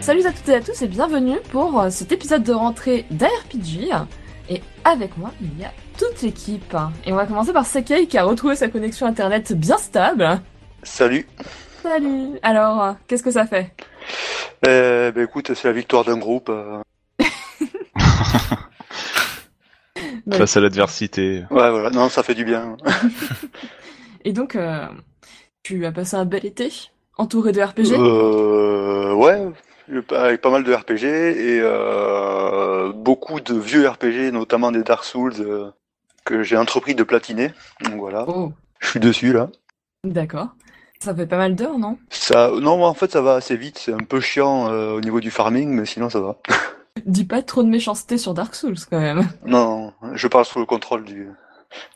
[0.00, 3.90] Salut à toutes et à tous et bienvenue pour euh, cet épisode de rentrée d'ARPG.
[4.48, 6.74] Et avec moi, il y a toute l'équipe.
[7.06, 10.40] Et on va commencer par Sakai qui a retrouvé sa connexion internet bien stable.
[10.82, 11.26] Salut.
[11.82, 12.38] Salut.
[12.42, 13.72] Alors, euh, qu'est-ce que ça fait?
[14.66, 16.48] Euh, bah écoute, c'est la victoire d'un groupe.
[16.50, 16.82] euh.
[20.32, 21.44] Face à l'adversité.
[21.50, 21.90] Ouais, voilà.
[21.90, 22.76] Non, ça fait du bien.
[24.24, 24.86] Et donc, euh,
[25.62, 26.70] tu as passé un bel été
[27.16, 29.39] entouré de RPG Euh, ouais,
[30.10, 35.34] avec pas mal de RPG et euh, beaucoup de vieux RPG, notamment des Dark Souls
[35.40, 35.70] euh,
[36.24, 37.52] que j'ai entrepris de platiner.
[37.82, 39.48] Donc voilà, Oh, je suis dessus là.
[40.04, 40.48] d'accord.
[41.02, 41.96] Ça fait pas mal d'heures, non?
[42.10, 43.78] Ça, non, en fait, ça va assez vite.
[43.78, 46.36] C'est un peu chiant euh, au niveau du farming, mais sinon ça va.
[47.06, 49.26] Dis pas trop de méchanceté sur Dark Souls quand même.
[49.46, 51.28] Non, je parle sous le contrôle du,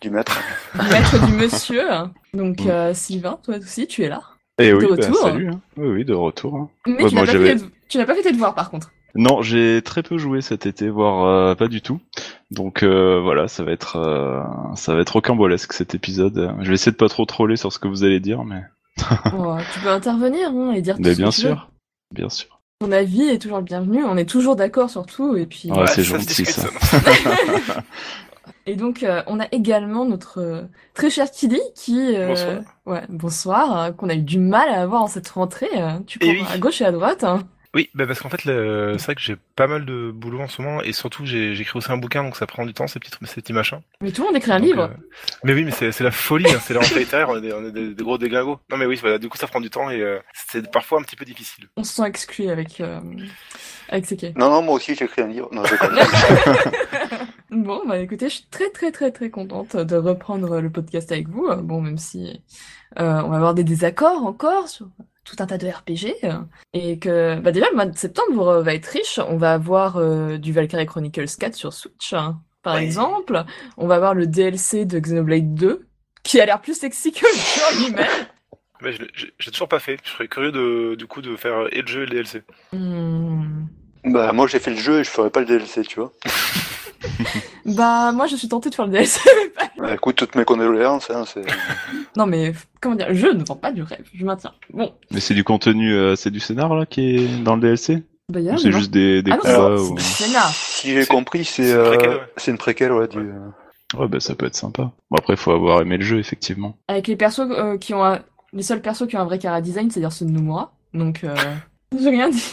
[0.00, 0.40] du maître.
[0.80, 1.82] Du maître du monsieur.
[2.32, 2.68] Donc, Mm.
[2.70, 4.22] euh, Sylvain, toi aussi, tu es là.
[4.58, 5.16] Et oui, De bah, retour.
[5.18, 5.50] salut.
[5.50, 5.60] hein.
[5.76, 6.54] Oui, oui, de retour.
[6.56, 6.68] hein.
[6.86, 7.56] Mais tu moi, pas, tes-
[7.88, 8.90] tu n'as pas fait tes devoirs par contre.
[9.16, 12.00] Non, j'ai très peu joué cet été, voire euh, pas du tout.
[12.50, 14.42] Donc euh, voilà, ça va être euh,
[14.74, 16.52] ça va être rocambolesque cet épisode.
[16.62, 18.62] Je vais essayer de pas trop troller sur ce que vous allez dire, mais,
[19.38, 21.48] Oh, tu peux intervenir hein, et dire tout mais ce bien que tu veux.
[21.50, 21.70] sûr,
[22.12, 22.60] bien sûr.
[22.80, 24.04] Ton avis est toujours le bienvenu.
[24.04, 25.36] On est toujours d'accord sur tout.
[25.36, 26.68] Et puis, Ouais, c'est gentil ça.
[28.66, 30.62] et donc, euh, on a également notre euh,
[30.94, 32.62] très cher Kili qui, euh, Bonsoir.
[32.86, 35.68] ouais, bonsoir, euh, qu'on a eu du mal à avoir en cette rentrée.
[35.76, 36.52] euh, tu Eh cours oui.
[36.52, 37.22] à gauche et à droite.
[37.24, 37.44] hein.
[37.74, 40.48] Oui, bah parce qu'en fait, le- c'est vrai que j'ai pas mal de boulot en
[40.48, 43.00] ce moment, et surtout j'ai j'écris aussi un bouquin, donc ça prend du temps, ces
[43.00, 43.80] petits, ces petits machins.
[44.00, 44.82] Mais tout le monde écrit un Donc, livre.
[44.82, 44.88] euh,
[45.42, 47.52] Mais oui, mais c'est c'est la folie, hein, c'est la rentrée littéraire, on est, des,
[47.52, 48.60] on est des, des gros déglingos.
[48.70, 51.02] Non mais oui, voilà, du coup ça prend du temps, et euh, c'est parfois un
[51.02, 51.66] petit peu difficile.
[51.76, 53.00] On se sent exclu avec euh,
[53.88, 54.36] avec Seke.
[54.36, 55.48] Non, non, moi aussi j'écris un livre.
[55.52, 55.62] Non.
[57.50, 61.28] Bon, bah écoutez, je suis très très très très contente de reprendre le podcast avec
[61.28, 61.48] vous.
[61.62, 62.42] Bon, même si
[62.98, 64.88] euh, on va avoir des désaccords encore sur
[65.24, 66.16] tout un tas de RPG.
[66.24, 66.38] euh,
[66.72, 69.18] et que, bah déjà, le mois de septembre va être riche.
[69.28, 72.84] On va avoir euh, du Valkyrie Chronicles 4 sur Switch, hein, par Ouais.
[72.84, 73.42] exemple.
[73.76, 75.86] On va avoir le DLC de Xenoblade 2,
[76.22, 78.26] qui a l'air plus sexy que le jeu lui-même.
[78.82, 81.80] Mais je l'ai- toujours pas fait, je serais curieux de, du coup de faire et
[81.80, 82.42] le jeu et le DLC.
[82.72, 83.66] Hmm.
[84.04, 86.12] Bah, moi j'ai fait le jeu et je ferai pas le DLC, tu vois.
[87.66, 89.20] Bah, moi, je suis tentée de faire le DLC.
[89.42, 91.44] mais pas- Bah, écoute, toutes mes condoléances, hein, c'est...
[92.16, 94.04] non, mais comment dire, le jeu ne vend pas du rêve.
[94.14, 94.52] Je maintiens.
[94.72, 98.02] Bon, Mais c'est du contenu, euh, c'est du scénar là qui est dans le DLC
[98.30, 99.98] bah, y a Ou rien, c'est non juste des, des Ah non, combats c'est ou...
[99.98, 100.48] scénar.
[100.50, 102.20] Si j'ai C'est- compris, c'est c'est une euh, préquelle, ouais.
[102.36, 103.18] c'est une préquelle, ouais, du...
[103.18, 103.32] Ouais.
[103.98, 104.90] Ouais, bah ça peut être sympa.
[105.10, 106.76] Bon après, faut avoir aimé le jeu effectivement.
[106.88, 108.20] Avec les persos euh, qui ont un...
[108.52, 110.72] les seuls persos qui ont un vrai cara design, c'est-à-dire ceux de Nomura.
[110.94, 111.34] Donc, euh...
[111.98, 112.52] j'ai rien dit.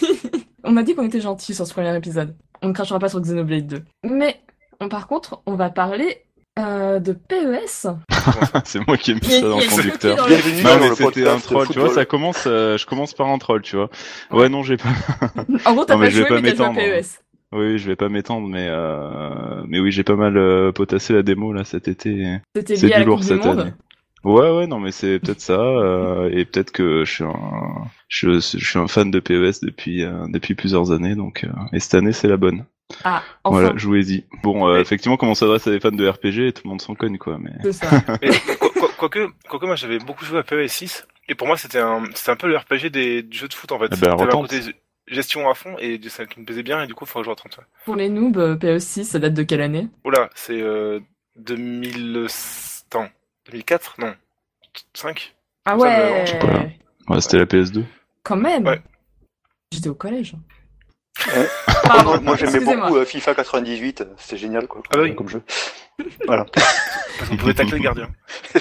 [0.71, 2.35] On a dit qu'on était gentils sur ce premier épisode.
[2.61, 3.83] On ne crachera pas sur Xenoblade 2.
[4.09, 4.39] Mais,
[4.79, 6.23] on- par contre, on va parler
[6.59, 7.87] euh, de PES.
[8.65, 10.15] c'est moi qui ai mis ça dans le conducteur.
[10.17, 11.95] dans le- Bienvenue Non dans mais le c'était podcast un troll, tu vois, football.
[11.95, 13.89] ça commence, euh, je commence par un troll, tu vois.
[14.31, 14.89] Ouais non, j'ai pas,
[15.65, 16.69] En gros, t'as pas joué, pas mais t'as.
[16.73, 17.19] PES.
[17.53, 19.63] oui, je vais pas m'étendre, mais euh...
[19.67, 22.37] mais oui, j'ai pas mal euh, potassé la démo là cet été.
[22.55, 23.59] C'était C'est lié à du la lourd Coupe du cette Monde.
[23.59, 23.73] année.
[24.23, 28.33] Ouais, ouais, non, mais c'est peut-être ça, euh, et peut-être que je suis un, je,
[28.39, 31.95] je suis un fan de PES depuis euh, depuis plusieurs années, donc euh, et cette
[31.95, 32.65] année c'est la bonne.
[33.03, 34.25] Ah, enfin, Voilà, jouez-y.
[34.43, 36.81] Bon, euh, Mais- effectivement, comme on s'adresse à des fans de RPG, tout le monde
[36.81, 37.37] s'en cogne, quoi.
[37.39, 37.89] Mais c'est ça.
[38.21, 41.57] Mais quoi- quoi- quoique, quoique moi j'avais beaucoup joué à PES 6, et pour moi
[41.57, 43.89] c'était un, c'était un peu le RPG des du jeux de foot en fait.
[43.91, 44.59] Eh ben, côté
[45.07, 47.25] gestion à fond, et ça qui me plaisait bien, et du coup il faudrait que
[47.25, 47.57] je retente.
[47.57, 47.63] ouais.
[47.85, 49.87] Pour les noobs, euh, PES 6, ça date de quelle année?
[50.05, 50.99] Oula, c'est euh,
[51.37, 52.27] 2000...
[52.87, 53.07] Attends,
[53.51, 54.13] 2004 Non.
[54.93, 55.35] 5
[55.65, 56.25] Ah ouais
[57.09, 57.83] ouais, c'était la PS2.
[58.23, 58.81] Quand même Ouais.
[59.71, 60.35] J'étais au collège.
[61.35, 61.47] Ouais.
[61.83, 65.15] Pardon, moi, moi, j'aimais beaucoup euh, FIFA 98, c'était génial quoi, Ah oui.
[65.15, 65.41] comme jeu.
[66.25, 66.45] Voilà.
[66.45, 68.09] Parce qu'on pouvait tacler le gardien.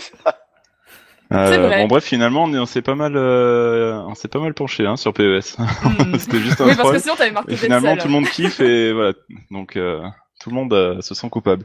[1.32, 4.52] Euh, bon, bref, finalement, on, est- on s'est pas mal, euh, on s'est pas mal
[4.52, 5.58] penché hein, sur PES.
[5.58, 6.16] Hmm.
[6.18, 8.58] c'était juste un Oui, parce que sinon t'avais marqué Et finalement, tout le monde kiffe
[8.58, 9.12] et voilà.
[9.52, 10.02] Donc, euh,
[10.40, 11.64] tout le monde euh, se sent coupable.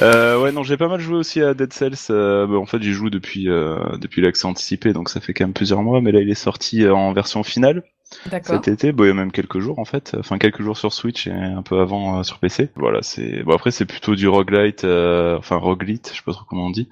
[0.00, 1.94] Euh, ouais, non, j'ai pas mal joué aussi à Dead Cells.
[2.10, 5.44] Euh, bah, en fait, j'y joue depuis euh, depuis l'accès anticipé, donc ça fait quand
[5.44, 6.00] même plusieurs mois.
[6.00, 7.84] Mais là, il est sorti euh, en version finale
[8.30, 8.56] D'accord.
[8.56, 8.92] cet été.
[8.92, 10.16] Bon, il y a même quelques jours en fait.
[10.18, 12.70] Enfin, quelques jours sur Switch et un peu avant euh, sur PC.
[12.76, 13.52] Voilà, c'est bon.
[13.54, 16.88] Après, c'est plutôt du roguelite, euh, enfin roguelite, je sais pas trop comment on dit.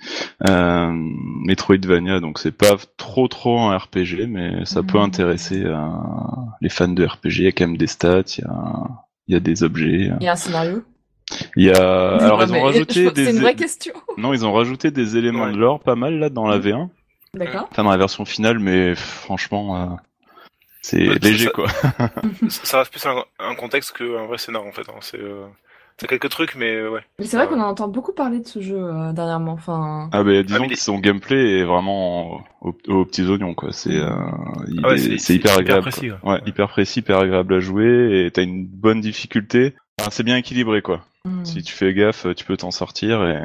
[0.49, 5.05] Euh, Metroidvania, donc c'est pas trop trop un RPG, mais ça peut Mhm.
[5.05, 5.77] intéresser euh,
[6.61, 7.39] les fans de RPG.
[7.39, 8.89] Il y a quand même des stats, il y a
[9.27, 10.11] il y a des objets.
[10.21, 10.83] Il y a un scénario
[11.57, 13.95] Il y a alors Non, ils ont rajouté des C'est une vraie question.
[14.19, 15.53] non, ils ont rajouté des éléments Ouais.
[15.53, 16.89] de lore pas mal là dans la V1,
[17.35, 17.69] D'accord.
[17.71, 19.87] enfin dans la version finale, mais franchement euh,
[20.83, 21.67] c'est Ouais, léger ça- quoi.
[22.49, 24.83] ça reste plus un, un contexte qu'un vrai scénar en fait.
[24.89, 24.99] hein.
[25.01, 25.47] C'est, euh,
[25.97, 27.01] t'as quelques trucs, mais euh, ouais.
[27.19, 29.53] Mais c'est vrai Euh, qu'on en entend beaucoup parler de ce jeu euh, dernièrement.
[29.53, 33.73] Enfin, Ah bah disons mais que son gameplay est vraiment aux, aux petits oignons quoi.
[33.73, 34.11] C'est euh,
[34.83, 35.83] Ah ouais, c'est- hyper hyper agréable.
[35.83, 36.33] précis, quoi.
[36.35, 39.75] Ouais, hyper précis, hyper agréable à jouer et t'as une bonne difficulté.
[40.01, 41.01] Enfin, c'est bien équilibré quoi.
[41.25, 41.45] Hmm.
[41.45, 43.41] Si tu fais gaffe, tu peux t'en sortir et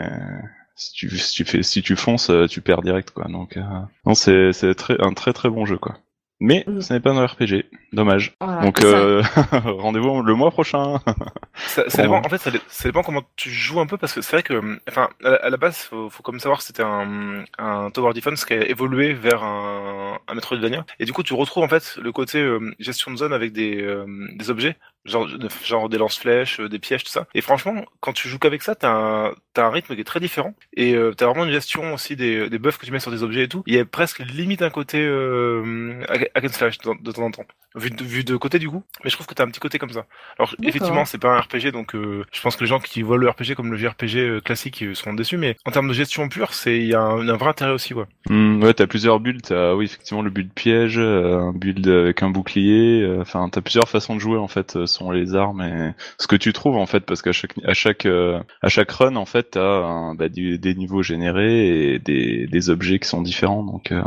[0.76, 3.26] si tu, si tu fais si tu fonces, euh, tu perds direct quoi.
[3.26, 3.62] Donc euh,
[4.06, 5.98] non, c'est c'est très un très très bon jeu quoi.
[6.42, 6.80] Mais Mm.
[6.80, 8.34] ce n'est pas un RPG, dommage.
[8.40, 8.62] Voilà.
[8.62, 9.22] Donc euh,
[9.52, 11.02] rendez-vous le mois prochain.
[11.56, 14.22] Ça, ça dépend, en fait, ça, ça dépend comment tu joues un peu parce que
[14.22, 16.84] c'est vrai que, enfin, à, la- à la base, faut, faut comme savoir que c'était
[16.84, 20.86] un, un Tower Defense qui a évolué vers un, un Metroidvania.
[21.00, 23.82] Et du coup, tu retrouves en fait le côté euh, gestion de zone avec des,
[23.82, 24.06] euh,
[24.36, 25.28] des objets, genre,
[25.64, 27.28] genre des lance-flèches, euh, des pièges, tout ça.
[27.34, 30.20] Et franchement, quand tu joues qu'avec ça, t'as un, t'as un rythme qui est très
[30.20, 30.54] différent.
[30.76, 33.24] Et euh, t'as vraiment une gestion aussi des, des buffs que tu mets sur des
[33.24, 33.64] objets et tout.
[33.66, 37.32] Il y a presque limite un côté euh, hack and slash de, de temps en
[37.32, 37.46] temps.
[37.76, 38.84] Vu de, vu de côté du coup.
[39.04, 40.06] Mais je trouve que t'as un petit côté comme ça.
[40.40, 40.70] Alors D'accord.
[40.70, 43.30] effectivement, c'est pas un RPG, donc euh, je pense que les gens qui voient le
[43.30, 45.38] RPG comme le JRPG classique seront déçus.
[45.38, 47.94] Mais en termes de gestion pure, c'est il y a un, un vrai intérêt aussi,
[47.94, 48.06] ouais.
[48.28, 49.42] Hmm, ouais, t'as plusieurs builds.
[49.48, 53.02] T'as oui effectivement le build piège, un build avec un bouclier.
[53.04, 54.78] euh, Enfin, t'as plusieurs façons de jouer en fait.
[54.90, 58.06] Sont les armes et ce que tu trouves en fait, parce qu'à chaque à chaque
[58.06, 62.48] euh, à chaque run en fait, t'as un, bah, du- des niveaux générés et des,
[62.48, 63.64] des objets qui sont différents.
[63.64, 64.02] Donc euh,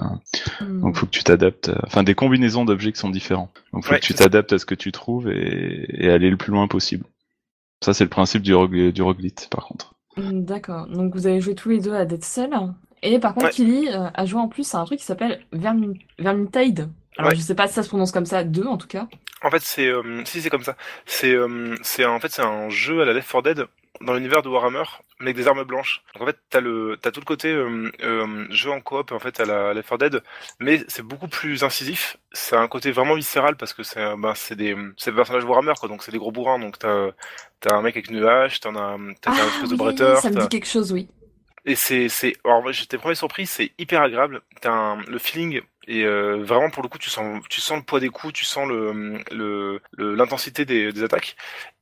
[0.61, 0.81] Hmm.
[0.83, 1.69] donc faut que tu t'adaptes.
[1.71, 3.51] euh, Enfin, des combinaisons d'objets qui sont différents.
[3.73, 6.37] Donc faut Ouais, que tu t'adaptes à ce que tu trouves et, et aller le
[6.37, 7.05] plus loin possible.
[7.85, 9.95] Ça c'est le principe du rogue du roguelite par contre.
[10.17, 10.87] Hmm, D'accord.
[10.89, 12.51] Donc vous avez joué tous les deux à Dead Cell.
[13.03, 13.53] Et par contre, Ouais.
[13.53, 15.95] Killy euh, a joué en plus à un truc qui s'appelle Vermin...
[16.19, 16.89] Vermintide.
[17.19, 17.37] Alors Ouais.
[17.37, 19.09] je sais pas si ça se prononce comme ça, deux en tout cas.
[19.43, 20.77] En fait, c'est euh, si c'est comme ça.
[21.07, 23.67] C'est euh, c'est en fait c'est un jeu à la Left 4 Dead
[24.01, 24.85] dans l'univers de Warhammer,
[25.21, 26.03] mais avec des armes blanches.
[26.15, 29.19] Donc en fait, t'as le t'as tout le côté euh, euh, jeu en coop en
[29.19, 30.23] fait à la Left 4 Dead,
[30.61, 32.17] mais c'est beaucoup plus incisif.
[32.33, 35.75] C'est un côté vraiment viscéral parce que c'est ben c'est des c'est des personnages Warhammer
[35.79, 36.59] quoi, donc c'est des gros bourrins.
[36.59, 37.11] Donc t'as
[37.61, 40.19] t'as un mec avec une hache, t'en as t'as t'as un espèce de oui, bretteur,
[40.19, 41.09] ça me dit quelque chose, oui.
[41.65, 44.43] et c'est, c'est, alors j'étais premier surpris, c'est hyper agréable.
[44.61, 47.85] T'as un, le feeling et euh, vraiment pour le coup tu sens, tu sens le
[47.85, 51.37] poids des coups, tu sens le, le, le- l'intensité des, des attaques.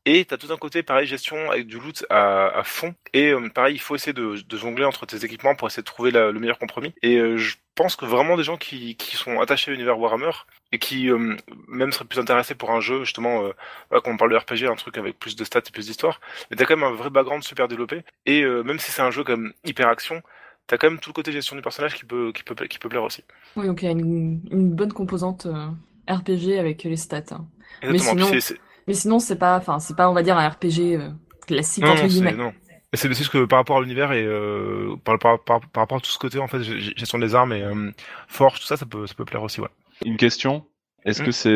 [0.06, 2.94] Et t'as tout un côté pareil gestion avec du loot à, à fond.
[3.12, 5.86] Et euh, pareil, il faut essayer de, de jongler entre tes équipements pour essayer de
[5.86, 6.94] trouver la- le meilleur compromis.
[7.02, 10.30] Et euh, je pense que vraiment des gens qui, qui sont attachés à l'univers Warhammer
[10.72, 11.36] et qui euh,
[11.68, 13.52] même seraient plus intéressés pour un jeu justement, euh,
[13.90, 16.20] quand on parle de RPG, un truc avec plus de stats et plus d'histoire.
[16.50, 18.02] Mais t'as quand même un vrai background super développé.
[18.26, 20.22] Et euh, même si c'est un jeu comme hyper action,
[20.66, 22.88] t'as quand même tout le côté gestion du personnage qui peut, qui peut, qui peut
[22.88, 23.24] plaire aussi.
[23.56, 25.66] Oui, donc il y a une, une bonne composante euh,
[26.08, 27.22] RPG avec les stats.
[27.32, 27.46] hein.
[27.82, 27.92] Exactement.
[27.92, 30.48] Mais sinon- c'est- c'est- Mais sinon, c'est pas, enfin, c'est pas, on va dire, un
[30.48, 31.10] RPG euh,
[31.46, 32.32] classique non, entre non, c'est, guillemets.
[32.32, 32.52] non.
[32.92, 36.10] C'est que par rapport à l'univers et euh, par, par, par, par rapport à tout
[36.10, 37.92] ce côté en fait, gestion des armes et euh,
[38.26, 39.68] forge, tout ça, ça peut, ça peut plaire aussi, ouais.
[40.04, 40.64] Une question.
[41.04, 41.26] Est-ce Hmm.
[41.26, 41.50] que c'est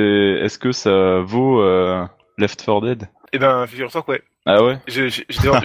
[0.44, 2.04] est-ce que ça vaut euh,
[2.38, 3.08] Left 4 Dead?
[3.32, 4.22] Eh ben, figure-toi que ouais.
[4.46, 4.78] Ah ouais?
[4.86, 5.60] J'ai- j'ai- J'étais vraiment,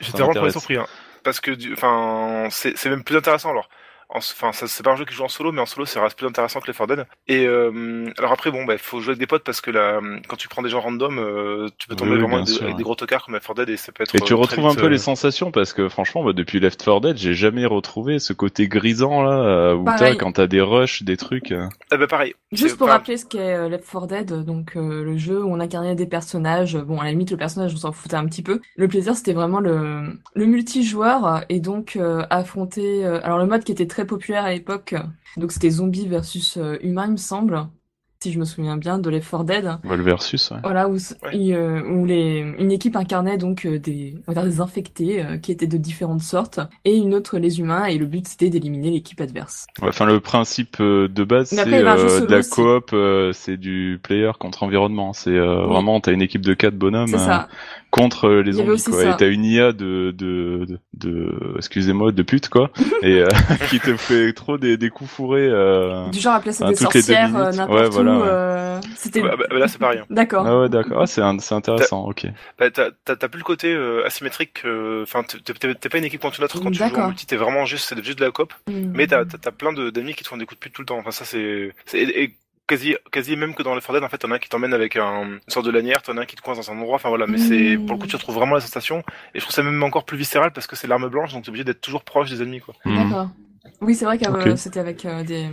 [0.00, 0.86] j'étais vraiment, surpris, hein.
[1.24, 3.68] Parce que, enfin, c'est même plus intéressant alors.
[4.12, 6.02] En- Enfin, ça- c'est pas un jeu qui joue en solo, mais en solo, ça
[6.02, 7.06] reste plus intéressant que les 4 Dead.
[7.28, 10.36] Et euh, alors après, bon, bah, faut jouer avec des potes parce que là, quand
[10.36, 12.74] tu prends des gens random, euh, tu peux tomber oui, vraiment avec, des, sûr, avec
[12.74, 12.78] ouais.
[12.78, 14.14] des gros tocards comme les 4 Dead et ça peut être.
[14.14, 16.82] Et tu euh, retrouves un peu euh, les sensations parce que franchement, bah, depuis Left
[16.84, 21.02] 4 Dead, j'ai jamais retrouvé ce côté grisant là où t'as quand t'as des rushs,
[21.02, 21.50] des trucs.
[21.52, 21.66] euh.
[21.90, 22.34] Ah bah pareil.
[22.52, 25.94] Juste pour rappeler ce qu'est Left 4 Dead, donc euh, le jeu où on incarnait
[25.94, 28.60] des personnages, bon à la limite le personnage on s'en foutait un petit peu.
[28.76, 33.64] Le plaisir c'était vraiment le, le multijoueur et donc euh, affronter, euh, alors le mode
[33.64, 34.94] qui était très populaire à l'époque,
[35.36, 37.68] donc c'était zombie versus euh, humain il me semble,
[38.22, 39.64] si je me souviens bien de Left 4 Dead.
[39.84, 40.50] Ouais, le versus.
[40.50, 40.58] Ouais.
[40.62, 41.54] Voilà, où, Ouais.
[41.54, 45.38] euh, où les, une équipe incarnait donc euh, des, on va dire des infectés euh,
[45.38, 48.90] qui étaient de différentes sortes, et une autre les humains, et le but c'était d'éliminer
[48.92, 49.66] l'équipe adverse.
[49.80, 52.50] Ouais, Enfin, le principe euh, de base, c'est euh, de la aussi.
[52.50, 55.12] coop, euh, c'est du player contre environnement.
[55.12, 55.72] C'est euh, Oui.
[55.72, 57.48] vraiment, t'as une équipe de quatre bonhommes C'est euh, ça.
[57.92, 59.02] Contre euh, les zombies, quoi.
[59.02, 59.10] ça.
[59.10, 62.70] Et t'as une IA de, de, de, de- excusez-moi, de pute, quoi,
[63.02, 63.28] et euh,
[63.70, 65.46] qui te fait trop des, des coups fourrés.
[65.48, 66.08] Euh...
[66.08, 68.20] Du genre à placer Ah, des sorcières euh, n'importe Ouais, voilà, où.
[68.22, 68.28] ouais.
[68.28, 69.98] euh, C'était bah, bah, là, c'est pareil.
[70.00, 70.06] hein.
[70.10, 70.44] d'accord.
[70.46, 71.02] Ah ouais, d'accord.
[71.02, 72.04] Ah, c'est un- c'est intéressant.
[72.08, 72.26] Ok.
[72.58, 74.62] Bah, t'as, t'as, t'as plus le côté euh, asymétrique.
[74.64, 77.12] euh, Enfin, t'es, t'es- t'es pas une équipe contre une autre quand tu joues en.
[77.12, 78.54] T'es vraiment juste, c'est juste de la coop.
[78.68, 78.90] Hmm.
[78.94, 80.86] Mais t'as, t'as, plein de, d'ennemis qui te font des coups de pute tout le
[80.86, 80.98] temps.
[80.98, 82.34] Enfin, ça, c'est, c'est et, et
[82.66, 84.74] quasi, quasi même que dans le 4 Dead, en fait, t'en as un qui t'emmène
[84.74, 86.96] avec un, une sorte de lanière, t'en as un qui te coince dans un endroit.
[86.96, 87.26] Enfin voilà.
[87.26, 87.86] Mais c'est, Mm.
[87.86, 88.98] pour le coup, tu retrouves vraiment la sensation.
[89.34, 91.48] Et je trouve ça même encore plus viscéral parce que c'est l'arme blanche, donc t'es
[91.50, 92.74] obligé d'être toujours proche des ennemis, quoi.
[92.84, 92.96] Hmm.
[92.96, 93.28] D'accord.
[93.80, 94.58] Oui, c'est vrai que Ok.
[94.58, 95.48] c'était avec euh, des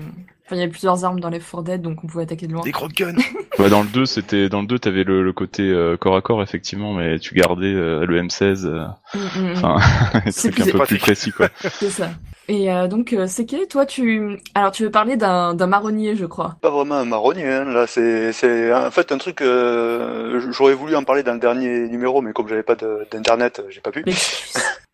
[0.50, 2.54] Enfin, il y avait plusieurs armes dans les 4 Dead, donc on pouvait attaquer de
[2.54, 2.64] loin.
[2.64, 3.14] Des gros guns.
[3.60, 6.22] Ouais, dans le 2, c'était dans le 2, t'avais le, le côté euh, corps à
[6.22, 9.54] corps effectivement, mais tu gardais euh, le M16, euh, Mm, mm, mm.
[9.58, 9.78] enfin
[10.32, 11.02] C'est un plus peu plus pratique.
[11.02, 11.50] précis quoi.
[11.60, 12.10] C'est ça.
[12.48, 14.40] Et euh, donc, euh, Seke, toi, tu...
[14.56, 16.56] Alors, tu veux parler d'un d'un marronnier, je crois.
[16.62, 17.66] Pas vraiment un marronnier, hein.
[17.66, 21.88] là c'est c'est en fait un truc euh, j'aurais voulu en parler dans le dernier
[21.90, 22.76] numéro mais comme j'avais pas
[23.12, 24.04] d'internet j'ai pas pu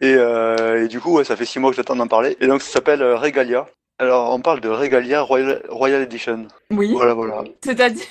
[0.02, 2.48] et, euh, et du coup ouais, ça fait six mois que j'attends d'en parler et
[2.48, 3.68] donc ça s'appelle Regalia
[4.00, 6.92] alors on parle de Regalia Royal, Royal Edition Oui.
[6.94, 8.04] voilà voilà C'est-à-dire,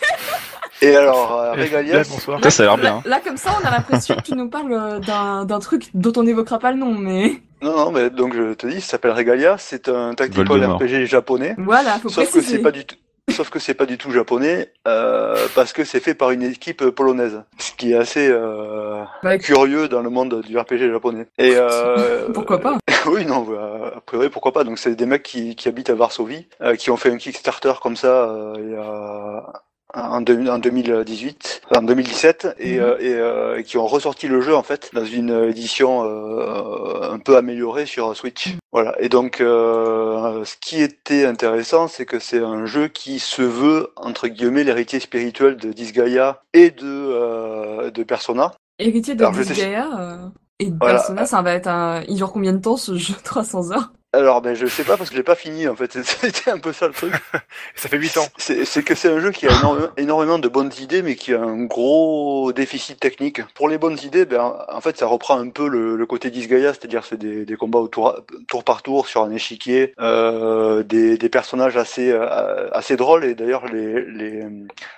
[0.82, 2.40] et alors euh, Eh, Regalia bonsoir.
[2.42, 3.02] Ça, ça a l'air là, bien.
[3.10, 6.12] là, comme ça, on a l'impression que tu nous parles euh, d'un d'un truc dont
[6.16, 9.12] on n'évoquera pas le nom, mais non non mais donc je te dis ça s'appelle
[9.12, 10.64] Regalia c'est un tactical.
[10.64, 12.96] RPG japonais voilà, faut sauf que c'est pas du tout
[13.32, 16.84] sauf que c'est pas du tout japonais euh, parce que c'est fait par une équipe
[16.90, 17.42] polonaise.
[17.58, 21.26] Ce qui est assez euh, Bah, curieux dans le monde du RPG japonais.
[21.38, 22.78] Et euh, Pourquoi pas?
[23.06, 24.64] Oui, non, bah, a priori, pourquoi pas?
[24.64, 27.74] Donc, c'est des mecs qui, qui habitent à Varsovie, euh, qui ont fait un Kickstarter
[27.82, 29.52] comme ça euh, il y a-
[29.94, 32.80] en, en 2018, enfin, en 2017, et, Mhm.
[32.82, 37.18] euh, et euh, qui ont ressorti le jeu en fait dans une édition euh, un
[37.18, 38.56] peu améliorée sur Switch.
[38.72, 38.94] Voilà.
[39.00, 43.92] Et donc, euh, ce qui était intéressant, c'est que c'est un jeu qui se veut
[43.96, 48.52] entre guillemets l'héritier spirituel de Disgaea et de euh, de Persona.
[48.78, 50.94] Héritier de Alors, Disgaea euh, et de Voilà.
[50.98, 52.02] Persona, ça va être un...
[52.08, 53.14] Il dure combien de temps, ce jeu?
[53.24, 53.92] 300 heures?
[54.14, 55.92] Alors, ben, je sais pas parce que je l'ai pas fini en fait.
[56.02, 57.12] C'était un peu ça le truc.
[57.74, 58.26] Ça fait 8 ans.
[58.36, 61.40] C'est que c'est un jeu qui a énorme- énormément de bonnes idées, mais qui a
[61.40, 63.42] un gros déficit technique.
[63.54, 66.72] Pour les bonnes idées, ben, en fait, ça reprend un peu le, le côté Disgaea,
[66.74, 68.14] c'est-à-dire c'est des, des combats au tour,
[68.48, 73.34] tour par tour sur un échiquier, euh, des, des personnages assez euh, assez drôles, et
[73.34, 74.44] d'ailleurs les, les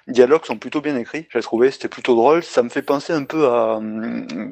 [0.09, 1.27] dialogues sont plutôt bien écrits.
[1.33, 2.43] J'ai trouvé, c'était plutôt drôle.
[2.43, 3.81] Ça me fait penser un peu à,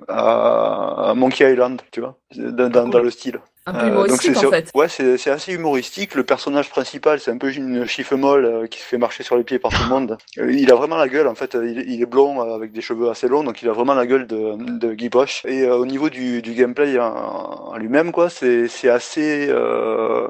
[0.08, 3.40] à Monkey Island, tu vois, dans, dans, dans le style.
[3.66, 4.70] Un peu Euh, donc humoristique, c'est- en fait.
[4.74, 6.14] Ouais, c'est assez humoristique.
[6.14, 9.36] Le personnage principal, c'est un peu une chiffre molle euh, qui se fait marcher sur
[9.36, 10.18] les pieds par tout le monde.
[10.38, 11.54] Euh, il a vraiment la gueule, en fait.
[11.54, 14.26] Il, il est blond avec des cheveux assez longs, donc il a vraiment la gueule
[14.26, 15.44] de, de Guy Bosch.
[15.46, 19.46] Et au niveau du, du gameplay en, en lui-même, quoi, c'est c'est assez.
[19.48, 20.28] Euh...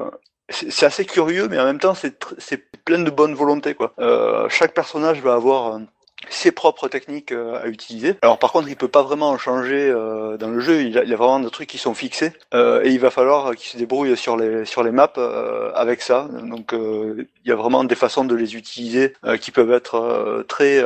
[0.51, 3.93] C'est assez curieux, mais en même temps, c'est plein de bonne volonté, quoi.
[3.99, 5.79] Euh, chaque personnage va avoir
[6.29, 8.15] ses propres techniques euh, à utiliser.
[8.21, 10.81] Alors par contre, il peut pas vraiment en changer euh, dans le jeu.
[10.81, 13.55] Il a, il a vraiment des trucs qui sont fixés euh, et il va falloir
[13.55, 16.27] qu'il se débrouille sur les sur les maps euh, avec ça.
[16.43, 20.83] Donc euh, il y a vraiment des façons de les utiliser qui peuvent être très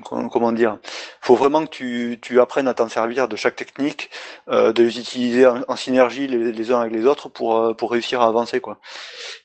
[0.00, 0.78] comment dire
[1.20, 4.10] faut vraiment que tu, tu apprennes à t'en servir de chaque technique
[4.48, 7.90] euh, de les utiliser en, synergie les, les uns avec les autres pour euh, pour
[7.90, 8.78] réussir à avancer quoi.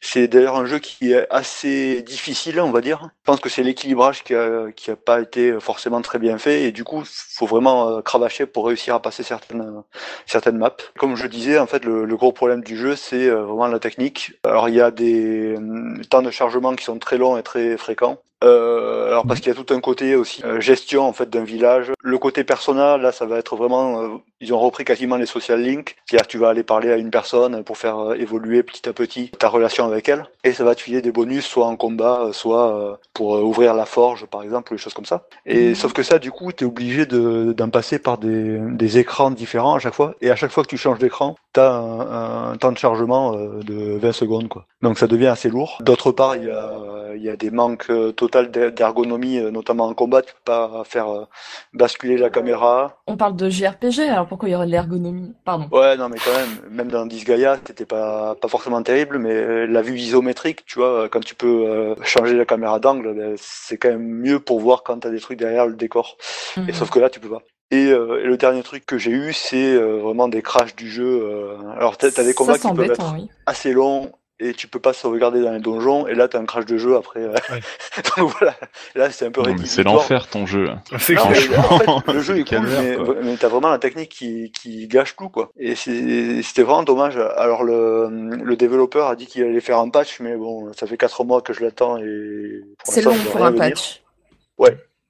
[0.01, 3.01] C'est d'ailleurs un jeu qui est assez difficile on va dire.
[3.03, 6.63] Je pense que c'est l'équilibrage qui a qui a pas été forcément très bien fait
[6.63, 9.83] et du coup faut vraiment euh, cravacher pour réussir à passer certaines
[10.25, 10.75] certaines maps.
[10.97, 13.79] Comme je disais en fait le, le gros problème du jeu c'est euh, vraiment la
[13.79, 14.33] technique.
[14.43, 17.77] Alors il y a des euh, temps de chargement qui sont très longs et très
[17.77, 21.29] fréquents euh, alors parce qu'il y a tout un côté aussi euh, gestion en fait
[21.29, 21.91] d'un village.
[22.01, 24.07] Le côté personnel là, ça va être vraiment, euh,
[24.41, 27.09] ils ont repris quasiment les social links, c'est-à-dire que tu vas aller parler à une
[27.09, 30.81] personne pour faire évoluer petit à petit ta relation avec elle, et ça va te
[30.81, 34.81] filer des bonus soit en combat, soit pour ouvrir la forge par exemple, ou des
[34.81, 35.23] choses comme ça.
[35.45, 35.75] Et Mhm.
[35.75, 39.75] sauf que ça, du coup, t'es obligé de d'en passer par des des écrans différents
[39.75, 42.71] à chaque fois, et à chaque fois que tu changes d'écran, t'as un, un temps
[42.71, 44.65] de chargement de 20 secondes quoi.
[44.83, 45.77] Donc ça devient assez lourd.
[45.81, 46.71] D'autre part, il y a
[47.15, 50.21] y a des manques euh, total d'er- d'ergonomie, euh, notamment en combat.
[50.21, 51.25] Tu peux pas faire euh,
[51.73, 52.97] basculer la caméra.
[53.07, 55.33] On parle de JRPG, alors pourquoi il y aurait de l'ergonomie?
[55.45, 55.67] Pardon.
[55.71, 59.65] Ouais, non, mais quand même, même dans Disgaea, t'étais pas pas forcément terrible, mais euh,
[59.65, 63.89] la vue isométrique, tu vois, quand tu peux changer la caméra d'angle, ben, c'est quand
[63.89, 66.17] même mieux pour voir quand t'as des trucs derrière le décor.
[66.57, 66.73] Et Mhm.
[66.73, 67.41] sauf que là, tu peux pas.
[67.71, 70.89] Et, euh, et le dernier truc que j'ai eu, c'est euh, vraiment des crashs du
[70.89, 71.21] jeu.
[71.23, 73.29] euh, Alors t'as des combats qui peuvent être oui.
[73.45, 76.65] assez longs et tu peux pas sauvegarder dans les donjons et là t'as un crash
[76.65, 77.21] de jeu après.
[77.21, 77.33] euh.
[77.49, 77.59] Ouais.
[78.17, 78.55] Donc voilà,
[78.95, 79.95] là c'est un peu mais c'est rédhibitoire.
[79.95, 80.69] l'enfer ton jeu.
[80.99, 84.09] C'est mais en Franchement, fait, le jeu est quel cool, mais, t'as vraiment la technique
[84.09, 85.49] qui, qui gâche tout, quoi.
[85.57, 87.17] Et c'est- c'était vraiment dommage.
[87.35, 88.09] Alors, le,
[88.43, 91.41] le développeur a dit qu'il allait faire un patch, mais bon, ça fait 4 mois
[91.41, 93.61] que je l'attends et C'est long pour un venir.
[93.71, 94.03] patch.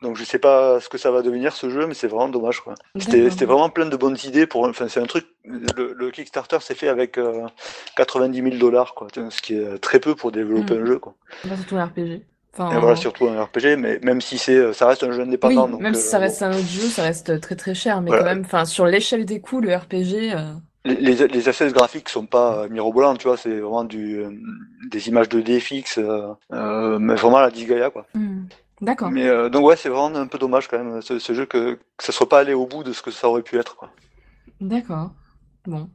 [0.02, 2.60] Donc, je sais pas ce que ça va devenir ce jeu, mais c'est vraiment dommage,
[2.62, 2.76] quoi.
[3.00, 6.76] C'était vraiment plein de bonnes idées pour, enfin, c'est un truc, le, le Kickstarter s'est
[6.76, 7.46] fait avec euh,
[7.96, 9.08] 90 000 dollars, quoi.
[9.30, 10.82] Ce qui est très peu pour développer Mm.
[10.82, 11.16] un jeu, quoi.
[11.46, 12.22] Bah, surtout un RPG.
[12.54, 15.66] Enfin, Et voilà, surtout un RPG, mais même si c'est, ça reste un jeu indépendant.
[15.66, 16.24] oui, donc, même si euh, ça bon.
[16.24, 18.24] reste un autre jeu, ça reste très très cher, mais Voilà.
[18.24, 20.54] quand même, enfin, sur l'échelle des coûts, le RPG, euh,
[20.86, 24.30] Les, les, les assets graphiques sont pas euh, mirobolants, tu vois, c'est vraiment du, euh,
[24.90, 28.06] des images 2D fixes, euh, euh, mais vraiment la Disgaea, quoi.
[28.16, 28.46] hmm.
[28.82, 29.12] D'accord.
[29.12, 31.76] Mais euh, donc ouais, c'est vraiment un peu dommage quand même, ce, ce jeu, que,
[31.98, 33.92] que ça soit pas allé au bout de ce que ça aurait pu être, quoi.
[34.62, 35.12] D'accord.
[35.66, 35.90] Bon.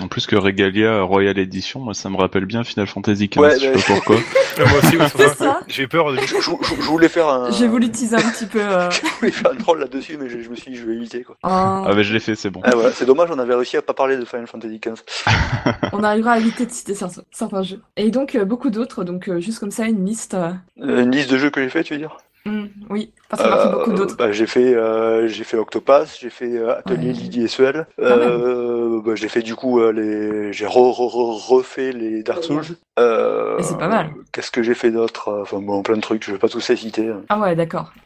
[0.00, 3.54] En plus que Regalia Royal Edition, moi ça me rappelle bien Final Fantasy XV, Ouais,
[3.58, 4.16] je sais pas pourquoi.
[4.16, 5.46] Euh, moi aussi, oui.
[5.66, 6.14] J'ai eu peur.
[6.14, 8.60] Je, je- je- je voulais faire un, J'ai voulu teaser un petit peu.
[8.60, 10.94] euh, je voulais faire un troll là-dessus, mais je, je me suis dit, je vais
[10.94, 11.36] éviter, quoi.
[11.42, 12.60] un- Ah bah je l'ai fait, c'est bon.
[12.62, 12.92] Ah, voilà.
[12.92, 15.02] C'est dommage, on avait réussi à pas parler de Final Fantasy XV.
[15.92, 17.80] On arrivera à éviter de citer certains, certains jeux.
[17.96, 20.34] Et donc euh, beaucoup d'autres, donc euh, juste comme ça une liste.
[20.34, 22.16] euh, Euh, une liste de jeux que j'ai fait, tu veux dire?
[22.48, 24.16] Hmm, oui, parce qu'on a fait beaucoup Euh, d'autres.
[24.16, 27.12] bah, j'ai fait euh, j'ai fait Octopass, j'ai fait euh, Atelier Ouais.
[27.12, 27.86] Lydie et Suel.
[28.00, 32.42] Euh, bah, j'ai fait du coup euh, les j'ai re, re- re- refait les Dark
[32.44, 32.62] Souls.
[32.98, 34.10] Euh, Et c'est pas mal.
[34.32, 35.40] Qu'est-ce que j'ai fait d'autre?
[35.42, 37.10] Enfin bon, plein de trucs, je vais pas tous les citer.
[37.28, 37.92] Ah ouais, d'accord.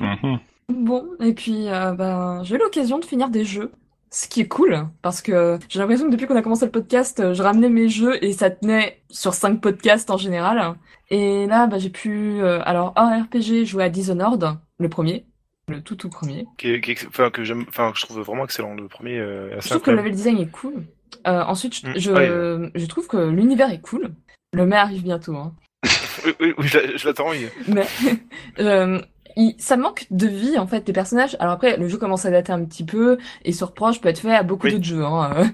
[0.00, 0.38] Mhm.
[0.68, 3.70] Bon, et puis euh, ben, j'ai eu l'occasion de finir des jeux.
[4.18, 7.34] Ce qui est cool, parce que j'ai l'impression que depuis qu'on a commencé le podcast,
[7.34, 10.74] je ramenais mes jeux et ça tenait sur cinq podcasts en général.
[11.10, 15.26] Et là, bah, j'ai pu, euh, alors, un RPG, jouer à Dishonored, le premier,
[15.68, 16.46] le tout tout premier.
[16.56, 18.72] Qui qui enfin, que j'aime, enfin, que je trouve vraiment excellent.
[18.74, 20.86] Le premier euh, Je trouve que le level design est cool.
[21.26, 22.10] Euh, ensuite, je, Mm, je,
[22.64, 22.70] ouais.
[22.74, 24.14] je trouve que l'univers est cool.
[24.54, 25.52] Le mai arrive bientôt, hein.
[26.24, 27.32] Oui, oui, oui, je l'a- je l'attends.
[27.34, 27.86] il- Mais
[28.60, 28.98] euh,
[29.36, 31.36] il- ça manque de vie en fait les personnages.
[31.40, 34.18] Alors après le jeu commence à dater un petit peu et ce reproche peut être
[34.20, 34.72] fait à beaucoup Oui.
[34.72, 35.04] d'autres jeux.
[35.04, 35.44] Hein, euh.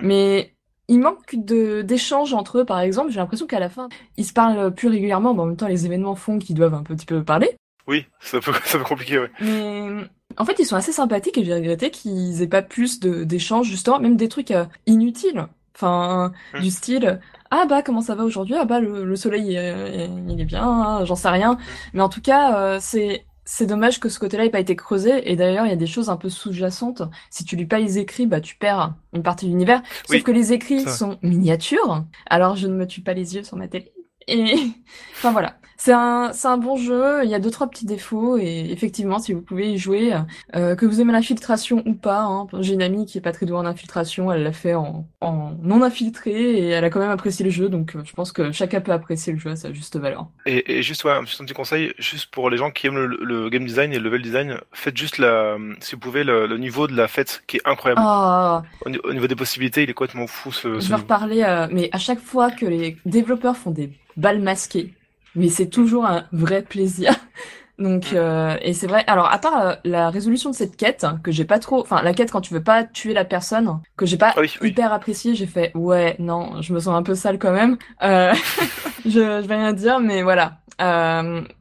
[0.00, 0.06] Mm.
[0.06, 0.54] Mais
[0.88, 3.10] il manque de d'échanges entre eux par exemple.
[3.10, 5.34] J'ai l'impression qu'à la fin ils se parlent plus régulièrement.
[5.34, 7.50] Mais en même temps les événements font qu'ils doivent un petit peu parler.
[7.86, 9.30] Oui, ça peut, ça peut compliquer, ouais.
[9.40, 9.88] Mais
[10.36, 13.98] en fait ils sont assez sympathiques et j'ai regretté qu'ils aient pas plus d'échanges justement
[14.00, 15.46] même des trucs euh, inutiles.
[15.76, 16.60] Enfin Mm.
[16.60, 18.56] du style ah bah comment ça va aujourd'hui?
[18.58, 21.56] Ah bah le, le soleil euh, il est bien hein, j'en sais rien
[21.94, 25.32] mais en tout cas euh, c'est c'est dommage que ce côté-là ait pas été creusé.
[25.32, 27.02] Et d'ailleurs il y a des choses un peu sous-jacentes.
[27.30, 29.82] Si tu lis pas les écrits bah tu perds une partie de l'univers.
[30.06, 32.04] Sauf Oui, que les écrits sont miniatures.
[32.28, 33.90] Alors je ne me tue pas les yeux sur ma télé
[34.28, 34.54] et
[35.16, 38.36] enfin voilà c'est un c'est un bon jeu il y a deux trois petits défauts
[38.36, 40.12] et effectivement si vous pouvez y jouer
[40.56, 42.48] euh, que vous aimez l'infiltration ou pas hein.
[42.60, 45.52] j'ai une amie qui est pas très douée en infiltration elle l'a fait en, en
[45.62, 48.50] non infiltré et elle a quand même apprécié le jeu donc euh, je pense que
[48.50, 51.40] chacun peut apprécier le jeu à sa juste valeur Et, et juste, ouais, un petit
[51.40, 54.04] un petit conseil, juste pour les gens qui aiment le, le game design et le
[54.04, 57.58] level design, faites juste la, si vous pouvez, le, le niveau de la fête qui
[57.58, 58.00] est incroyable.
[58.04, 60.94] ah Au, ni- au niveau des possibilités, il est complètement fou ce, ce Je vais
[60.96, 64.94] reparler, euh, mais à chaque fois que les développeurs font des balles masquées,
[65.34, 67.14] mais c'est toujours un vrai plaisir.
[67.78, 69.04] Donc, euh, et c'est vrai.
[69.06, 72.02] Alors, à part euh, la résolution de cette quête, hein, que j'ai pas trop, enfin,
[72.02, 74.70] la quête quand tu veux pas tuer la personne, que j'ai pas Ah oui, oui.
[74.70, 77.78] hyper apprécié, j'ai fait, ouais, non, je me sens un peu sale quand même.
[78.02, 78.34] Euh,
[79.04, 80.58] je, je vais rien dire, mais voilà.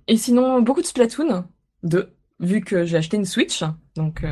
[0.07, 1.45] Et sinon, beaucoup de Splatoon
[1.83, 3.63] 2, vu que j'ai acheté une Switch,
[3.95, 4.23] donc,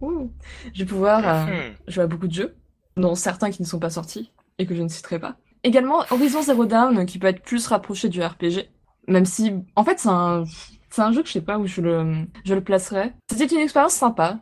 [0.00, 0.30] ouh,
[0.74, 1.74] je vais pouvoir Hmm.
[1.88, 2.54] jouer à beaucoup de jeux,
[2.96, 5.36] dont certains qui ne sont pas sortis et que je ne citerai pas.
[5.64, 8.68] Également Horizon Zero Dawn qui peut être plus rapproché du RPG,
[9.06, 10.44] même si en fait c'est un
[10.90, 13.12] c'est un jeu que je sais pas où je le je le placerais.
[13.30, 14.38] C'était une expérience sympa,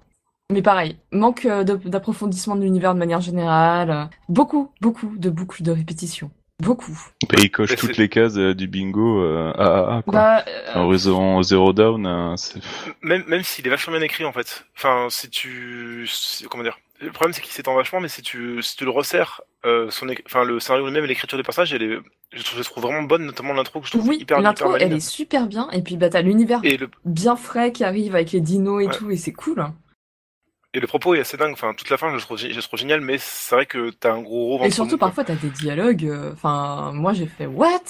[0.51, 5.73] mais pareil, manque euh, d'approfondissement de l'univers de manière générale, beaucoup beaucoup de boucles de
[5.73, 6.31] répétition,
[6.63, 6.99] beaucoup.
[7.37, 10.13] Et il coche toutes les cases euh, du bingo euh, AAA quoi.
[10.13, 12.61] Bah, euh, Horizon Zero Down, euh, c'est...
[13.03, 14.65] Même, même s'il est vachement bien écrit en fait.
[14.75, 16.09] Enfin, si tu,
[16.51, 16.79] comment dire.
[17.01, 20.07] Le problème c'est qu'il s'étend vachement, mais si tu, si tu le resserres, euh, son,
[20.27, 21.99] enfin le scénario lui-même et l'écriture des personnages, elle est,
[22.33, 24.93] je trouve, je trouve vraiment bonne, notamment l'intro que je trouve oui, hyper, l'intro elle
[24.93, 28.41] est super bien et puis bah t'as l'univers le, bien frais qui arrive avec les
[28.41, 28.93] dinos et Ouais.
[28.93, 29.65] tout et c'est cool.
[30.73, 31.53] Et le propos est assez dingue.
[31.53, 33.91] Enfin, toute la fin, je le trouve, je le trouve génial, mais c'est vrai que
[33.91, 36.07] t'as un gros gros Et surtout, parfois, t'as des dialogues.
[36.07, 37.81] euh, Enfin, moi, j'ai fait what?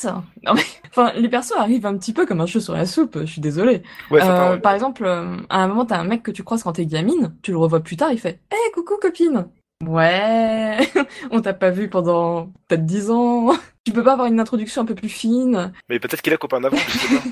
[0.45, 3.19] Non mais, enfin, les persos arrivent un petit peu comme un cheveu sur la soupe.
[3.21, 3.83] Je suis désolée.
[4.11, 4.61] Ouais, Euh, ouais.
[4.61, 7.35] Par exemple, euh, à un moment, t'as un mec que tu croises quand t'es gamine.
[7.43, 8.13] Tu le revois plus tard.
[8.13, 9.47] Il fait, hé, coucou copine.
[9.87, 10.77] Ouais,
[11.31, 13.51] on t'a pas vu pendant peut-être dix ans.
[13.87, 16.61] Tu peux pas avoir une introduction un peu plus fine Mais peut-être qu'il a copain
[16.61, 17.23] d'avant, je sais pas.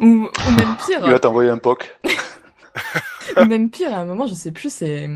[0.00, 1.00] ou, ou même pire.
[1.04, 1.94] Il va t'envoyer un POC.
[3.48, 5.08] Même pire, à un moment, je sais plus, c'est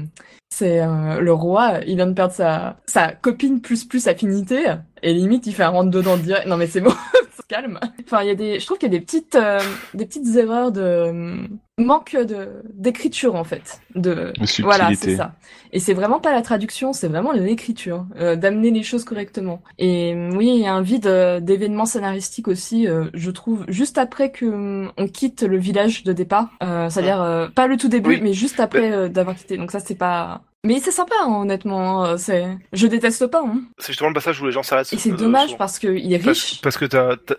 [0.50, 5.12] c'est euh, le roi, il vient de perdre sa sa copine plus plus affinité et
[5.12, 6.46] limite il fait un rentre dedans direct.
[6.46, 6.92] Non mais c'est bon,
[7.48, 7.80] calme.
[8.04, 9.58] Enfin, il y a des je trouve qu'il y a des petites euh,
[9.94, 11.36] des petites erreurs de euh,
[11.78, 14.62] manque de d'écriture en fait, de Subtilité.
[14.62, 15.32] voilà, c'est ça.
[15.72, 19.62] Et c'est vraiment pas la traduction, c'est vraiment l'écriture, euh, d'amener les choses correctement.
[19.78, 23.64] Et euh, oui, il y a un vide euh, d'événements scénaristiques aussi, euh, je trouve,
[23.68, 26.48] juste après que on quitte le village de départ.
[26.62, 28.20] Euh, C'est-à-dire euh, pas le tout début, Oui.
[28.22, 29.56] mais juste après d'avoir quitté.
[29.58, 30.42] Donc ça, c'est pas.
[30.64, 32.04] Mais c'est sympa, hein, honnêtement.
[32.04, 33.42] hein, C'est, je déteste pas.
[33.44, 33.62] Hein.
[33.78, 34.92] C'est justement le passage où les gens s'arrêtent.
[34.92, 35.58] Et c'est euh, dommage souvent.
[35.58, 36.60] parce qu'il est Parce, riche.
[36.60, 37.36] parce que t'as, t'as,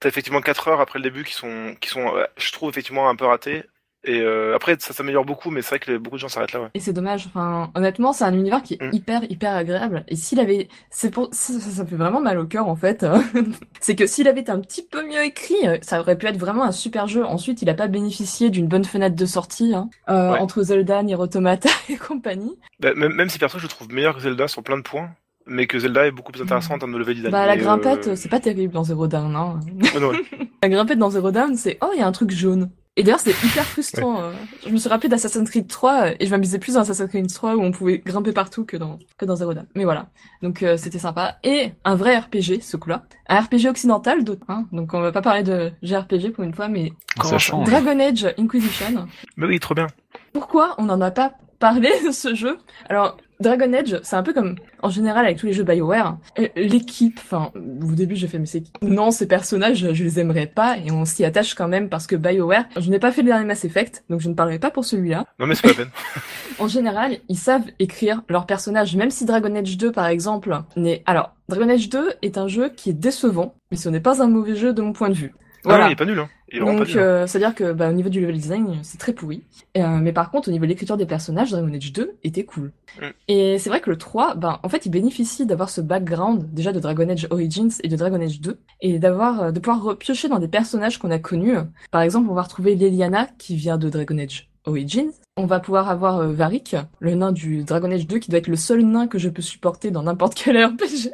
[0.00, 3.08] t'as effectivement 4 heures après le début qui sont, qui sont, euh, je trouve effectivement
[3.08, 3.64] un peu ratées.
[4.04, 6.60] Et euh, après, ça s'améliore beaucoup, mais c'est vrai que beaucoup de gens s'arrêtent là,
[6.62, 6.68] ouais.
[6.74, 7.26] Et c'est dommage.
[7.28, 8.90] Enfin, honnêtement, c'est un univers qui est Mm.
[8.94, 10.04] hyper, hyper agréable.
[10.08, 12.74] Et s'il avait, c'est pour, ça, ça, ça me fait vraiment mal au cœur, en
[12.74, 13.06] fait.
[13.80, 16.36] c'est que s'il avait été un petit peu mieux écrit, euh, ça aurait pu être
[16.36, 17.24] vraiment un super jeu.
[17.24, 20.38] Ensuite, il a pas bénéficié d'une bonne fenêtre de sortie, hein, euh, Ouais.
[20.40, 22.56] entre Zelda, Nier Automata et compagnie.
[22.80, 25.10] Bah, même, même si perso, je le trouve meilleur que Zelda sur plein de points.
[25.46, 27.32] mais que Zelda est beaucoup plus intéressant en termes de level design.
[27.32, 29.58] Bah, la grimpette, euh, c'est pas terrible dans Zero Dawn, hein.
[30.00, 30.16] non, ouais.
[30.62, 32.70] La grimpette dans Zero Dawn, c'est oh, il y a un truc jaune.
[32.96, 34.20] Et d'ailleurs, c'est hyper frustrant.
[34.22, 34.32] euh.
[34.66, 37.32] Je me suis rappelé d'Assassin's Creed 3 euh, et je m'amusais plus dans Assassin's Creed
[37.32, 39.66] 3 où on pouvait grimper partout que dans que dans Zero Dawn.
[39.74, 40.08] Mais voilà.
[40.42, 43.04] Donc euh, c'était sympa et un vrai RPG ce coup-là.
[43.28, 44.66] Un RPG occidental d'autres hein.
[44.72, 47.66] Donc on va pas parler de JRPG pour une fois mais ça ça change.
[47.70, 49.06] Dragon Age Inquisition.
[49.36, 49.86] Mais oui, trop bien.
[50.34, 52.58] Pourquoi on n'en a pas parlé de ce jeu?
[52.90, 56.16] Alors, Dragon Age, c'est un peu comme en général avec tous les jeux BioWare.
[56.38, 60.46] euh, L'équipe, enfin, au début j'ai fait, mais c'est non, ces personnages, je les aimerais
[60.46, 63.28] pas, et on s'y attache quand même parce que BioWare, je n'ai pas fait le
[63.28, 65.26] dernier Mass Effect, donc je ne parlerai pas pour celui-là.
[65.38, 65.90] Non, mais c'est pas la peine.
[66.58, 71.02] En général, ils savent écrire leurs personnages, même si Dragon Age 2, par exemple, n'est...
[71.06, 74.28] Alors, Dragon Age 2 est un jeu qui est décevant, mais ce n'est pas un
[74.28, 75.34] mauvais jeu de mon point de vue.
[75.64, 75.88] Ah Voilà.
[75.88, 76.28] il est pas nul, hein.
[76.50, 76.84] Est Donc, hein.
[76.96, 79.42] euh, c'est-à-dire que bah, au niveau du level design, c'est très pourri.
[79.76, 82.72] Euh, mais par contre, au niveau de l'écriture des personnages, Dragon Age 2 était cool.
[83.00, 83.06] Mm.
[83.28, 86.72] Et c'est vrai que le 3, ben, en fait, il bénéficie d'avoir ce background déjà
[86.72, 90.28] de Dragon Age Origins et de Dragon Age 2, et d'avoir, euh, de pouvoir repiocher
[90.28, 91.56] dans des personnages qu'on a connus.
[91.90, 95.10] Par exemple, on va retrouver Leliana qui vient de Dragon Age Origins.
[95.36, 98.48] On va pouvoir avoir euh, Varric, le nain du Dragon Age 2, qui doit être
[98.48, 101.10] le seul nain que je peux supporter dans n'importe quel RPG.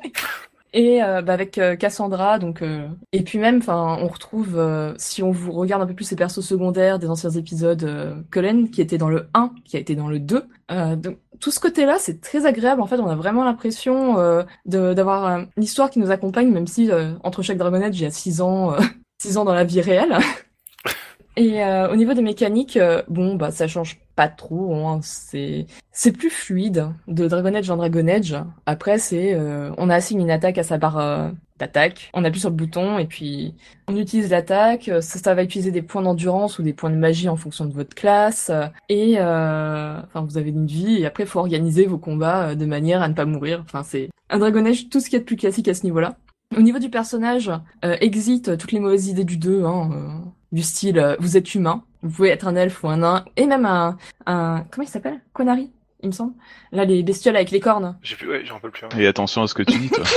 [0.74, 4.92] Et euh, bah, avec euh, Cassandra, donc euh, et puis même, enfin, on retrouve euh,
[4.98, 8.70] si on vous regarde un peu plus ces persos secondaires des anciens épisodes, euh, Cullen
[8.70, 10.44] qui était dans le 1, qui a été dans le 2.
[10.70, 12.82] Euh, donc tout ce côté-là, c'est très agréable.
[12.82, 14.16] En fait, on a vraiment l'impression
[14.66, 16.90] d'avoir euh, une histoire qui nous accompagne, même si
[17.22, 18.78] entre chaque Dragon Age, il y a 6 ans, euh,
[19.22, 20.18] 6 ans dans la vie réelle.
[21.38, 24.74] Et euh, au niveau des mécaniques, euh, bon, bah ça change pas trop.
[24.74, 24.98] Hein.
[25.04, 28.36] C'est c'est plus fluide de Dragon Age en Dragon Age.
[28.66, 32.50] Après, c'est euh, on assigne une attaque à sa barre euh, d'attaque, on appuie sur
[32.50, 33.54] le bouton et puis
[33.86, 34.88] on utilise l'attaque.
[34.88, 37.72] Euh, Ça, va utiliser des points d'endurance ou des points de magie en fonction de
[37.72, 38.50] votre classe.
[38.88, 43.08] Et enfin, vous avez une vie et après, faut organiser vos combats de manière à
[43.08, 43.62] ne pas mourir.
[43.64, 46.16] Enfin, c'est un Dragon Age, tout ce qui est de plus classique à ce niveau-là.
[46.56, 49.90] Au niveau du personnage, exit toutes les mauvaises idées du 2, hein,
[50.52, 53.46] du style euh, vous êtes humain, vous pouvez être un elfe ou un nain, et
[53.46, 55.20] même un, un comment il s'appelle?
[55.32, 55.70] Connery,
[56.02, 56.32] il me semble.
[56.72, 57.96] Là, les bestioles avec les cornes.
[58.02, 58.84] J'ai plus, ouais, j'en rappelle plus.
[58.86, 58.98] hein.
[58.98, 60.04] Et attention à ce que tu dis, toi.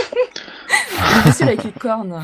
[1.17, 2.13] Les bestioles avec les cornes.
[2.13, 2.19] euh,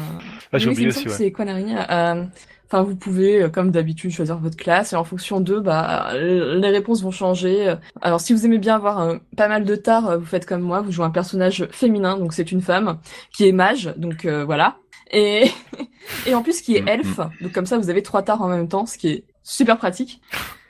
[0.54, 1.14] Ah, j'ai oublié aussi, ouais.
[1.14, 1.66] c'est Connery.
[1.90, 2.24] euh,
[2.70, 6.60] Enfin, vous pouvez, euh, comme d'habitude, choisir votre classe et en fonction d'eux, bah, euh,
[6.60, 7.74] les réponses vont changer.
[8.02, 10.62] Alors, si vous aimez bien avoir euh, pas mal de tard, euh, vous faites comme
[10.62, 12.98] moi, vous jouez un personnage féminin, donc c'est une femme
[13.34, 14.76] qui est mage, donc euh, voilà.
[15.12, 15.50] Et
[16.28, 16.88] et en plus qui est Mhm.
[16.88, 19.78] elfe, donc comme ça vous avez trois tares en même temps, ce qui est super
[19.78, 20.22] pratique.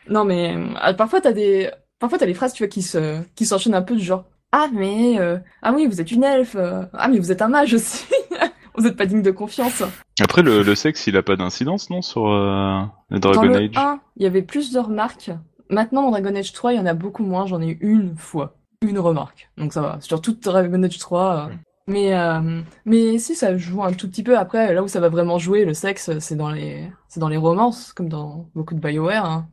[0.10, 1.70] Non mais euh, parfois t'as des
[2.00, 4.68] parfois t'as des phrases tu vois qui se qui s'enchaînent un peu du genre ah
[4.74, 7.74] mais euh, ah oui vous êtes une elfe euh, ah mais vous êtes un mage
[7.74, 8.06] aussi
[8.78, 9.82] vous êtes pas digne de confiance.
[10.22, 13.56] Après, le, le sexe, il a pas d'incidence, non, sur euh, le Dans Dragon le
[13.58, 13.72] Age?
[13.76, 15.32] 1, il y avait plus de remarques.
[15.72, 17.48] Maintenant, dans Dragon Age 3, il y en a beaucoup moins.
[17.48, 18.56] J'en ai eu une fois.
[18.84, 19.50] Une remarque.
[19.58, 19.98] Donc ça va.
[20.02, 21.50] Sur toute Dragon Age 3.
[21.50, 21.58] euh, Mm.
[21.88, 24.38] Mais, euh, mais si, ça joue un tout petit peu.
[24.38, 27.38] Après, là où ça va vraiment jouer, le sexe, c'est dans les, c'est dans les
[27.38, 29.26] romances, comme dans beaucoup de BioWare.
[29.26, 29.50] hein.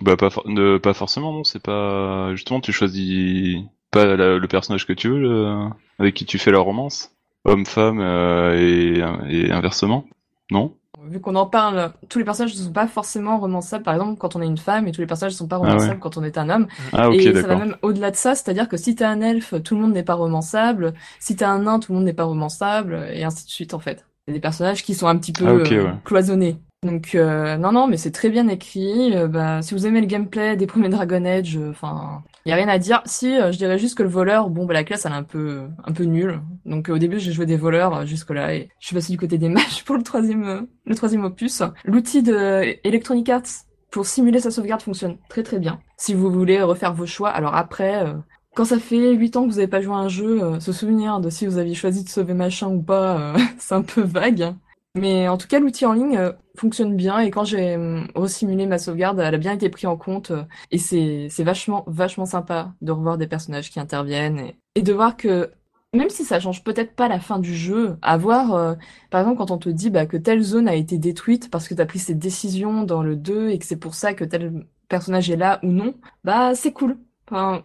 [0.00, 1.44] Bah pas, forcément, non.
[1.44, 3.58] C'est pas justement, tu choisis
[3.90, 5.54] pas la- le personnage que tu veux,
[5.98, 7.14] avec qui tu fais la romance,
[7.44, 10.06] homme-femme euh, et, et inversement,
[10.50, 10.74] non?
[11.12, 13.84] Vu qu'on en parle, tous les personnages ne sont pas forcément romançables.
[13.84, 15.60] Par exemple, quand on est une femme, et tous les personnages ne sont pas Ah
[15.60, 15.68] ouais.
[15.72, 16.66] romançables quand on est un homme.
[16.94, 19.54] Ah ok, et ça va même au-delà de ça, c'est-à-dire que si t'es un elfe,
[19.62, 20.94] tout le monde n'est pas romançable.
[21.20, 23.78] Si t'es un nain, tout le monde n'est pas romançable, et ainsi de suite en
[23.78, 24.06] fait.
[24.26, 26.56] C'est des personnages qui sont un petit peu Ah, euh, cloisonnés.
[26.86, 29.14] Donc euh, non non, mais c'est très bien écrit.
[29.14, 32.56] Euh, bah, si vous aimez le gameplay des premiers Dragon Age, enfin, il y a
[32.56, 33.02] rien à dire.
[33.04, 35.22] Si euh, je dirais juste que le voleur, bon bah la classe elle est un
[35.22, 36.40] peu un peu nulle.
[36.64, 39.18] Donc euh, au début j'ai joué des voleurs jusque là et je suis passé du
[39.18, 41.62] côté des mages pour le troisième euh, le troisième opus.
[41.84, 45.78] L'outil de Electronic Arts pour simuler sa sauvegarde fonctionne très très bien.
[45.98, 48.14] Si vous voulez refaire vos choix, alors après, euh,
[48.54, 50.72] quand ça fait 8 ans que vous n'avez pas joué à un jeu, euh, se
[50.72, 54.00] souvenir de si vous aviez choisi de sauver machin ou pas, euh, c'est un peu
[54.00, 54.54] vague.
[54.94, 58.66] Mais en tout cas, l'outil en ligne euh, fonctionne bien et quand j'ai euh, resimulé
[58.66, 62.74] ma sauvegarde, elle a bien été prise en compte euh, et c'est vachement vachement sympa
[62.82, 65.50] de revoir des personnages qui interviennent et, de voir que
[65.94, 68.74] même si ça change peut-être pas la fin du jeu, à voir, euh,
[69.10, 71.74] par exemple, quand on te dit bah, que telle zone a été détruite parce que
[71.74, 75.30] t'as pris cette décision dans le 2 et que c'est pour ça que tel personnage
[75.30, 76.98] est là ou non, bah c'est cool.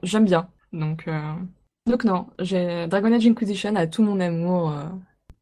[0.01, 0.49] J'aime bien.
[0.71, 1.09] Donc,
[1.87, 4.73] donc non, j'ai Dragon Age Inquisition a tout mon amour.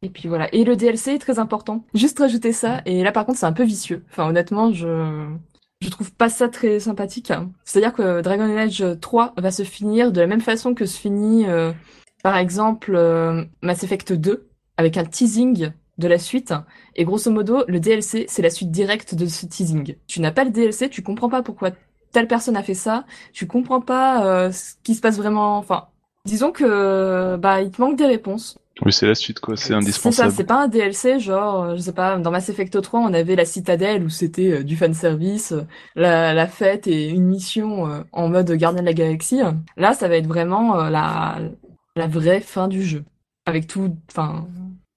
[0.06, 0.48] Et puis voilà.
[0.54, 1.84] Et le DLC est très important.
[1.92, 2.80] Juste rajouter ça.
[2.86, 4.04] Et là, par contre, c'est un peu vicieux.
[4.08, 5.26] Enfin, honnêtement, je
[5.80, 7.32] je trouve pas ça très sympathique.
[7.64, 11.44] C'est-à-dire que Dragon Age 3 va se finir de la même façon que se finit,
[11.48, 11.72] euh,
[12.22, 16.54] par exemple, euh, Mass Effect 2, avec un teasing de la suite.
[16.94, 19.96] Et grosso modo, le DLC, c'est la suite directe de ce teasing.
[20.06, 21.72] Tu n'as pas le DLC, tu comprends pas pourquoi
[22.12, 25.58] telle personne a fait ça, tu comprends pas euh, ce qui se passe vraiment.
[25.58, 25.88] Enfin,
[26.24, 28.56] disons que bah il te manque des réponses.
[28.84, 29.56] Oui, c'est la suite, quoi.
[29.56, 30.32] C'est C'est ça, indispensable.
[30.36, 33.34] c'est pas un DLC genre, euh, je sais pas, dans Mass Effect 3, on avait
[33.34, 35.62] la citadelle où c'était euh, du fanservice, euh,
[35.94, 39.40] la, la fête et une mission en mode gardien de la galaxie.
[39.76, 41.38] Là, ça va être vraiment la,
[41.96, 43.04] la vraie fin du jeu.
[43.46, 44.46] Avec tout, enfin,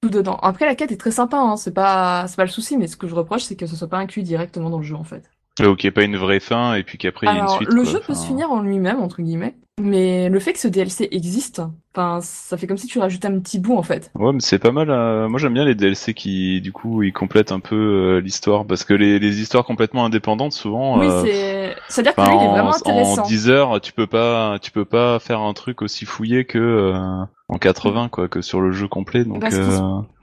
[0.01, 0.37] tout dedans.
[0.41, 2.97] Après, la quête est très sympa, hein, c'est pas, c'est pas le souci, mais ce
[2.97, 5.29] que je reproche, c'est que ce soit pas inclus directement dans le jeu, en fait.
[5.63, 7.69] Ok, pas une vraie fin, et puis qu'après, il y a une suite.
[7.69, 7.91] le quoi.
[7.91, 11.61] jeu peut se finir en lui-même, entre guillemets, mais le fait que ce DLC existe,
[11.95, 14.11] enfin, ça fait comme si tu rajoutes un petit bout, en fait.
[14.15, 14.89] Ouais, mais c'est pas mal.
[14.89, 18.65] euh, Moi, j'aime bien les DLC qui, du coup, ils complètent un peu euh, l'histoire,
[18.65, 20.99] parce que les, les histoires complètement indépendantes, souvent.
[20.99, 23.23] Oui, euh, c'est, c'est-à-dire que lui, il est en, vraiment en intéressant.
[23.23, 27.23] 10 heures, tu peux pas, tu peux pas faire un truc aussi fouillé que euh,
[27.47, 29.23] en 80, quoi, que sur le jeu complet.
[29.25, 29.79] Donc, euh,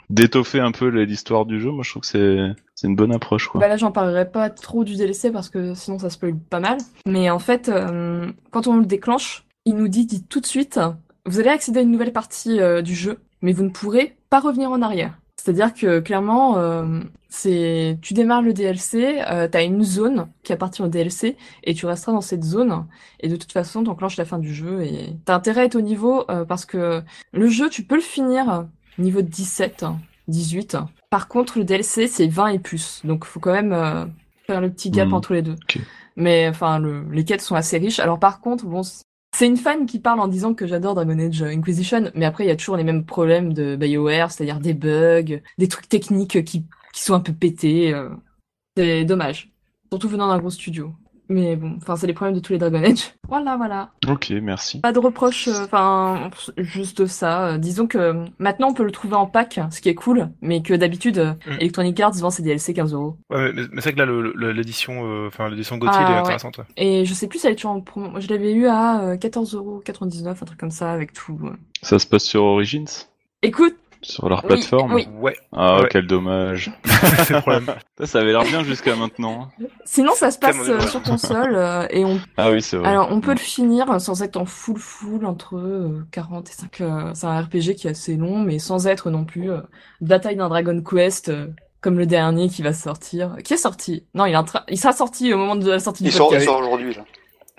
[0.08, 2.38] d'étoffer un peu l'histoire du jeu, moi, je trouve que c'est,
[2.76, 3.60] c'est une bonne approche, quoi.
[3.60, 6.78] Bah là, j'en parlerai pas trop du DLC parce que sinon ça spoil pas mal.
[7.06, 10.80] Mais en fait, euh, quand on le déclenche, il nous dit, dit tout de suite,
[11.26, 14.40] vous allez accéder à une nouvelle partie euh, du jeu, mais vous ne pourrez pas
[14.40, 15.18] revenir en arrière.
[15.36, 20.82] C'est-à-dire que clairement, euh, c'est tu démarres le DLC, euh, t'as une zone qui appartient
[20.82, 22.86] au DLC et tu resteras dans cette zone.
[23.20, 25.82] Et de toute façon, t'enclenches la fin du jeu et t'as intérêt à être au
[25.82, 27.02] niveau euh, parce que
[27.32, 28.66] le jeu, tu peux le finir
[28.98, 29.84] niveau 17,
[30.28, 30.78] 18.
[31.10, 33.02] Par contre, le DLC, c'est 20 et plus.
[33.04, 34.06] Donc, faut quand même euh,
[34.46, 35.14] faire le petit gap Mhm.
[35.14, 35.56] entre les deux.
[36.16, 38.00] Mais enfin, le, les quêtes sont assez riches.
[38.00, 38.82] Alors, par contre, bon,
[39.36, 42.48] c'est une fan qui parle en disant que j'adore Dragon Age Inquisition, mais après, il
[42.48, 46.64] y a toujours les mêmes problèmes de BioWare, c'est-à-dire des bugs, des trucs techniques qui,
[46.94, 47.92] qui sont un peu pétés.
[47.92, 48.08] euh.
[48.78, 49.52] C'est dommage.
[49.92, 50.94] Surtout venant d'un gros studio.
[51.28, 53.12] Mais bon, enfin, c'est les problèmes de tous les Dragon Age.
[53.28, 53.90] Voilà, voilà.
[54.08, 54.80] Ok, merci.
[54.80, 57.48] Pas de reproche, euh, enfin, juste ça.
[57.48, 60.28] Euh, disons que euh, maintenant on peut le trouver en pack, ce qui est cool,
[60.40, 61.52] mais que d'habitude, euh, Mm.
[61.60, 63.16] Electronic Arts vend ses DLC 15 euros.
[63.30, 66.14] Ouais, mais, mais c'est vrai que là, l'édition, euh, enfin l'édition Gauthier, Ah, elle est
[66.14, 66.20] ouais.
[66.20, 66.58] intéressante.
[66.58, 66.64] ouais.
[66.76, 68.20] Et je sais plus si elle est toujours en promo.
[68.20, 71.38] Je l'avais eu à euh, 14,99€, un truc comme ça, avec tout.
[71.44, 71.50] euh.
[71.82, 72.86] Ça se passe sur Origins,
[73.42, 74.94] Écoute, sur leur plateforme.
[74.94, 75.08] oui.
[75.18, 75.88] Ouais, Ah, Ouais.
[75.90, 76.70] quel dommage.
[76.84, 77.66] c'est le problème.
[77.98, 79.48] Ça, ça avait l'air bien jusqu'à maintenant.
[79.84, 82.88] sinon ça se passe euh, sur console, euh, et on, Ah oui, c'est vrai.
[82.88, 86.80] alors on peut le finir sans être en full full entre euh, 40 et 5.
[86.80, 89.60] euh, c'est un RPG qui est assez long, mais sans être non plus euh,
[90.00, 91.28] de la taille d'un Dragon Quest.
[91.28, 91.46] euh,
[91.82, 93.36] comme le dernier qui va sortir.
[93.44, 96.12] Qui est sorti Non, il, est sera sorti au moment de la sortie du Il
[96.12, 96.46] sort, il podcast.
[96.46, 97.04] sort aujourd'hui, là.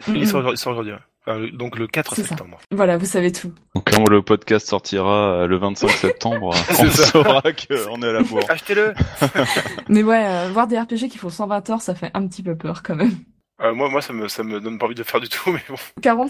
[0.07, 0.93] Mm, Il sort, il sort aujourd'hui.
[0.93, 0.99] ouais.
[1.27, 2.29] Le- donc le 4 C'est ça.
[2.29, 2.59] septembre.
[2.71, 3.51] Voilà, vous savez tout.
[3.75, 7.05] Donc quand le podcast sortira euh, le 25 septembre, on ça.
[7.05, 8.41] saura qu'on est à la bourre.
[8.49, 8.93] Achetez-le
[9.89, 12.55] Mais ouais, euh, voir des RPG qui font 120 heures, ça fait un petit peu
[12.55, 13.11] peur quand même.
[13.59, 15.59] Euh, Moi, moi ça, me, ça me donne pas envie de faire du tout, mais
[15.67, 15.75] bon.
[16.03, 16.29] 40,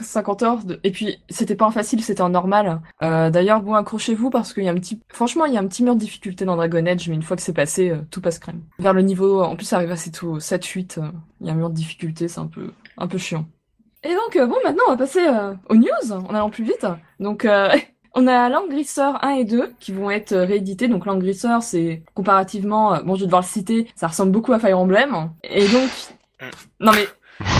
[0.00, 0.78] 50 heures, de...
[0.84, 2.80] et puis c'était pas en facile, c'était en normal.
[3.02, 5.00] Euh, D'ailleurs, bon, accrochez-vous parce qu'il y a un petit...
[5.12, 7.36] Franchement, il y a un petit mur de difficulté dans Dragon Age, mais une fois
[7.36, 8.62] que c'est passé, euh, tout passe crème.
[8.78, 9.42] Vers le niveau...
[9.42, 12.28] En plus, ça arrive assez tôt, 7-8, euh, il y a un mur de difficulté,
[12.28, 13.44] c'est un peu, un peu chiant.
[14.04, 16.86] Et donc, euh, bon, maintenant, on va passer euh, aux news, en allant plus vite.
[17.20, 17.44] Donc...
[17.44, 17.70] Euh...
[18.14, 20.88] On a Langrisseur 1 et 2 qui vont être réédités.
[20.88, 24.78] Donc Langrisseur, c'est comparativement, bon je vais devoir le citer, ça ressemble beaucoup à Fire
[24.78, 25.30] Emblem.
[25.44, 25.88] Et donc,
[26.80, 27.06] non mais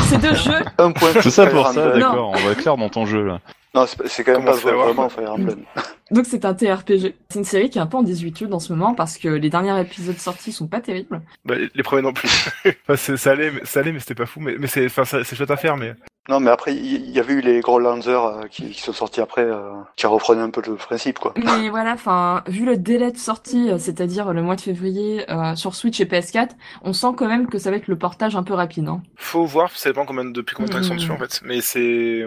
[0.08, 1.10] ces deux jeux, Un point.
[1.20, 2.30] C'est ça pour ça, d'accord.
[2.34, 3.40] On va clair dans ton jeu là.
[3.74, 5.62] Non, c'est quand même Comment pas vraiment Fire Emblem.
[6.10, 7.14] donc c'est un TRPG.
[7.28, 9.50] C'est une série qui est un peu en désuétude en ce moment parce que les
[9.50, 11.20] derniers épisodes sortis sont pas terribles.
[11.44, 12.28] Bah, les premiers non plus.
[12.64, 14.40] enfin, c'est- ça allait, mais, ça allait, mais c'était pas fou.
[14.40, 15.94] Mais, mais c'est, enfin, c'est chouette à faire, mais.
[16.28, 19.20] Non, mais après, il y, avait eu les gros lancers euh, qui, qui sont sortis
[19.22, 21.32] après, euh, qui reprenaient un peu le principe, quoi.
[21.36, 25.56] Mais voilà, enfin, vu le délai de sortie, euh, c'est-à-dire le mois de février euh,
[25.56, 26.50] sur Switch et PS4,
[26.82, 28.88] on sent quand même que ça va être le portage un peu rapide.
[28.88, 29.02] Hein.
[29.16, 31.14] Faut voir, ça dépend combien, depuis combien de temps ils sont dessus, Mhm.
[31.14, 31.40] en fait.
[31.44, 32.26] Mais c'est.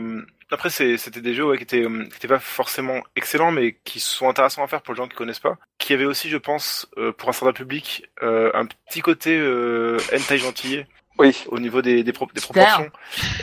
[0.53, 4.01] Après, c'est, c'était des jeux ouais, qui, étaient, qui étaient pas forcément excellents, mais qui
[4.01, 5.57] sont intéressants à faire pour les gens qui connaissent pas.
[5.77, 9.97] Qui avaient aussi, je pense, euh, pour un certain public, euh, un petit côté euh,
[10.13, 10.87] hentai gentillet
[11.19, 11.35] Oui.
[11.47, 12.89] au niveau des, des, pro- des proportions.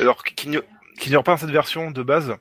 [0.00, 2.34] Alors qu'il n'y aura pas dans cette version de base.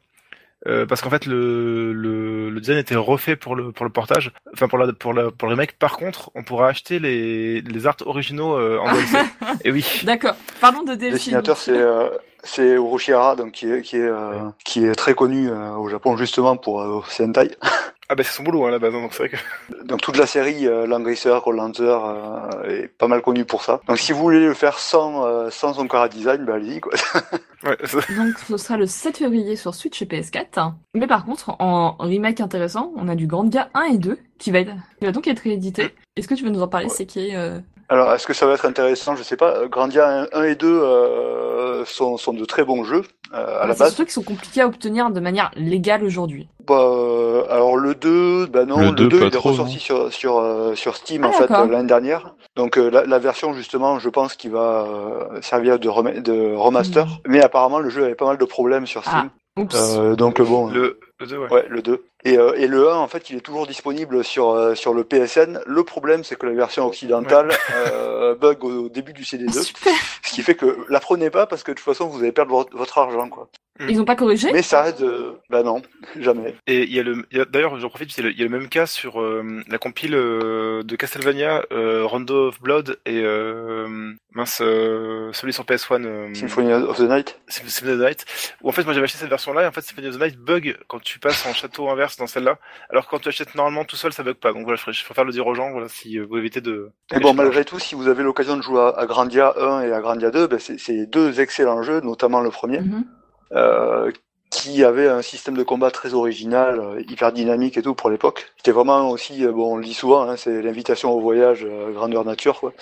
[0.66, 4.32] euh, parce qu'en fait le, le, le design était refait pour le pour le portage,
[4.54, 5.74] enfin pour la pour la pour le remake.
[5.78, 9.18] Par contre, on pourra acheter les les arts originaux euh, en DLC.
[9.64, 9.86] Et oui.
[10.04, 10.36] D'accord.
[10.60, 11.18] Parlons de DLC.
[11.18, 12.10] dessinateur, c'est euh,
[12.48, 15.90] c'est Urushi Hara, donc qui est qui est euh, qui est très connu euh, au
[15.90, 17.52] Japon justement pour euh, ses hentai.
[18.10, 19.84] Ah bah c'est son boulot hein, à la base, hein, donc c'est vrai que.
[19.86, 23.82] Donc toute la série euh, Langrisseur, euh, est pas mal connue pour ça.
[23.86, 26.94] Donc si vous voulez le faire sans euh, sans son cara design, bah allez-y quoi.
[27.66, 27.76] Ouais,
[28.16, 30.74] Donc ce sera le 7 février sur Switch et PS4.
[30.94, 34.60] Mais par contre, en remake intéressant, on a du Grandia 1 et 2 qui va,
[34.60, 35.90] être, qui va donc être réédité.
[36.16, 36.94] Est-ce que tu veux nous en parler, Ouais.
[36.96, 37.60] c'est qui euh...
[37.90, 39.16] Alors est-ce que ça va être intéressant?
[39.16, 39.66] Je sais pas.
[39.68, 43.80] Grandia 1, et 2 euh, sont sont de très bons jeux euh, à la C'est
[43.80, 43.90] base.
[43.94, 46.50] surtout qui sont compliqués à obtenir de manière légale aujourd'hui.
[46.68, 49.74] Bah, euh, alors le 2, bah non, Le le 2, 2, pas il est ressorti
[49.76, 52.34] non sur sur euh, sur Steam Ah, en fait l'année dernière.
[52.58, 56.54] Donc euh, la, la version justement, je pense qu'il va euh, servir de, rem- de
[56.56, 57.06] remaster.
[57.06, 57.12] Mhm.
[57.28, 59.30] Mais apparemment le jeu avait pas mal de problèmes sur Steam.
[59.58, 59.76] Oups.
[59.98, 60.68] Euh, donc bon.
[60.68, 61.52] Le, le 2, ouais.
[61.54, 62.04] Ouais, le 2.
[62.28, 65.06] Et, euh, et le 1, en fait, il est toujours disponible sur, euh, sur le
[65.06, 65.62] PSN.
[65.66, 69.64] Le problème, c'est que la version occidentale euh, bug au, au début du CD2.
[69.64, 69.94] Super.
[70.24, 72.52] Ce qui fait que la prenez pas parce que de toute façon, vous allez perdre
[72.52, 73.48] votre, votre argent, quoi.
[73.88, 74.52] Ils ont pas corrigé?
[74.52, 75.82] Mais ça aide, euh, bah non,
[76.20, 76.56] jamais.
[76.66, 78.46] Et il y a le, d'ailleurs, j'en profite, il y, a le, il y a
[78.46, 83.22] le même cas sur euh, la compile euh, de Castlevania, euh, Rondo of Blood et
[83.24, 87.40] euh, mince, euh, celui sur PS1, euh, Symphony of the Night.
[87.50, 88.26] Sym- Symphony of the Night.
[88.62, 90.38] Où en fait, moi j'avais acheté cette version-là et en fait, Symphony of the Night
[90.38, 92.58] bug quand tu passes en château inverse dans celle-là,
[92.90, 94.54] alors que quand tu achètes normalement tout seul, ça bug pas.
[94.54, 96.92] Donc voilà, je préfère le dire aux gens, voilà, si euh, vous évitez de.
[97.14, 99.92] Et bon, malgré tout, si vous avez l'occasion de jouer à, à Grandia 1 et
[99.92, 103.06] à Grandia 2, ben c'est c'est deux excellents jeux, notamment le premier, Mhm.
[103.54, 104.12] euh,
[104.50, 108.48] qui avait un système de combat très original, euh, hyper dynamique et tout pour l'époque.
[108.58, 111.92] C'était vraiment aussi, euh, bon, on le dit souvent, hein, c'est l'invitation au voyage euh,
[111.92, 112.74] grandeur nature, quoi.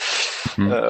[0.58, 0.88] Hmm, Euh,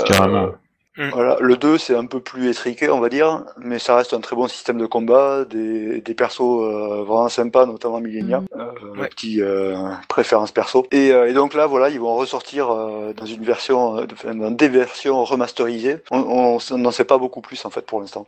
[0.95, 1.15] carrément.
[1.15, 4.19] Voilà, le 2 c'est un peu plus étriqué on va dire, mais ça reste un
[4.21, 8.47] très bon système de combat, des, des persos euh, vraiment sympas, notamment Millenia, Mhm.
[8.59, 9.09] euh, Ouais.
[9.09, 9.75] petite euh,
[10.07, 10.85] préférence perso.
[10.91, 14.33] Et, euh, et donc là voilà, ils vont ressortir euh, dans une version, euh, enfin,
[14.35, 15.97] dans des versions remasterisées.
[16.11, 18.27] On on on n'en sait pas beaucoup plus en fait pour l'instant.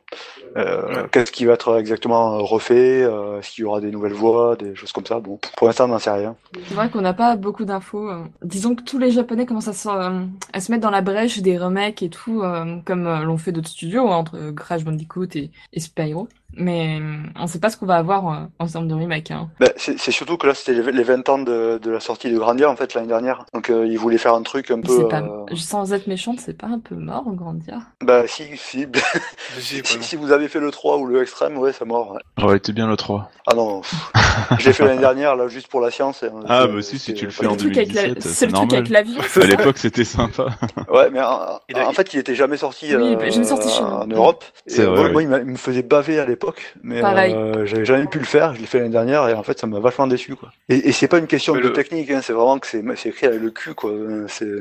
[0.58, 1.04] Euh, Ouais.
[1.12, 4.76] Qu'est-ce qui va être exactement refait, euh, est-ce qu'il y aura des nouvelles voix, des
[4.76, 5.20] choses comme ça?
[5.20, 6.36] Bon, pour l'instant on n'en sait rien.
[6.68, 8.10] C'est vrai qu'on n'a pas beaucoup d'infos.
[8.44, 10.22] Disons que tous les Japonais commencent à se, euh,
[10.54, 13.52] à se mettre dans la brèche des remakes et tout, euh, comme euh, l'ont fait
[13.52, 16.28] d'autres studios, hein, entre euh, Crash Bandicoot et Spyro.
[16.56, 19.32] Mais euh, on sait pas ce qu'on va avoir euh, en termes de remake.
[19.32, 19.50] Hein.
[19.60, 22.32] Ben, c'est c'est surtout que là c'était les les 20 ans de, de la sortie
[22.32, 23.46] de Grandia en fait l'année dernière.
[23.54, 24.96] Donc euh, ils voulaient faire un truc un peu.
[24.98, 27.80] c'est pas, euh, sans être méchante, c'est pas un peu mort, Grandia?
[28.02, 28.88] Bah si, si,
[29.60, 32.12] Si, si, vous avez fait le 3 ou le extrême, ouais, ça mort.
[32.14, 32.20] ouais.
[32.38, 33.30] J'aurais été bien le 3.
[33.46, 33.82] Ah non,
[34.60, 36.24] j'ai fait l'année dernière, là, juste pour la science.
[36.24, 37.78] et, euh, Ah, c'est- bah si, si c'est tu le fais en Le du truc
[37.78, 40.48] avec la- 2017, C'est c'est le truc avec l'avion, c'est À l'époque, c'était sympa.
[40.92, 43.88] Ouais, mais en, fait, il était jamais sorti, Oui, euh, jamais sorti chez nous.
[43.90, 44.44] en Europe.
[44.66, 45.24] Et, C'est vrai, moi, oui.
[45.42, 46.37] il me faisait baver à l'époque,
[46.84, 47.34] mais Pareil.
[47.34, 48.54] euh, j'avais jamais pu le faire.
[48.56, 50.52] Je l'ai fait l'année dernière et en fait, ça m'a vachement déçu, quoi.
[50.70, 52.84] Et, et c'est pas une question Mais de le- technique, hein, c'est vraiment que c'est
[52.96, 53.92] c'est écrit avec le cul, quoi.
[54.28, 54.52] C'est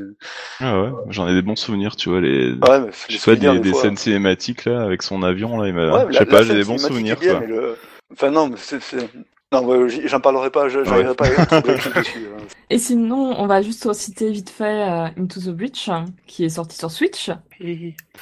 [0.59, 3.31] Ah ouais, j'en ai des bons souvenirs, tu vois, les, ouais, mais je les sais
[3.31, 3.81] pas, souvenirs, des, des fois.
[3.81, 6.43] scènes cinématiques, là, avec son avion, là, il m'a, Ouais, je la- sais pas, la
[6.43, 7.39] j'ai des bons souvenirs, bien, quoi.
[7.41, 7.77] mais le...
[8.11, 8.81] Enfin non, mais c'est...
[8.81, 9.09] c'est-
[9.53, 11.15] Non, bah, j'en parlerai pas, je- j'arriverai Ouais.
[11.15, 11.89] pas à dessus.
[12.37, 12.43] hein.
[12.69, 15.89] Et sinon, on va juste citer vite fait euh, Into the Breach,
[16.25, 17.31] qui est sorti sur Switch.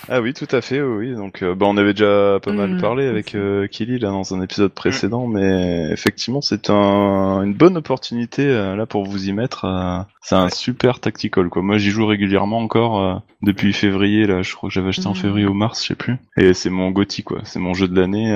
[0.08, 1.10] Ah oui, tout à fait, oui.
[1.10, 1.16] oui.
[1.16, 2.82] Donc, euh, bah, on avait déjà pas mal Mhm.
[2.82, 7.78] parlé avec euh, Kelly là dans un épisode précédent, mais effectivement, c'est un, une bonne
[7.78, 9.66] opportunité euh, là pour vous y mettre.
[9.66, 11.64] euh, c'est un super tactical quoi.
[11.64, 14.44] Moi, j'y joue régulièrement encore euh, depuis février là.
[14.44, 16.18] Je crois que j'avais acheté en février ou mars, je sais plus.
[16.38, 17.40] Et c'est mon GOTY quoi.
[17.46, 18.32] C'est mon jeu de l'année.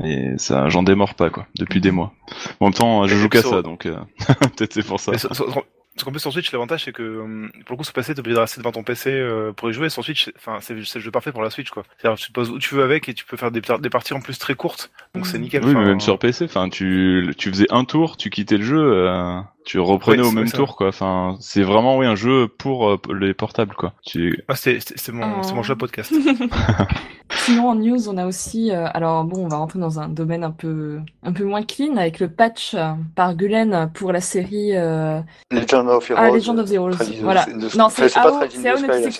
[0.00, 2.12] Euh, et ça, j'en démords pas quoi depuis des mois.
[2.60, 3.96] En même temps, je joue qu'à ça, donc euh,
[4.56, 5.16] peut-être c'est pour ça.
[5.18, 7.84] Sur- sur- sur- Parce qu'en plus sur Switch, l'avantage c'est que euh, pour le coup
[7.84, 9.90] sur PC, t'es obligé de rester devant ton PC euh, pour y jouer.
[9.90, 11.82] Sur Switch, c'est- enfin c'est le jeu parfait pour la Switch quoi.
[11.98, 13.90] C'est-à-dire tu te poses où tu veux avec et tu peux faire des, par- des
[13.90, 14.90] parties en plus très courtes.
[15.14, 15.62] Donc c'est nickel.
[15.64, 18.78] Oui, mais même sur PC, enfin, tu, tu faisais un tour, tu quittais le jeu,
[18.80, 20.56] euh, tu reprenais Oui, au même ça.
[20.56, 20.88] tour, quoi.
[20.88, 23.92] Enfin, c'est vraiment oui un jeu pour euh, les portables, quoi.
[24.04, 24.42] Tu...
[24.48, 24.78] Ah, c'est
[25.12, 25.42] mon, Oh.
[25.42, 26.12] c'est mon jeu podcast.
[27.44, 30.44] Sinon, en news, on a aussi, euh, alors bon, on va rentrer dans un domaine
[30.44, 34.76] un peu, un peu moins clean avec le patch euh, par Gulen pour la série
[34.76, 35.18] euh,
[35.50, 36.20] Legend of Heroes.
[36.22, 36.90] Ah, Legend of the Heroes.
[36.92, 37.46] Trail Voilà.
[37.76, 39.10] Non, c'est c'est pas Ao- Trail in c'est the Ao Sky, no là,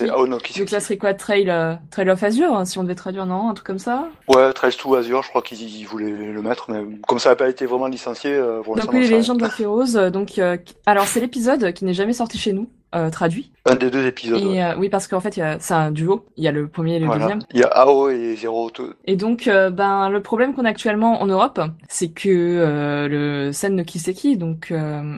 [0.81, 0.91] c'est.
[0.91, 3.67] Donc quoi, Trail, euh, Trail of Azure, hein, si on devait traduire, non, un truc
[3.67, 4.07] comme ça?
[4.29, 7.37] Ouais, Trails to Azure, je crois qu'ils ils voulaient le mettre, mais comme ça n'a
[7.37, 9.97] pas été vraiment licencié, euh, pour Donc oui, Legend of Heroes.
[9.97, 13.53] euh, Donc, euh, alors c'est l'épisode qui n'est jamais sorti chez nous, euh, traduit.
[13.67, 14.43] Un des deux épisodes.
[14.43, 14.55] ouais.
[14.57, 16.25] Et euh, oui, parce qu'en fait, c'est un duo.
[16.37, 17.21] Il y a le premier et le Voilà.
[17.25, 17.43] deuxième.
[17.53, 18.71] Il y a AO et Zero.
[19.05, 23.85] Et donc, ben, le problème qu'on a actuellement en Europe, c'est que le Sen no
[23.85, 24.73] Kiseki, donc,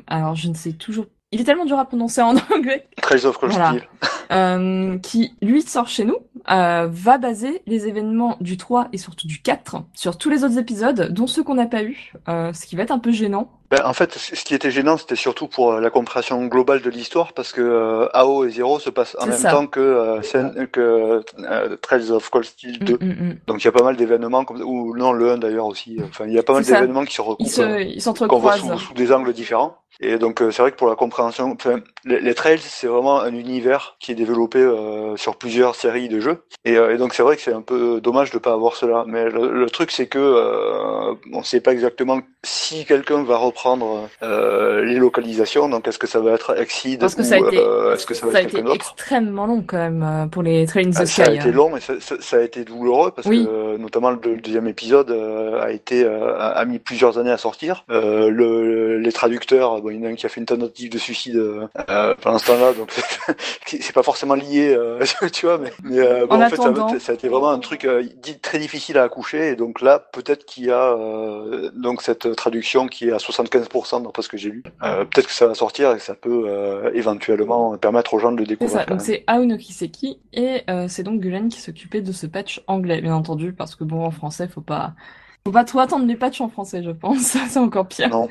[0.07, 1.07] alors je ne sais toujours.
[1.33, 3.75] Il est tellement dur à prononcer en anglais, Trails of Voilà.
[5.03, 6.17] Qui lui sort chez nous,
[6.51, 10.59] euh, va baser les événements du 3 et surtout du 4 sur tous les autres
[10.59, 13.51] épisodes, dont ceux qu'on n'a pas eu, euh, ce qui va être un peu gênant.
[13.71, 16.91] Ben, en fait, ce qui était gênant, c'était surtout pour euh, la compréhension globale de
[16.91, 19.51] l'histoire, parce que euh, AO et Zero se passent en même ça.
[19.51, 20.21] temps que,
[21.77, 22.95] Trails of Cold Steel 2.
[22.95, 23.37] Mm, mm, mm.
[23.47, 24.61] Donc il y a pas mal d'événements, comme...
[24.63, 25.99] ou non, le 1 d'ailleurs aussi.
[26.05, 27.47] Enfin, il y a pas mal d'événements qui se recoupent.
[27.47, 29.79] ils qu'on voit sous, sous des angles différents.
[30.01, 31.57] Et donc euh, c'est vrai que pour la compréhension,
[32.05, 36.21] les, les trails c'est vraiment un univers qui est développé euh, sur plusieurs séries de
[36.21, 36.34] jeux.
[36.65, 39.05] Et, euh, et donc c'est vrai que c'est un peu dommage de pas avoir cela.
[39.07, 44.09] Mais le, le truc c'est que euh, on sait pas exactement si quelqu'un va reprendre
[44.23, 45.69] euh, les localisations.
[45.69, 48.15] Donc est-ce que ça va être Exceed Parce que ou ça a été, est-ce que
[48.15, 50.87] ça va ça a être été quelqu'un d'autre extrêmement long quand même pour les Trail
[50.87, 51.15] in the ah, Sky.
[51.25, 51.53] ça a été hein.
[51.53, 53.45] long et ça, ça- ça a été douloureux parce Oui.
[53.45, 57.85] que notamment le, le deuxième épisode a été a, a mis plusieurs années à sortir.
[57.89, 60.99] Le, les traducteurs, bon, il y en a un qui a fait une tentative de
[60.99, 61.41] suicide
[62.23, 65.01] pendant ce temps-là, donc c'est c'est pas forcément lié, euh,
[65.33, 67.29] tu vois, mais, mais, euh, euh, bon, En en, fait, ça, attendant- ça a été
[67.29, 68.03] vraiment un truc euh,
[68.43, 69.49] très difficile à accoucher.
[69.51, 74.03] Et donc là, peut-être qu'il y a euh, donc cette traduction qui est à 75%
[74.03, 74.63] d'après ce que j'ai lu.
[74.83, 78.33] Euh, peut-être que ça va sortir et que ça peut euh, éventuellement permettre aux gens
[78.33, 78.79] de le C'est découvrir.
[78.79, 82.27] ça, quand donc c'est Aono Kiseki et euh, c'est donc Gulen qui s'occupait de ce
[82.27, 84.95] patch anglais, bien entendu, parce que bon, en français, faut pas,
[85.47, 87.19] faut pas trop attendre les patchs en français, je pense,
[87.49, 88.09] c'est encore pire.
[88.09, 88.29] Non.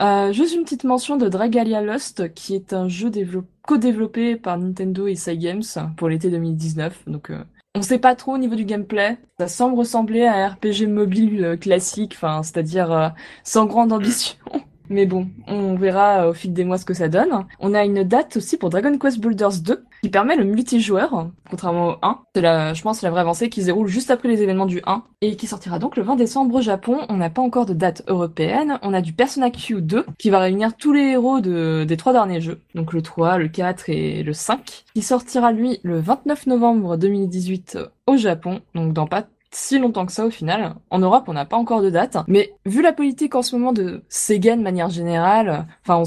[0.00, 4.58] Euh, juste une petite mention de Dragalia Lost, qui est un jeu dévelop- co-développé par
[4.58, 5.62] Nintendo et Cygames
[5.96, 7.42] pour l'été 2019, donc euh,
[7.74, 9.18] on sait pas trop au niveau du gameplay.
[9.40, 13.08] Ça semble ressembler à un RPG mobile euh, classique, enfin, c'est-à-dire euh,
[13.44, 14.36] sans grande ambition.
[14.92, 17.46] Mais bon, on verra euh, au fil des mois ce que ça donne.
[17.60, 21.92] On a une date aussi pour Dragon Quest Builders 2 qui permet le multijoueur, contrairement
[21.92, 22.18] au 1.
[22.34, 24.82] C'est la, je pense, la vraie avancée qui se déroule juste après les événements du
[24.84, 26.98] 1 et qui sortira donc le 20 décembre au Japon.
[27.08, 28.78] On n'a pas encore de date européenne.
[28.82, 32.42] On a du Persona Q2 qui va réunir tous les héros de, des trois derniers
[32.42, 36.98] jeux, donc le 3, le 4 et le 5, qui sortira lui le 29 novembre
[36.98, 39.24] 2018 au Japon, donc dans pas
[39.54, 40.74] si longtemps que ça au final.
[40.90, 42.16] En Europe, on n'a pas encore de date.
[42.26, 46.04] Mais vu la politique en ce moment de Sega de manière générale, enfin,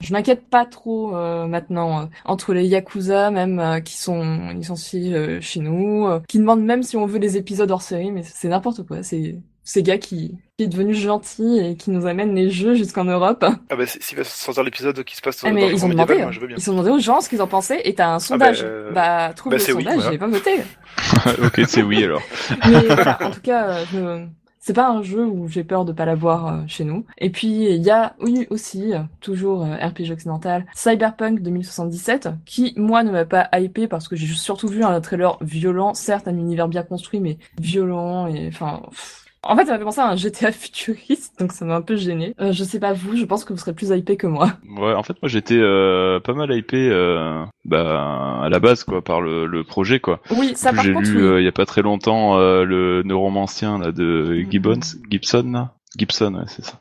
[0.00, 5.40] je m'inquiète pas trop euh, maintenant euh, entre les yakuza même euh, qui sont licenciés
[5.40, 8.86] chez nous, qui demandent même si on veut des épisodes hors série, mais c'est n'importe
[8.86, 9.02] quoi.
[9.02, 9.38] C'est
[9.72, 13.44] Sega qui, qui est devenu gentil et qui nous amène les jeux jusqu'en Europe.
[13.70, 15.84] Ah bah, si- s'il va sortir l'épisode qui se passe Ah, dans mais le ils
[15.84, 16.56] ont demandé, moi, je veux bien.
[16.58, 18.62] ils ont demandé aux gens ce qu'ils en pensaient et t'as un sondage.
[18.64, 20.10] euh, Bah, trouve bah, le c'est oui, sondage, voilà.
[20.12, 20.50] j'ai pas voté.
[21.44, 22.22] ok, c'est oui alors.
[22.68, 24.26] Mais voilà, en tout cas, euh, je-
[24.58, 27.06] c'est pas un jeu où j'ai peur de pas l'avoir euh, chez nous.
[27.18, 33.02] Et puis il y a oui aussi euh, toujours RPG occidental Cyberpunk 2077 qui moi
[33.02, 36.68] ne m'a pas hypé parce que j'ai surtout vu un trailer violent, certes un univers
[36.68, 39.24] bien construit mais violent et enfin pff.
[39.42, 41.96] En fait, ça m'a fait penser à un GTA futuriste, donc ça m'a un peu
[41.96, 42.34] gêné.
[42.40, 44.52] Euh, je sais pas vous, je pense que vous serez plus hypé que moi.
[44.78, 49.02] Ouais, en fait, moi j'étais euh, pas mal hypé euh, bah, à la base quoi
[49.02, 50.20] par le, le projet quoi.
[50.30, 51.16] Oui, ça J'ai lu oui.
[51.16, 54.80] euh, il y a pas très longtemps euh, le neuromancien là de Gibbons,
[55.10, 55.74] Gibson là.
[55.96, 56.74] Gibson, ouais, c'est ça.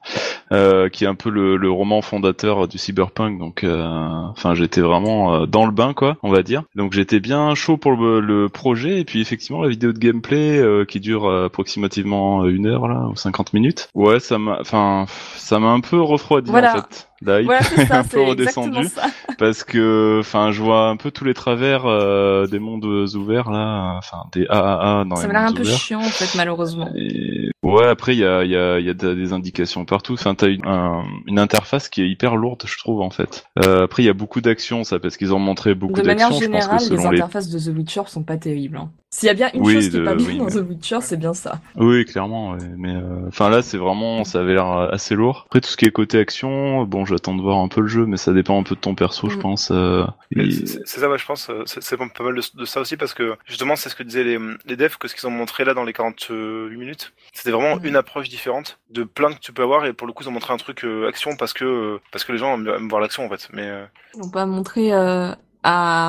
[0.52, 3.40] Euh, qui est un peu le, le roman fondateur du cyberpunk.
[3.40, 3.84] Donc, euh,
[4.30, 6.64] enfin, j'étais vraiment euh, dans le bain, quoi, on va dire.
[6.76, 9.00] Donc, j'étais bien chaud pour le, le projet.
[9.00, 13.08] Et puis, effectivement, la vidéo de gameplay euh, qui dure euh, approximativement une heure là
[13.12, 13.90] ou 50 minutes.
[13.96, 15.06] Ouais, ça m'a, enfin,
[15.36, 16.72] ça m'a un peu refroidi Voilà.
[16.72, 17.09] en fait.
[17.22, 18.88] La hype Voilà, c'est est ça, un peu redescendue
[19.38, 23.96] parce que, enfin, je vois un peu tous les travers euh, des mondes ouverts là,
[23.98, 25.78] enfin des AAA dans Ça m'a l'air un peu ouverts.
[25.78, 26.90] chiant en fait, malheureusement.
[26.96, 29.86] Et ouais, après il y a, il y, a, il y a de- des indications
[29.86, 30.14] partout.
[30.14, 33.46] Enfin, t'as une, un- une interface qui est hyper lourde, je trouve en fait.
[33.64, 36.30] Euh, après, il y a beaucoup d'actions, ça, parce qu'ils ont montré beaucoup De manière
[36.30, 36.46] d'actions.
[36.48, 38.78] Je pense générale, les, interfaces de The Witcher sont pas terribles.
[38.78, 38.90] hein.
[39.20, 40.52] S'il y a bien une Oui, chose qui est de- pas bien oui, dans mais-
[40.52, 41.60] The Witcher, c'est bien ça.
[41.76, 42.52] oui, clairement.
[42.52, 42.58] ouais.
[42.78, 45.44] Mais euh, enfin là, c'est vraiment, ça avait l'air assez lourd.
[45.48, 48.06] Après, tout ce qui est côté action, bon, j'attends de voir un peu le jeu,
[48.06, 49.42] mais ça dépend un peu de ton perso, je Mm.
[49.42, 49.72] pense.
[49.72, 50.06] euh,
[50.36, 50.50] et-
[50.86, 51.50] C'est ça, ouais, je pense.
[51.50, 54.24] euh, C'est pas mal de, de ça aussi parce que justement, c'est ce que disaient
[54.24, 57.76] les, les devs, que ce qu'ils ont montré là dans les 48 minutes, c'était vraiment
[57.76, 57.86] Mhm.
[57.86, 59.86] une approche différente de plein que tu peux avoir.
[59.86, 62.24] Et pour le coup, ils ont montré un truc euh, action parce que euh, parce
[62.24, 63.50] que les gens aiment, aiment voir l'action en fait.
[63.54, 65.32] Mais euh, Ils l'ont pas montré euh,
[65.64, 66.08] à,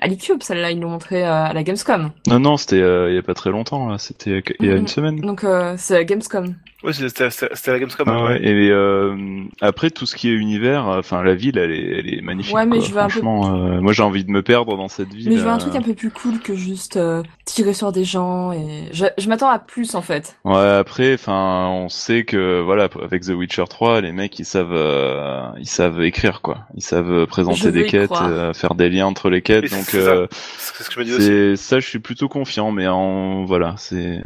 [0.00, 2.10] à l'E-Cube, celle-là, ils l'ont montré euh, à la Gamescom.
[2.26, 3.98] Non, non, c'était euh, il y a pas très longtemps, là.
[3.98, 4.80] C'était il y a Mhm.
[4.80, 5.20] une semaine.
[5.20, 6.54] Donc euh, c'est la Gamescom.
[6.84, 8.08] Ouais, c'était c'était- c'était à la Gamescom.
[8.08, 9.16] Ah hein, ouais, et euh,
[9.60, 12.54] après tout ce qui est univers, enfin la ville, elle est, elle est magnifique.
[12.54, 12.86] Ouais, mais quoi.
[12.86, 15.28] je veux un peu- Franchement, euh, moi j'ai envie de me perdre dans cette ville.
[15.28, 15.58] Mais je veux un euh.
[15.58, 19.28] truc un peu plus cool que juste euh, tirer sur des gens et je, je
[19.28, 20.36] m'attends à plus en fait.
[20.44, 24.72] Ouais, après, enfin, on sait que voilà, avec The Witcher 3, les mecs ils savent,
[24.72, 26.58] euh, ils savent écrire quoi.
[26.74, 29.70] Ils savent présenter des quêtes, euh, faire des liens entre les quêtes.
[29.70, 30.10] Donc c'est ça.
[30.10, 30.26] euh,
[30.58, 31.26] C'est ce que je me disais aussi.
[31.26, 34.22] c'est ça, je suis plutôt confiant, mais en voilà, c'est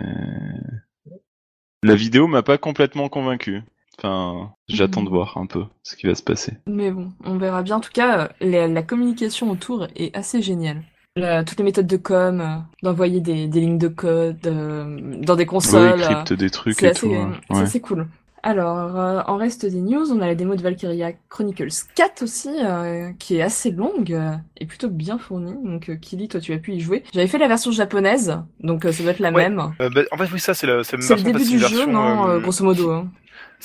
[1.82, 3.62] la vidéo m'a pas complètement convaincu.
[3.98, 5.06] Enfin, j'attends Mhm.
[5.06, 6.54] de voir un peu ce qui va se passer.
[6.66, 7.76] Mais bon, on verra bien.
[7.76, 10.82] En tout cas, euh, la, la communication autour est assez géniale.
[11.14, 15.36] La- toutes les méthodes de com, euh, d'envoyer des, des lignes de code euh, dans
[15.36, 15.92] des consoles.
[15.96, 17.14] oui, euh, crypte des trucs C'est et assez, tout.
[17.14, 17.32] hein.
[17.50, 18.08] c'est assez cool.
[18.44, 22.48] Alors, euh, en reste des news, on a la démo de Valkyria Chronicles 4 aussi,
[22.64, 25.54] euh, qui est assez longue euh, et plutôt bien fournie.
[25.64, 27.04] Donc, euh, Kili, toi, tu as pu y jouer.
[27.14, 29.48] J'avais fait la version japonaise, donc euh, ça doit être la Ouais.
[29.48, 29.60] même.
[29.80, 32.64] Euh, bah, en fait, oui, ça, c'est la, c'est le début du jeu, non Grosso
[32.64, 32.90] modo.
[32.90, 33.08] hein.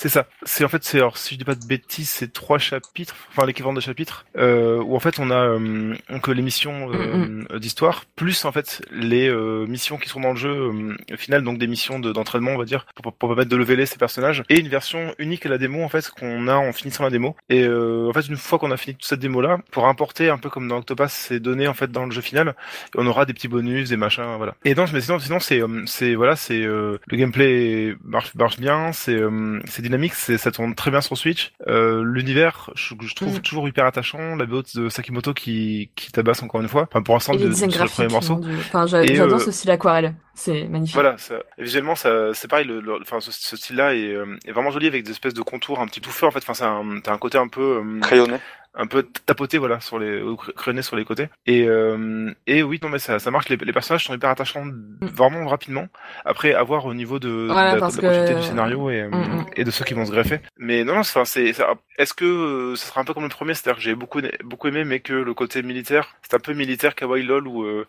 [0.00, 0.28] C'est ça.
[0.44, 3.44] C'est en fait, c'est alors si je dis pas de bêtises, c'est trois chapitres, enfin
[3.46, 7.58] l'équivalent de chapitres, euh, où en fait on a euh, donc les missions euh, Mm,
[7.58, 11.42] d'histoire, plus en fait les euh, missions qui sont dans le jeu euh, au final,
[11.42, 14.44] donc des missions de- d'entraînement, on va dire, pour, pour permettre de leveler ces personnages,
[14.48, 17.34] et une version unique à la démo en fait qu'on a en finissant la démo.
[17.48, 20.30] Et euh, en fait, une fois qu'on a fini toute cette démo là, pour importer
[20.30, 22.54] un peu comme dans Octopath s'est donné en fait dans le jeu final.
[22.94, 24.54] On aura des petits bonus, des machins, voilà.
[24.64, 28.92] Et non, mais sinon, sinon c'est, c'est voilà, c'est euh, le gameplay marche marche bien,
[28.92, 31.52] c'est euh, c'est dynamique, c'est ça tourne très bien sur Switch.
[31.66, 33.40] Euh, L'univers, je, je trouve Mm.
[33.40, 34.36] toujours hyper attachant.
[34.36, 36.86] La BO de Sakimoto qui qui tabasse encore une fois.
[36.90, 38.40] Enfin pour l'instant Et de, les de- designs sur le premier morceau.
[38.60, 40.14] Enfin, j'adore euh, ce style aquarelle.
[40.34, 40.94] C'est magnifique.
[40.94, 42.64] Voilà, ça, visuellement, ça, c'est pareil.
[42.66, 45.42] Le, le- enfin, ce, ce style-là est, euh, est vraiment joli avec des espèces de
[45.42, 46.26] contours un petit tout feu.
[46.26, 48.36] En fait, enfin, c'est un, t'as un côté un peu, euh, Crayonné.
[48.78, 51.28] Un peu tapoté, voilà, sur les, ou cr- crayonné sur les côtés.
[51.46, 53.48] Et, euh, et oui, non, mais ça, ça marche.
[53.48, 54.64] Les, les personnages sont hyper attachants,
[55.02, 55.88] vraiment rapidement.
[56.24, 59.02] Après, à voir au niveau de, de la, de la continuité que- du scénario et,
[59.08, 59.46] Mm, mm.
[59.56, 60.40] et de ceux qui vont se greffer.
[60.58, 61.52] Mais non, non, c'est, enfin, c'est,
[61.98, 64.68] est-ce que euh, ça sera un peu comme le premier, c'est-à-dire que j'ai beaucoup, beaucoup
[64.68, 67.86] aimé, mais que le côté militaire, c'est un peu militaire kawaii lol où euh,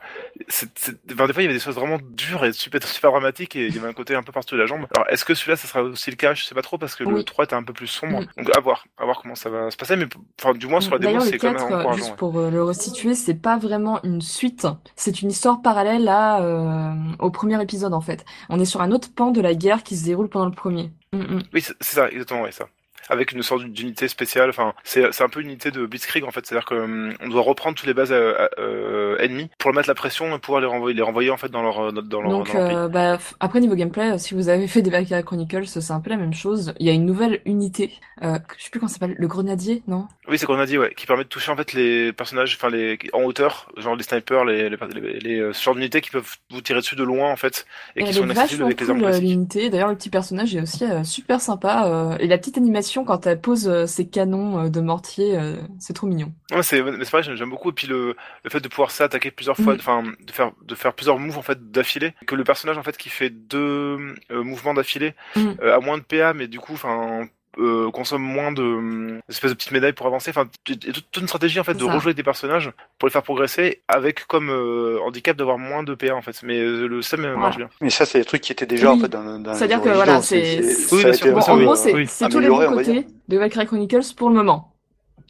[0.47, 0.69] c'est,
[1.11, 3.67] enfin, des fois il y avait des choses vraiment dures et super, super dramatiques et
[3.67, 4.87] il y avait un côté un peu partout de la jambe.
[4.95, 6.33] Alors est-ce que celui-là ça sera aussi le cas?
[6.33, 7.25] Je sais pas trop parce que le Oui.
[7.25, 8.21] 3 était un peu plus sombre.
[8.21, 8.43] Mm.
[8.43, 9.95] Donc à voir, à voir comment ça va se passer.
[9.95, 10.05] Mais
[10.41, 11.97] enfin du moins sur la démo D'ailleurs, le c'est quand même 4, euh, encourageant.
[11.97, 12.15] juste ouais.
[12.17, 14.67] pour euh, le restituer, c'est pas vraiment une suite.
[14.95, 18.25] C'est une histoire parallèle à, euh, au premier épisode, en fait.
[18.49, 20.91] On est sur un autre pan de la guerre qui se déroule pendant le premier.
[21.13, 21.43] Mm, mm.
[21.53, 22.67] Oui, c'est c'est ça, exactement, ouais, ça.
[23.09, 26.45] Avec une sorte d'unité spéciale, enfin, c'est un peu une unité de Blitzkrieg en fait,
[26.45, 29.95] c'est-à-dire que hum, on doit reprendre toutes les bases euh, euh, ennemies pour mettre la
[29.95, 32.53] pression et pouvoir les renvoyer, les renvoyer en fait dans leur dans, leur, Donc, dans
[32.53, 32.75] leur pays.
[32.75, 36.01] euh, bah, après, niveau gameplay, euh, si vous avez fait des Valkyria Chronicles, c'est un
[36.01, 36.73] peu la même chose.
[36.79, 37.93] Il y a une nouvelle unité,
[38.23, 40.07] euh, je sais plus comment ça s'appelle, le grenadier, non?
[40.27, 42.99] Oui, c'est qu'on dit, ouais, qui permet de toucher en fait les personnages, enfin les
[43.13, 46.29] en hauteur, genre les snipers, les les, les, les, euh, ce genre d'unités qui peuvent
[46.51, 49.03] vous tirer dessus de loin en fait et, Et qui sont vachement avec les armes
[49.03, 49.69] euh, l'unité.
[49.69, 51.87] D'ailleurs, le petit personnage est aussi euh, super sympa.
[51.87, 55.55] euh, et la petite animation quand elle pose euh, ses canons euh, de mortier, euh,
[55.79, 56.31] c'est trop mignon.
[56.51, 56.81] Ouais, c'est
[57.11, 59.79] pareil, j'aime beaucoup et puis le le fait de pouvoir s'attaquer plusieurs fois, Mhm.
[59.79, 62.97] enfin de faire de faire plusieurs moves en fait d'affilée, que le personnage en fait
[62.97, 63.97] qui fait deux
[64.31, 65.55] euh, mouvements d'affilée Mhm.
[65.61, 67.27] euh, a moins de PA mais du coup enfin
[67.57, 70.29] euh, consomme moins de euh, espèces de petites médailles pour avancer.
[70.29, 71.93] Enfin toute, une stratégie en fait de ça.
[71.93, 76.15] rejouer des personnages pour les faire progresser avec comme euh, handicap d'avoir moins de PA
[76.15, 76.39] en fait.
[76.43, 78.91] Mais euh, le système euh, marche bien Mais ça, c'est des trucs qui étaient déjà
[78.91, 78.97] Oui.
[78.99, 81.03] en fait dans, dans C'est-à-dire que, voilà, c'est- Oui,
[81.47, 84.73] en gros, c'est tous les bons côtés de Valkyrie Chronicles pour le moment.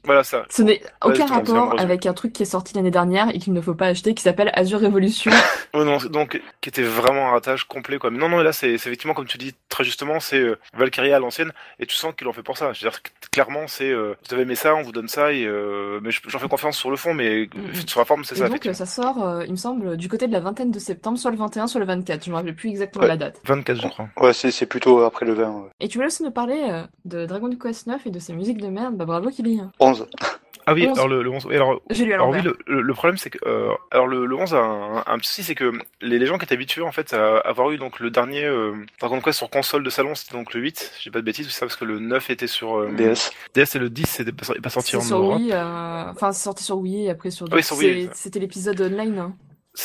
[0.04, 3.40] Voilà ça Ce n'est aucun rapport avec un truc qui est sorti l'année dernière et
[3.40, 5.32] qu'il ne faut pas acheter, qui s'appelle Azure Revolution.
[5.72, 8.10] Oh non, donc qui était vraiment un ratage complet quoi.
[8.10, 11.20] Mais non non, là c'est effectivement comme tu dis très justement, c'est euh, Valkyria à
[11.20, 12.74] l'ancienne et tu sens qu'ils l'ont fait pour ça.
[12.74, 13.00] Je veux dire
[13.32, 16.22] clairement c'est euh, vous avez aimé ça, on vous donne ça et euh, mais je-
[16.28, 17.88] j'en fais confiance sur le fond mais Mhm.
[17.88, 20.34] sur la forme c'est ça donc, ça sort, euh, il me semble, du côté de
[20.34, 22.26] la vingtaine de septembre, soit le 21, soit le 24.
[22.26, 23.10] Je me rappelle plus exactement Ouais.
[23.10, 23.40] la date.
[23.46, 24.10] 24 je crois.
[24.18, 25.52] Ouais, c'est c'est plutôt après le 20.
[25.52, 25.70] ouais.
[25.82, 28.58] Et tu voulais aussi nous parler euh, de Dragon Quest 9 et de ses musiques
[28.60, 28.96] de merde.
[28.96, 29.62] Bah bravo, Killy.
[29.90, 30.08] 11.
[30.68, 30.98] Ah oui, 11.
[31.00, 33.32] alors le, le 11 oui, alors J'ai lu à alors oui, le, le, problème c'est
[33.32, 35.72] que euh, alors le, le 11 a un, un petit souci, c'est que
[36.02, 38.74] les, les gens qui étaient habitués en fait à avoir eu donc le dernier euh,
[39.00, 41.60] Dragon Quest sur console de salon, c'était donc le 8, j'ai pas de bêtises, c'est
[41.60, 43.32] ça parce que le 9 était sur euh, DS.
[43.56, 45.40] DS et le 10 c'était pas, pas sorti en sur Europe.
[45.40, 48.10] Wii, euh, enfin, c'est sorti sur Wii et après sur Ah oui, sur Wii.
[48.14, 49.18] C'était l'épisode online.
[49.18, 49.34] hein.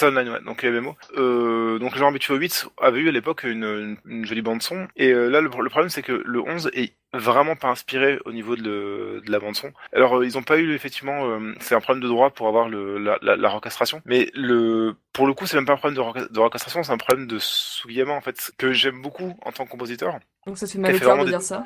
[0.03, 0.97] Online, ouais, donc MMO.
[1.17, 4.63] Euh, donc les gens habitués au 8 avaient eu à l'époque une, une, jolie bande
[4.63, 4.89] son.
[4.97, 8.33] Et euh, là, le, le problème, c'est que le 11 est vraiment pas inspiré au
[8.33, 9.73] niveau de, le- de la bande son.
[9.93, 12.69] Alors euh, ils ont pas eu effectivement, euh, c'est un problème de droit pour avoir
[12.69, 14.03] le, la, la, la orchestration.
[14.05, 15.97] Mais le, pour le coup, c'est même pas un problème
[16.31, 19.71] de, orchestration, c'est un problème de Sugiyama en fait que j'aime beaucoup en tant que
[19.71, 20.19] compositeur.
[20.47, 21.65] Donc ça fait mal au cœur de dire ça.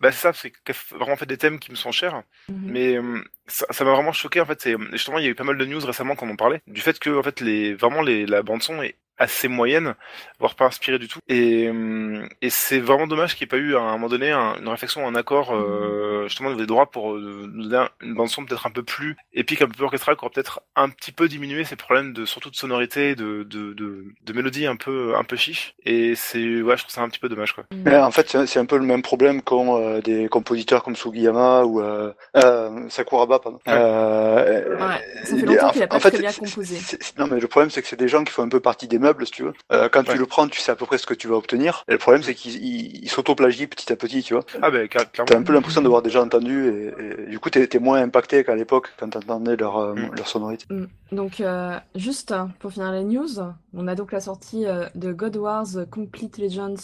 [0.00, 0.52] Bah c'est ça, c'est
[0.96, 2.22] vraiment fait des thèmes qui me sont chers.
[2.48, 2.70] Mhm.
[2.70, 4.68] Mais euh, ça m'a vraiment choqué en fait.
[4.92, 6.98] Justement il y a eu pas mal de news récemment qu'on en parlait du fait
[6.98, 9.94] que en fait les vraiment les la bande son est assez moyenne,
[10.38, 11.18] voire pas inspirée du tout.
[11.28, 14.30] Et euh, et c'est vraiment dommage qu'il n'y ait pas eu à un moment donné
[14.30, 18.28] un- une réflexion, un accord euh, justement des droits pour euh, nous donner une bande
[18.28, 21.12] son peut-être un peu plus épique, un peu plus orchestrale, qui aurait peut-être un petit
[21.12, 25.14] peu diminué ces problèmes de surtout de sonorité, de de de, de mélodie un peu
[25.16, 25.74] un peu chiche.
[25.84, 27.64] Et c'est ouais, je trouve ça un petit peu dommage quoi.
[27.72, 31.64] Mais en fait, c'est un peu le même problème qu'ont euh, des compositeurs comme Sugiyama
[31.64, 33.58] ou euh, euh, Sakuraba, pardon.
[33.66, 33.72] Ouais.
[33.74, 36.76] Euh, Ouais, ça fait il- longtemps qu'il a pas en fait, très bien composé.
[37.18, 38.98] Non, mais le problème, c'est que c'est des gens qui font un peu partie des
[39.24, 39.52] si tu veux.
[39.72, 40.14] Euh, quand Ouais.
[40.14, 41.84] tu le prends, tu sais à peu près ce que tu vas obtenir.
[41.88, 44.44] Et le problème, c'est qu'ils ils- ils s'auto-plagient petit à petit, tu vois.
[44.62, 45.10] Ah ben clairement.
[45.26, 48.44] T'as un peu l'impression d'avoir déjà entendu, et, et du coup, t'es t'es moins impacté
[48.44, 50.10] qu'à l'époque quand t'entendais leur, euh, Mm.
[50.16, 50.64] leur sonorité.
[50.70, 50.84] Mm.
[51.12, 53.28] Donc, euh, juste pour finir les news,
[53.74, 56.76] on a donc la sortie de God Wars Complete Legends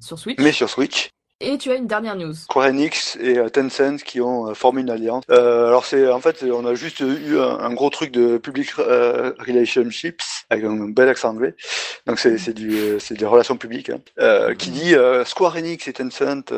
[0.00, 0.38] sur Switch.
[0.40, 1.10] Mais sur Switch,
[1.42, 2.34] Et tu as une dernière news.
[2.34, 5.24] Square Enix et euh, Tencent qui ont euh, formé une alliance.
[5.30, 9.32] Euh, alors c'est en fait on a juste eu un, gros truc de public euh,
[9.38, 10.20] relationships
[10.50, 11.54] avec un bel accent anglais.
[12.06, 14.00] Donc c'est c'est du c'est des relations publiques hein.
[14.18, 16.52] Euh, qui dit Square Enix et Tencent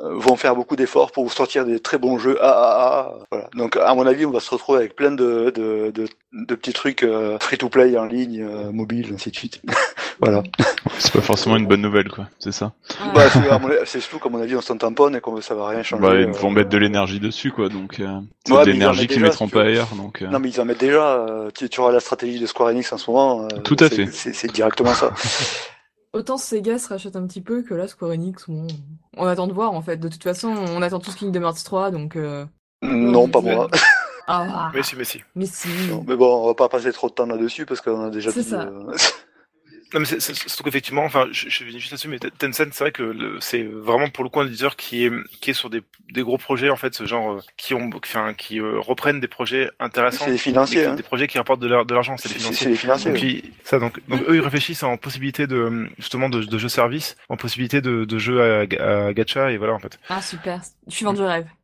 [0.00, 3.18] vont faire beaucoup d'efforts pour vous sortir des très bons jeux AAA.
[3.30, 3.50] Voilà.
[3.54, 6.72] Donc à mon avis on va se retrouver avec plein de de, de, de petits
[6.72, 7.04] trucs
[7.40, 9.60] free to play en ligne, mobile, ainsi de suite.
[10.20, 10.42] Voilà.
[10.98, 12.28] C'est pas forcément une bonne nouvelle, quoi.
[12.38, 12.72] C'est ça.
[13.14, 13.28] Ouais.
[13.36, 15.82] Bah, c'est surtout comme on a dit, on s'en tamponne et qu'on ça va rien
[15.82, 16.02] changer.
[16.02, 16.32] Bah, ils euh.
[16.32, 17.68] vont mettre de l'énergie dessus, quoi.
[17.68, 19.68] Donc, euh, c'est Ouais, de l'énergie qu'ils mettront si pas veux.
[19.70, 19.88] ailleurs.
[19.96, 21.26] Donc, euh, Non, mais ils en mettent déjà.
[21.54, 23.42] tu, tu auras la stratégie de Square Enix en ce moment.
[23.44, 24.06] euh, Tout à fait.
[24.12, 25.12] C'est directement ça.
[26.12, 28.66] Autant Sega se rachète un petit peu que là, Square Enix, bon,
[29.18, 29.98] on attend de voir en fait.
[29.98, 32.16] De toute façon, on attend tous Kingdom Hearts 3, donc.
[32.16, 32.46] euh,
[32.82, 33.68] non, pas mais- moi.
[34.28, 35.20] Ah, Mais si, mais si.
[35.36, 35.68] mais si.
[35.88, 38.32] Non, mais bon, on va pas passer trop de temps là-dessus parce qu'on a déjà
[38.32, 38.68] C'est ça.
[39.94, 42.90] Non, mais c'est surtout qu'effectivement, enfin, je, je vais juste là-dessus, mais Tencent, c'est vrai
[42.92, 45.82] que c'est vraiment pour le coup un éditeur qui est qui est sur des,
[46.12, 49.28] des gros projets en fait, ce genre euh, qui ont, enfin, qui euh, reprennent des
[49.28, 50.80] projets intéressants, c'est les financiers.
[50.80, 50.94] des, hein.
[50.94, 52.64] des projets qui rapportent de l'ar- de l'argent, c'est les C'est financiers.
[52.64, 53.12] c'est les financiers.
[53.12, 53.42] Donc, oui.
[53.44, 57.16] ils, ça, donc, donc eux, ils réfléchissent en possibilité de justement de, de jeux service,
[57.28, 59.98] en possibilité de, de jeux à, à gacha et voilà en fait.
[60.08, 60.62] Ah, super.
[60.88, 61.46] Je suis vendu rêve.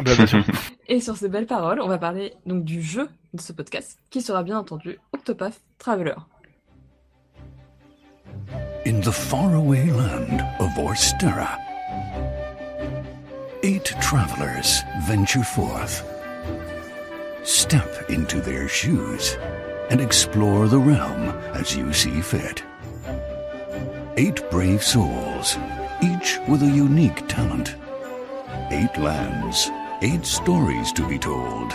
[0.00, 0.42] Bah, bien sûr.
[0.88, 4.20] Et sur ces belles paroles, on va parler donc du jeu de ce podcast, qui
[4.20, 6.14] sera bien entendu Octopath Traveler.
[8.84, 11.58] In the faraway land of Orstera,
[13.62, 16.04] eight travelers venture forth.
[17.42, 19.36] Step into their shoes
[19.90, 22.62] and explore the realm as you see fit.
[24.16, 25.56] Eight brave souls,
[26.02, 27.76] each with a unique talent.
[28.70, 29.70] Eight lands,
[30.02, 31.72] eight stories to be told.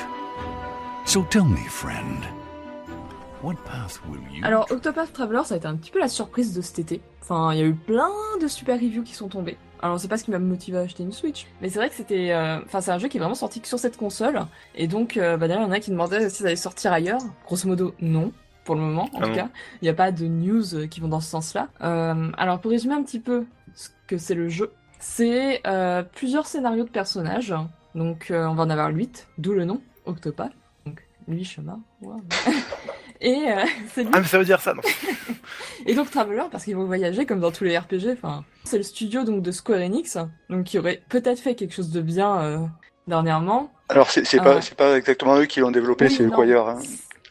[1.06, 2.26] So tell me, friend,
[4.44, 7.02] Alors, Octopath Traveler, ça a été un petit peu la surprise de cet été.
[7.22, 8.10] Enfin, il y a eu plein
[8.42, 9.58] de super reviews qui sont tombées.
[9.82, 11.48] Alors, c'est pas ce qui m'a motivé à acheter une Switch.
[11.62, 12.32] Mais c'est vrai que c'était.
[12.32, 14.42] euh, Enfin, c'est un jeu qui est vraiment sorti que sur cette console.
[14.76, 16.92] Et donc, euh, bah, derrière, il y en a qui demandaient si ça allait sortir
[16.94, 17.22] ailleurs.
[17.46, 18.32] Grosso modo, non.
[18.64, 19.36] Pour le moment, en Ah tout non.
[19.36, 19.50] cas.
[19.82, 21.70] Il n'y a pas de news euh, qui vont dans ce sens-là.
[21.82, 26.46] Euh, alors, pour résumer un petit peu ce que c'est le jeu, c'est euh, plusieurs
[26.46, 27.56] scénarios de personnages.
[27.96, 30.52] Donc, euh, on va en avoir 8, d'où le nom, Octopath.
[30.86, 31.80] Donc, lui, chemin.
[32.04, 32.22] Wow.
[33.22, 33.64] Et euh,
[33.94, 34.82] c'est lui Ah mais ça veut dire ça, non
[35.86, 38.10] et donc Traveler parce qu'ils vont voyager comme dans tous les RPG.
[38.14, 40.18] Enfin, c'est le studio donc de Square Enix,
[40.50, 42.60] donc qui aurait peut-être fait quelque chose de bien euh,
[43.08, 43.72] dernièrement.
[43.90, 44.44] Alors, c'est Ah.
[44.44, 46.38] pas, c'est pas exactement eux qui l'ont développé, Oui, c'est non.
[46.40, 46.68] Acquire.
[46.68, 46.80] Hein.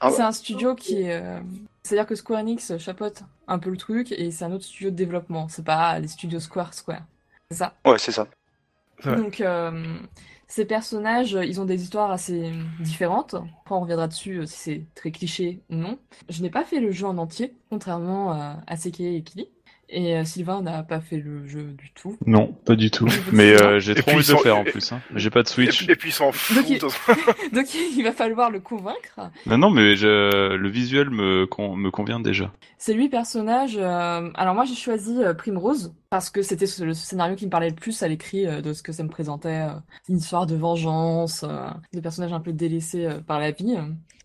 [0.01, 1.38] Ah, C'est un studio qui est, euh,
[1.82, 4.97] c'est-à-dire que Square Enix chapeaute un peu le truc et c'est un autre studio de
[4.97, 5.49] développement.
[5.49, 7.03] C'est pas les studios Square Square.
[7.51, 7.74] C'est ça.
[7.84, 8.26] Ouais, c'est ça.
[9.05, 9.97] Donc euh,
[10.51, 13.34] ces personnages, ils ont des histoires assez différentes.
[13.34, 15.98] Après, on reviendra dessus euh, si c'est très cliché ou non.
[16.28, 19.48] Je n'ai pas fait le jeu en entier, contrairement à, à Seke et Kili.
[19.93, 22.16] Et euh, Sylvain n'a pas fait le jeu du tout.
[22.24, 23.09] non, pas du tout.
[23.32, 24.93] Mais euh, j'ai trop envie de le faire en plus.
[24.93, 25.01] Hein.
[25.16, 25.78] J'ai pas de et, Switch.
[25.84, 26.57] puis- et puis ils s'en foutent.
[26.59, 26.78] Donc, il-
[27.53, 29.18] Donc il va falloir le convaincre.
[29.47, 30.55] Non, non, mais je...
[30.55, 32.53] le visuel me, con- me convient déjà.
[32.78, 33.76] Ces huit personnages.
[33.78, 37.70] euh, Alors moi j'ai choisi euh, Primrose parce que c'était le scénario qui me parlait
[37.70, 39.49] le plus à l'écrit euh, de ce que ça me présentait.
[39.68, 39.74] euh,
[40.09, 43.76] une histoire de vengeance, euh, des personnages un peu délaissés euh, par la vie.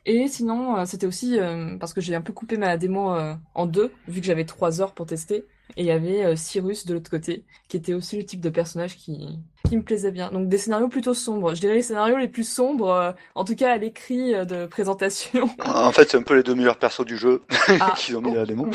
[0.05, 3.33] Et sinon euh, c'était aussi euh, parce que j'ai un peu coupé ma démo euh,
[3.55, 5.43] en deux vu que j'avais trois heures pour tester.
[5.77, 8.49] Et il y avait euh, Cyrus de l'autre côté qui était aussi le type de
[8.49, 10.29] personnage qui qui me plaisait bien.
[10.31, 11.55] Donc des scénarios plutôt sombres.
[11.55, 14.65] Je dirais les scénarios les plus sombres, euh, en tout cas à l'écrit euh, de
[14.67, 15.49] présentation.
[15.65, 17.41] En fait, c'est un peu les deux meilleurs persos du jeu
[17.79, 18.67] Ah, qu'ils ont mis à la démo.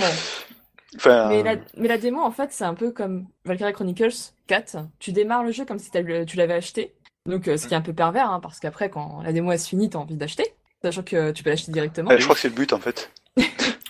[0.96, 4.32] Enfin, Mais euh, la, mais la démo, en fait, c'est un peu comme Valkyria Chronicles
[4.48, 4.78] 4.
[4.98, 6.94] Tu démarres le jeu comme si tu l'avais acheté.
[7.26, 9.60] Donc, euh, ce qui est un peu pervers, hein, parce qu'après, quand la démo elle
[9.60, 10.44] se finit, t'as envie d'acheter.
[10.82, 12.10] Sachant que tu peux l'acheter directement.
[12.10, 13.10] euh, je crois que c'est le but en fait.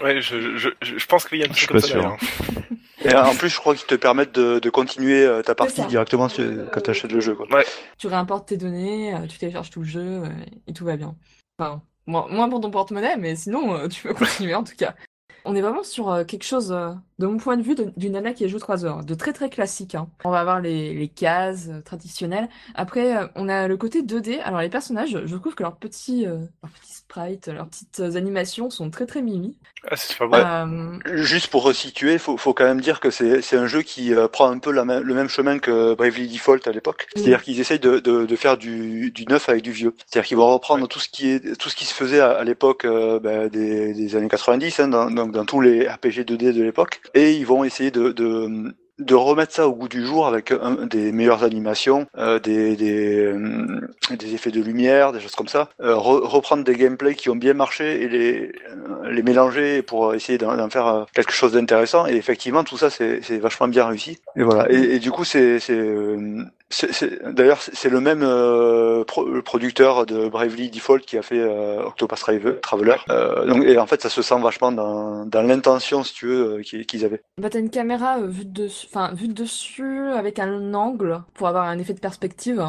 [0.02, 1.88] Ouais, je, je, je, je pense qu'il y a chose pas comme sûr.
[1.90, 2.16] ça derrière.
[3.02, 5.82] Et euh, en plus, je crois qu'ils te permettent de, de continuer euh, ta partie
[5.86, 7.34] directement sur- quand tu achètes le jeu.
[7.34, 7.46] Quoi.
[7.98, 10.22] Tu réimportes tes données, euh, tu télécharges tout le jeu,
[10.66, 11.14] et tout va bien.
[11.58, 14.94] Enfin, moins, moins pour ton porte-monnaie, mais sinon, tu peux continuer en tout cas.
[15.46, 16.76] On est vraiment sur quelque chose,
[17.20, 19.94] de mon point de vue, d'une nana qui joue 3 heures, de très très classique.
[19.94, 20.08] hein.
[20.24, 22.48] On va avoir les, les cases euh, traditionnelles.
[22.74, 24.40] Après, euh, on a le côté 2D.
[24.40, 28.70] Alors les personnages, je trouve que leurs petits, euh, leurs petits sprites, leurs petites animations
[28.70, 29.56] sont très très mimi.
[29.90, 30.66] Ah, c'est pas.
[30.66, 34.14] Euh, Juste pour resituer, faut, faut quand même dire que c'est c'est un jeu qui
[34.14, 37.06] euh, prend un peu la le même chemin que Bravely Default à l'époque.
[37.14, 39.94] C'est-à-dire qu'ils essayent de, de, de faire du, du neuf avec du vieux.
[40.06, 42.44] C'est-à-dire qu'ils vont reprendre tout ce qui est tout ce qui se faisait à, à
[42.44, 46.52] l'époque euh, ben, des, des années 90, hein, dans, donc dans tous les RPG 2D
[46.52, 50.26] de l'époque, et ils vont essayer de, de de remettre ça au goût du jour
[50.26, 50.52] avec
[50.88, 53.80] des meilleures animations, euh, des, des, euh,
[54.18, 57.36] des effets de lumière, des choses comme ça, euh, re- reprendre des gameplays qui ont
[57.36, 62.06] bien marché et les, euh, les mélanger pour essayer d'en faire euh, quelque chose d'intéressant.
[62.06, 64.18] Et effectivement, tout ça, c'est vachement bien réussi.
[64.36, 64.70] Et voilà.
[64.70, 65.58] Et, du coup, c'est
[67.26, 71.82] d'ailleurs c'est le même euh, pro- le producteur de Bravely Default qui a fait euh,
[71.84, 72.94] Octopus Travel- Traveler.
[73.10, 76.60] Euh, donc et en fait, ça se sent vachement dans, dans l'intention, si tu veux,
[76.60, 77.22] qu'ils avaient.
[77.40, 81.64] Bah, t'as une caméra vue de enfin vue de dessus avec un angle pour avoir
[81.64, 82.62] un effet de perspective.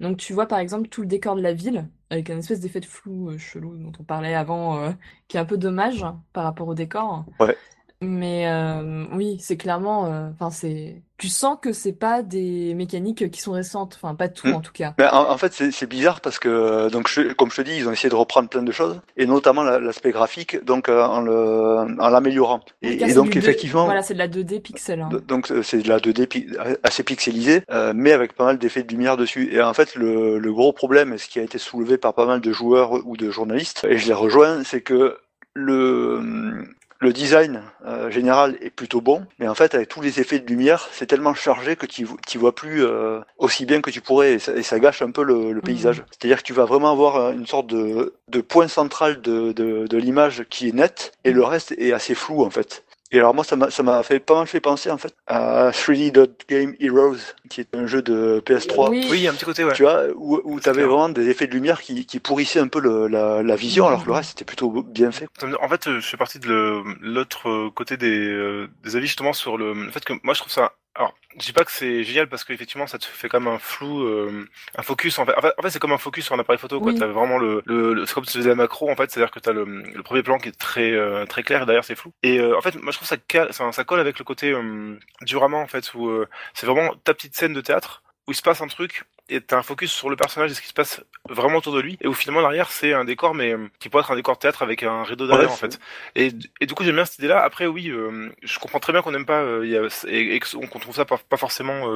[0.00, 2.80] Donc tu vois par exemple tout le décor de la ville avec un espèce d'effet
[2.80, 4.90] de flou euh, chelou dont on parlait avant, euh,
[5.28, 7.26] qui est un peu dommage par rapport au décor.
[7.38, 7.56] Ouais.
[8.00, 13.28] Mais euh, oui, c'est clairement, euh, enfin c'est, tu sens que c'est pas des mécaniques
[13.32, 14.52] qui sont récentes, enfin pas tout Mm.
[14.54, 14.94] en tout cas.
[14.98, 17.62] Mais en, en fait, c'est c'est bizarre parce que, euh, donc, je- comme je te
[17.62, 20.88] dis, ils ont essayé de reprendre plein de choses, et notamment la- l'aspect graphique, donc
[20.88, 22.54] euh, en le, en l'améliorant.
[22.54, 25.00] En tout Et, cas, et c'est donc, du effectivement, voilà, c'est de la 2D pixel.
[25.00, 25.08] hein.
[25.10, 26.46] d- donc euh, c'est de la 2D pi-
[26.84, 29.52] assez pixelisée, euh, mais avec pas mal d'effets de lumière dessus.
[29.52, 32.26] Et en fait, le, le gros problème, et ce qui a été soulevé par pas
[32.26, 35.18] mal de joueurs ou de journalistes, et je les rejoins, c'est que
[35.54, 36.64] le
[37.00, 40.46] le design euh, général est plutôt bon, mais en fait avec tous les effets de
[40.48, 44.34] lumière, c'est tellement chargé que tu tu vois plus euh, aussi bien que tu pourrais
[44.34, 46.02] et ça, et ça gâche un peu le, le paysage.
[46.10, 49.86] C'est-à-dire que tu vas vraiment avoir euh, une sorte de, de point central de, de,
[49.86, 52.84] de l'image qui est net et le reste est assez flou en fait.
[53.10, 55.70] Et alors moi ça m'a ça m'a fait pas mal fait penser en fait à
[55.72, 57.16] 3D Dot Game Heroes
[57.48, 59.72] qui est un jeu de PS3 Oui, Oui, un petit côté, ouais.
[59.72, 60.88] tu vois, où, où tu avais clair.
[60.88, 64.02] vraiment des effets de lumière qui, qui pourrissaient un peu le, la, la vision, alors
[64.02, 65.26] que le reste était plutôt bien fait.
[65.60, 69.06] En fait, euh, je fais partie de le- l'autre euh, côté des, euh, des avis
[69.06, 70.72] justement sur le, le fait que moi je trouve ça.
[70.94, 74.02] Alors, je dis pas que c'est génial parce qu'effectivement ça te fait comme un flou,
[74.02, 75.34] euh, un focus en fait.
[75.36, 76.80] En fait, en fait, c'est comme un focus sur un appareil photo.
[76.80, 76.90] quoi.
[76.92, 76.98] Oui.
[76.98, 79.30] T'as vraiment le, le, le- c'est comme si tu faisais la macro en fait, c'est-à-dire
[79.30, 81.94] que t'as le, le premier plan qui est très euh, très clair et derrière c'est
[81.94, 82.12] flou.
[82.24, 84.50] Et euh, en fait, moi je trouve ça cal- ça, ça colle avec le côté
[84.50, 88.32] euh, du roman en fait où euh, c'est vraiment ta petite scène de théâtre où
[88.32, 90.68] il se passe un truc et t'as un focus sur le personnage et ce qui
[90.68, 91.98] se passe vraiment autour de lui.
[92.00, 94.40] Et où finalement l'arrière c'est un décor mais euh, qui pourrait être un décor de
[94.40, 95.78] théâtre avec un rideau derrière Ouais, en fait.
[96.16, 98.92] et, et du coup j'aime bien cette idée là après oui euh, je comprends très
[98.92, 101.86] bien qu'on n'aime pas euh, y a, et, et qu'on trouve ça pas, pas forcément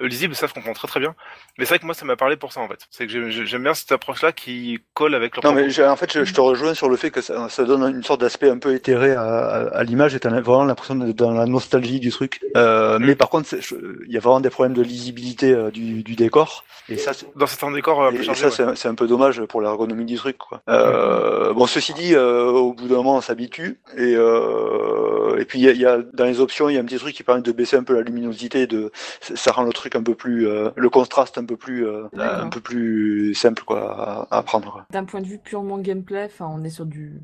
[0.00, 0.34] lisible.
[0.34, 1.14] Ça je comprends très très bien.
[1.58, 2.86] Mais c'est vrai que moi ça m'a parlé pour ça en fait.
[2.90, 5.66] C'est que j'aime- bien cette approche là qui colle avec leur Non, propos.
[5.78, 8.02] mais en fait, je, je te rejoins sur le fait que ça, ça donne une
[8.02, 11.32] sorte d'aspect un peu éthéré à, à, à l'image et t'as vraiment l'impression d'être dans
[11.32, 12.40] la nostalgie du truc.
[12.56, 16.64] Euh, Mais par contre, il y a vraiment des problèmes de lisibilité du, du décor.
[16.88, 18.76] Et ça, c'est- dans certains décors euh, un Et, peu et chargés ça, ouais.
[18.76, 20.38] c'est un- peu dommage pour l'ergonomie du truc.
[20.38, 20.62] Quoi.
[20.68, 23.80] Euh, bon, ceci dit, euh, au bout d'un moment, on s'habitue.
[23.96, 26.78] Et, euh, et puis, il y a, il y a- dans les options, il y
[26.78, 28.66] a un petit truc qui permet de baisser un peu la luminosité.
[28.66, 28.90] De,
[29.20, 32.48] ça rend le truc un peu plus, euh, le contraste un peu plus, euh, un
[32.48, 34.72] peu plus simple quoi, à, à prendre.
[34.72, 34.86] quoi.
[34.90, 37.14] D'un point de vue purement gameplay, enfin, on est sur du,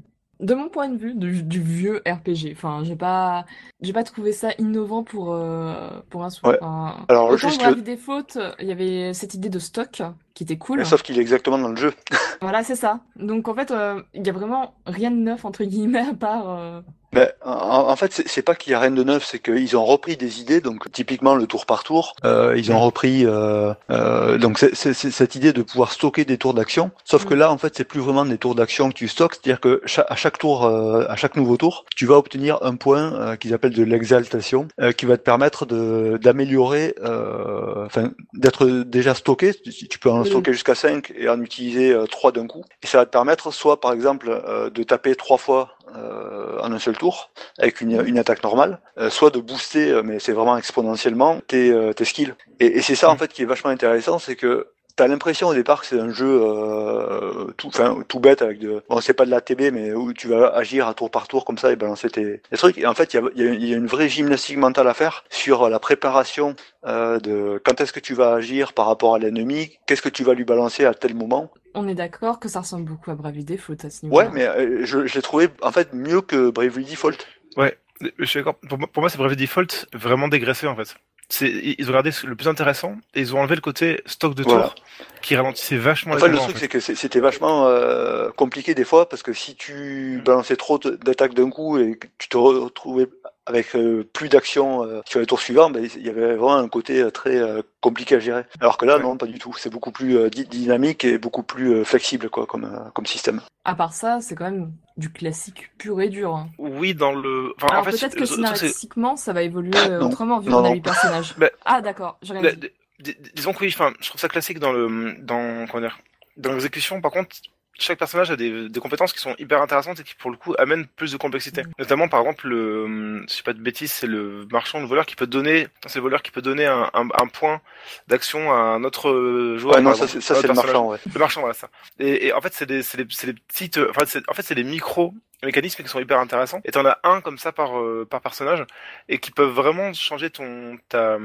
[0.43, 2.53] de mon point de vue, du, du vieux RPG.
[2.53, 3.47] Enfin, j'ai pas,
[3.81, 6.47] j'ai pas trouvé ça innovant pour euh, pour un sou.
[6.47, 6.59] Ouais.
[6.61, 10.03] Enfin, Alors, autant juste le- Gravity Default, il y avait cette idée de stock
[10.35, 10.79] qui était cool.
[10.79, 11.95] Mais Sauf qu'il est exactement dans le jeu.
[12.41, 13.01] Voilà, c'est ça.
[13.17, 16.51] Donc en fait, euh, il y a vraiment rien de neuf entre guillemets à part.
[16.51, 16.81] euh,
[17.13, 17.51] Ben, en,
[17.91, 20.41] en fait, c'est- pas qu'il y a rien de neuf, c'est qu'ils ont repris des
[20.41, 22.15] idées, donc typiquement le tour par tour.
[22.25, 26.25] Euh, ils ont repris euh, euh, donc c'est c'est- c'est cette idée de pouvoir stocker
[26.25, 26.91] des tours d'action.
[27.05, 29.61] Sauf que là, en fait, c'est plus vraiment des tours d'action que tu stockes, c'est-à-dire
[29.61, 33.13] que cha- à chaque tour, euh, à chaque nouveau tour, tu vas obtenir un point
[33.15, 38.67] euh, qu'ils appellent de l'exaltation, euh, qui va te permettre de d'améliorer, euh, enfin d'être
[38.67, 39.53] déjà stocké.
[39.55, 42.65] Tu tu peux en stocker jusqu'à 5 et en utiliser euh, 3 d'un coup.
[42.83, 46.73] Et ça va te permettre soit par exemple euh, de taper trois fois euh, en
[46.73, 50.33] un seul tour avec une, une attaque normale, euh, soit de booster, euh, mais c'est
[50.33, 52.35] vraiment exponentiellement, tes, euh, tes skills.
[52.61, 55.55] Et, et c'est ça en fait qui est vachement intéressant, c'est que T'as l'impression au
[55.55, 59.41] départ que c'est un jeu euh, tout, bête avec de, bon c'est pas de la
[59.41, 62.41] TB mais où tu vas agir à tour par tour comme ça et balancer tes,
[62.51, 62.79] tes trucs.
[62.79, 64.59] Et en fait il y a, il y a- il y a une vraie gymnastique
[64.59, 66.55] mentale à faire sur la préparation
[66.87, 70.25] euh, de quand est-ce que tu vas agir par rapport à l'ennemi, qu'est-ce que tu
[70.25, 71.51] vas lui balancer à tel moment.
[71.75, 74.27] On est d'accord que ça ressemble beaucoup à Bravely Default à ce niveau-là.
[74.27, 77.17] Ouais, mais euh, je, je l'ai trouvé en fait mieux que Bravely Default.
[77.57, 77.79] Ouais,
[78.19, 78.57] je suis d'accord.
[78.69, 80.95] Pour moi, pour moi c'est Bravely Default vraiment dégraissé en fait.
[81.35, 84.43] C'est, ils ont gardé le plus intéressant et ils ont enlevé le côté stock de
[84.43, 84.75] tours Voilà.
[85.23, 86.79] qui ralentissait vachement Enfin, les le combats, en truc, fait.
[86.81, 91.33] c'est que c'était vachement euh, compliqué des fois parce que si tu balançais trop d'attaques
[91.33, 93.07] d'un coup et que tu te retrouvais
[93.53, 96.69] avec euh, plus d'action euh, sur les tours suivants, ben, il y avait vraiment un
[96.69, 98.45] côté euh, très euh, compliqué à gérer.
[98.61, 99.03] Alors que là, Ouais.
[99.03, 99.55] non, pas du tout.
[99.59, 103.07] C'est beaucoup plus euh, dy- dynamique et beaucoup plus euh, flexible quoi, comme, euh, comme
[103.07, 103.41] système.
[103.65, 106.35] À part ça, c'est quand même du classique pur et dur.
[106.35, 106.49] hein.
[106.59, 107.55] Oui, dans le.
[107.57, 110.07] Enfin, Alors en fait, peut-être que scénaristiquement, ça va évoluer euh, Non.
[110.07, 110.73] autrement vu qu'on a non.
[110.75, 111.35] huit personnages.
[111.39, 112.53] Bah, Ah d'accord, j'ai rien Bah,
[113.01, 113.17] dit.
[113.35, 115.99] disons que oui, enfin, je trouve ça classique dans le, dans, comment dire,
[116.37, 117.01] dans l'exécution.
[117.01, 117.37] Par contre,
[117.79, 120.55] chaque personnage a des, des compétences qui sont hyper intéressantes et qui, pour le coup,
[120.59, 121.63] amènent plus de complexité.
[121.79, 125.07] Notamment, par exemple, le, si je sais pas de bêtises, c'est le marchand, le voleur
[125.07, 127.61] qui peut donner, c'est le voleur qui peut donner un, un, un point
[128.09, 129.77] d'action à un autre euh, joueur.
[129.77, 130.99] Ouais, non, ça, exemple, ça, c'est le marchand, ouais.
[131.13, 131.69] Le marchand, voilà ça.
[131.99, 134.35] Et, et en fait, c'est des, c'est des, c'est des petites, euh, enfin, c'est, en
[134.35, 136.61] fait, c'est des micros mécanismes qui sont hyper intéressants.
[136.65, 138.65] Et t'en as un comme ça par, euh, par personnage
[139.09, 141.19] et qui peuvent vraiment changer ton, ta,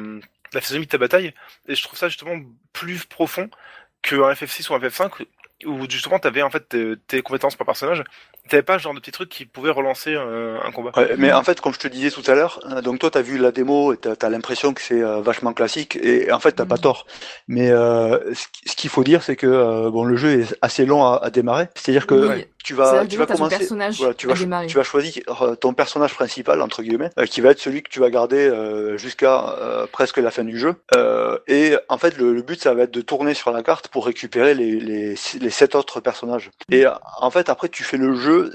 [0.54, 1.34] la physionomie de ta bataille.
[1.68, 2.40] Et je trouve ça justement
[2.74, 3.50] plus profond
[4.02, 5.26] qu'un FF6 ou un FF5
[5.66, 8.04] où justement t'avais en fait tes, tes compétences par personnage.
[8.50, 10.92] T'avais pas ce genre de petits trucs qui pouvaient relancer euh, un combat.
[10.96, 13.22] Ouais, mais en fait, comme je te disais tout à l'heure, euh, donc toi, t'as
[13.22, 16.54] vu la démo et t'as as, l'impression que c'est euh, vachement classique, et en fait,
[16.54, 16.82] t'as pas Mhm.
[16.82, 17.08] tort.
[17.50, 20.58] Mais euh, ce qui- ce qu'il faut dire, c'est que euh, bon, le jeu est
[20.62, 21.68] assez long à, à démarrer.
[21.76, 22.46] C'est-à-dire que Oui.
[22.68, 23.66] Tu vas, tu vas commencer.
[23.98, 24.68] Voilà, tu vas, démarrer.
[24.68, 27.90] tu vas choisir euh, ton personnage principal entre guillemets, euh, qui va être celui que
[27.90, 30.76] tu vas garder euh, jusqu'à euh, presque la fin du jeu.
[30.94, 33.88] Euh, et en fait, le, le but, ça va être de tourner sur la carte
[33.88, 36.52] pour récupérer les les, les sept autres personnages.
[36.70, 36.84] Et
[37.22, 38.52] en fait, après, tu fais le jeu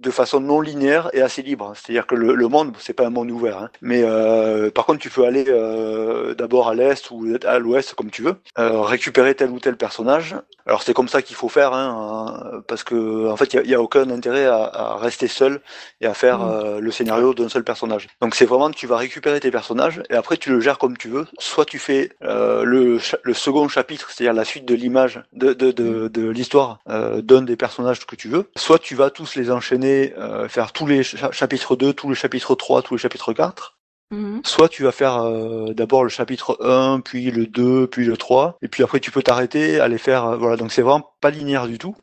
[0.00, 1.72] de façon non linéaire et assez libre.
[1.74, 3.70] C'est-à-dire que le, le monde, c'est pas un monde ouvert, hein.
[3.80, 8.10] mais euh, par contre, tu peux aller euh, d'abord à l'est ou à l'ouest comme
[8.10, 10.36] tu veux, euh, récupérer tel ou tel personnage.
[10.66, 13.80] Alors c'est comme ça qu'il faut faire, hein, parce que en fait, il y a,
[13.80, 15.60] aucun intérêt à, à, rester seul
[16.00, 16.78] et à faire Mm.
[16.78, 18.08] le scénario d'un seul personnage.
[18.20, 21.08] Donc c'est vraiment tu vas récupérer tes personnages et après tu le gères comme tu
[21.08, 21.26] veux.
[21.38, 22.98] Soit tu fais le,
[23.32, 28.04] second chapitre, c'est-à-dire la suite de l'image de, de, de, de l'histoire d'un des personnages
[28.04, 28.48] que tu veux.
[28.56, 29.85] Soit tu vas tous les enchaîner,
[30.18, 33.76] euh, faire tous les cha- chapitres 2, tous les chapitres 3, tous les chapitres 4.
[34.12, 34.40] Mhm.
[34.44, 38.56] Soit tu vas faire euh, d'abord le chapitre 1, puis le 2, puis le 3,
[38.62, 40.24] et puis après tu peux t'arrêter, aller faire...
[40.26, 41.96] euh, voilà, donc c'est vraiment pas linéaire du tout.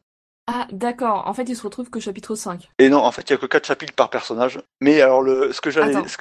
[0.48, 1.24] Ah, d'accord.
[1.26, 2.70] En fait, il se retrouve que chapitre 5.
[2.78, 4.60] Et non, en fait, il y a que 4 chapitres par personnage.
[4.82, 5.94] Mais alors, le, ce que j'allais...
[5.94, 6.18] Ce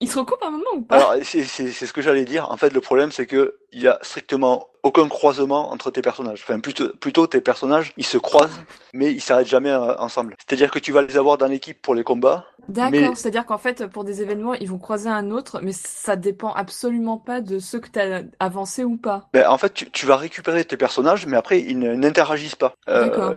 [0.00, 0.96] que- Il se recoupe à un moment ou pas?
[0.96, 2.50] Alors, c'est c'est- c'est ce que j'allais dire.
[2.50, 6.42] En fait, le problème, c'est que il y a strictement aucun croisement entre tes personnages.
[6.42, 8.60] Enfin, plutôt, plutôt tes personnages, ils se croisent,
[8.94, 10.34] mais ils s'arrêtent jamais euh, ensemble.
[10.38, 12.46] C'est-à-dire que tu vas les avoir dans l'équipe pour les combats.
[12.68, 16.16] D'accord, mais- c'est-à-dire qu'en fait, pour des événements, ils vont croiser un autre, mais ça
[16.16, 19.28] dépend absolument pas de ceux que tu as avancé ou pas.
[19.32, 22.74] Ben, en fait, tu, tu vas récupérer tes personnages, mais après, ils n'interagissent pas.
[22.88, 23.34] Euh, D'accord.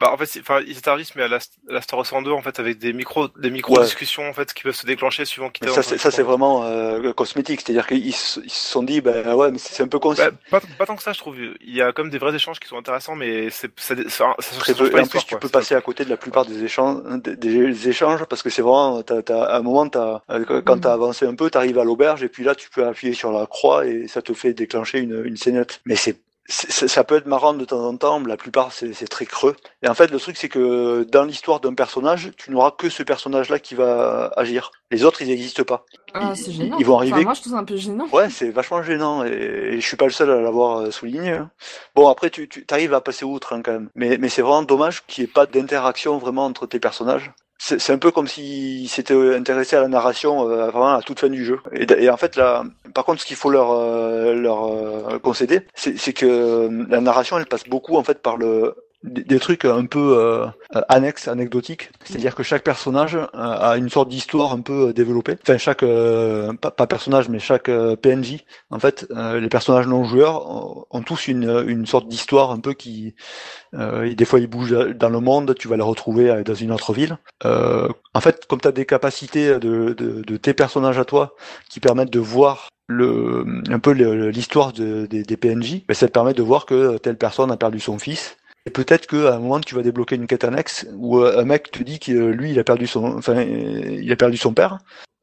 [0.00, 1.38] Bah, en fait, enfin, ils interagissent, mais à la,
[1.68, 3.84] la Star Ocean 2, en fait, avec des micros, des micro Ouais.
[3.84, 7.60] discussions, en fait, qui peuvent se déclencher suivant qui ça, c'est, vraiment euh, cosmétique.
[7.60, 10.14] C'est-à-dire qu'ils se, ils se sont dit, ben ouais, mais c'est un peu con.
[10.14, 11.36] Bah, pas, pas tant que ça, je trouve.
[11.60, 14.74] Il y a comme des vrais échanges qui sont intéressants, mais c'est, ça, ça, ça,
[14.74, 14.88] peu.
[14.88, 15.38] pas en plus, tu quoi.
[15.40, 18.62] peux passer à côté de la plupart des échanges, des, des échanges parce que c'est
[18.62, 20.80] vraiment, t'as, t'as- à un moment, t'as, euh, quand Mhm.
[20.80, 23.44] t'as avancé un peu, t'arrives à l'auberge et puis là, tu peux appuyer sur la
[23.46, 25.80] croix et ça te fait déclencher une, une scénette.
[25.84, 26.18] Mais c'est-
[26.48, 29.54] ça peut être marrant de temps en temps, mais la plupart c'est, très creux.
[29.82, 33.02] Et en fait, le truc c'est que dans l'histoire d'un personnage, tu n'auras que ce
[33.04, 34.72] personnage-là qui va agir.
[34.90, 35.84] Les autres, ils n'existent pas.
[36.12, 36.76] Ah, c'est gênant.
[36.78, 38.08] ils vont Enfin, arriver- moi, je trouve ça un peu gênant.
[38.12, 41.30] Ouais, c'est vachement gênant et, et je suis pas le seul à l'avoir euh, souligné.
[41.30, 41.50] hein.
[41.94, 43.88] Bon, après, tu, tu arrives à passer outre hein, quand même.
[43.94, 47.30] Mais, mais c'est vraiment dommage qu'il n'y ait pas d'interaction vraiment entre tes personnages.
[47.62, 51.28] C'est un peu comme s'ils s'étaient intéressés à la narration euh, vraiment à toute fin
[51.28, 51.60] du jeu.
[51.74, 55.98] Et, en fait, là, par contre, ce qu'il faut leur, euh, leur euh, concéder, c'est
[55.98, 59.86] c'est que euh, la narration, elle passe beaucoup en fait par le des, trucs un
[59.86, 60.46] peu euh,
[60.88, 61.90] annexes, anecdotiques.
[62.04, 65.36] C'est-à-dire que chaque personnage euh, a une sorte d'histoire un peu euh, développée.
[65.42, 68.38] Enfin, chaque euh, pas, pas personnage, mais chaque euh, PNJ.
[68.70, 72.74] En fait, euh, les personnages non joueurs ont, tous une, une sorte d'histoire un peu
[72.74, 73.14] qui,
[73.72, 75.54] des fois ils bougent dans le monde.
[75.58, 77.16] Tu vas les retrouver dans une autre ville.
[77.42, 81.34] En fait, comme tu as des capacités de, de, de tes personnages à toi
[81.70, 86.12] qui permettent de voir le, un peu l'histoire de- des, des PNJ, ben, ça te
[86.12, 88.36] permet de voir que telle personne a perdu son fils.
[88.70, 91.72] Et peut-être qu'à un moment tu vas débloquer une quête annexe où euh, un mec
[91.72, 94.54] te dit que euh, lui il a perdu son, enfin euh, il a perdu son
[94.54, 94.78] père.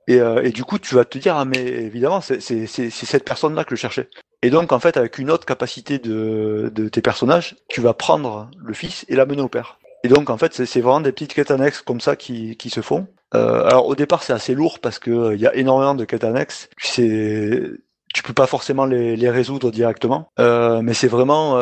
[0.09, 0.19] Et,
[0.51, 3.79] du coup tu vas te dire ah mais évidemment c'est cette personne là que je
[3.79, 4.09] cherchais.
[4.41, 8.51] Et donc en fait avec une autre capacité de de tes personnages tu vas prendre
[8.57, 9.79] le fils et l'amener au père.
[10.03, 12.81] Et donc en fait c'est vraiment des petites quêtes annexes comme ça qui qui se
[12.81, 13.07] font.
[13.31, 16.69] Alors au départ c'est assez lourd parce que il y a énormément de quêtes annexes.
[16.77, 17.63] C'est
[18.13, 21.57] tu peux pas forcément les, les résoudre directement, mais c'est vraiment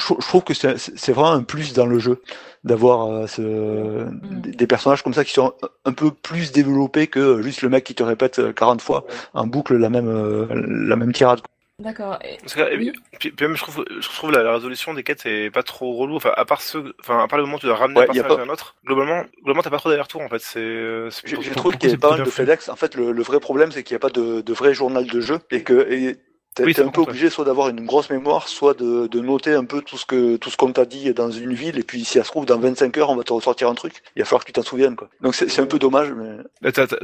[0.00, 2.20] je, je trouve que c'est vraiment un plus dans le jeu
[2.64, 4.06] d'avoir euh, ce,
[4.48, 7.94] des personnages comme ça qui sont un peu plus développés que juste le mec qui
[7.94, 11.40] te répète euh, 40 fois en boucle la même euh, la même tirade.
[11.78, 12.18] D'accord.
[12.22, 12.36] Et-
[12.76, 12.92] Oui.
[13.18, 15.96] puis, puis même, je trouve, je trouve la, la résolution des quêtes est pas trop
[15.96, 16.16] relou.
[16.16, 18.12] Enfin, à part ceux, enfin, à part le moment où tu dois ramener Ouais, un
[18.12, 20.40] y a personnage pas- à un autre, globalement, globalement, t'as pas trop d'aller-retour, en fait.
[20.40, 22.28] C'est, euh, c'est Je, trouve qu'il y a pas mal de.
[22.30, 22.68] FedEx.
[22.68, 25.06] En fait, le, le vrai problème, c'est qu'il n'y a pas de, de vrai journal
[25.06, 26.18] de jeu et que et
[26.54, 29.64] t'es Oui, un peu obligé soit d'avoir une grosse mémoire, soit de, de noter un
[29.64, 31.78] peu tout ce que tout ce qu'on t'a dit dans une ville.
[31.78, 34.02] Et puis, si ça se trouve, dans 25 heures, on va te ressortir un truc.
[34.16, 35.08] Il va falloir que tu t'en souviennes, quoi.
[35.20, 36.96] Donc, c'est c'est un peu dommage, mais t'as, t'as,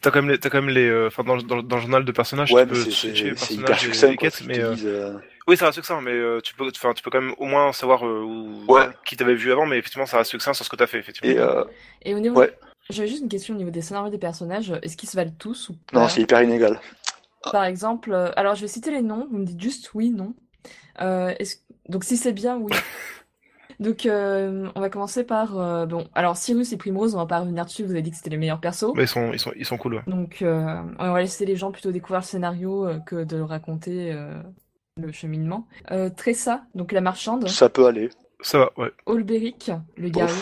[0.00, 1.82] t'as quand même les, t'as quand même les, euh, enfin, dans, le- dans, dans le
[1.82, 4.46] journal de personnages, ouais, tu mais peux c'est switcher les c'est- c'est personnages hyper succinct,
[4.46, 5.18] mais, euh, euh.
[5.46, 7.72] oui, ça reste succinct, mais euh, tu peux, enfin, tu peux quand même au moins
[7.72, 8.88] savoir euh, où, Ouais.
[9.06, 11.30] qui t'avait vu avant, mais effectivement, ça reste succinct sur ce que t'as fait, effectivement.
[11.30, 11.64] Et euh,
[12.04, 12.52] Et au niveau, Ouais.
[12.90, 14.72] j'avais juste une question au niveau des scénarios des personnages.
[14.82, 16.08] Est-ce qu'ils se valent tous ou non, pas?
[16.10, 16.78] c'est hyper inégal.
[17.52, 19.26] Par exemple, euh, alors je vais citer les noms.
[19.30, 20.34] Vous me dites juste oui, non.
[21.00, 21.58] Euh, est-ce-
[21.88, 22.72] Donc si c'est bien, oui.
[23.80, 26.08] Donc euh, on va commencer par euh, bon.
[26.14, 27.84] Alors Cyrus et Primrose, on va pas revenir dessus.
[27.84, 28.92] Vous avez dit que c'était les meilleurs persos.
[28.96, 29.94] Mais ils sont, ils sont, ils sont cool.
[29.94, 30.02] ouais.
[30.08, 34.12] Donc euh, on va laisser les gens plutôt découvrir le scénario euh, que de raconter
[34.12, 34.42] euh,
[34.96, 35.68] le cheminement.
[35.92, 37.46] Euh, Tressa, donc la marchande.
[37.48, 38.10] Ça peut aller.
[38.40, 38.90] Ça va, ouais.
[39.06, 40.34] Olberic, le guerrier.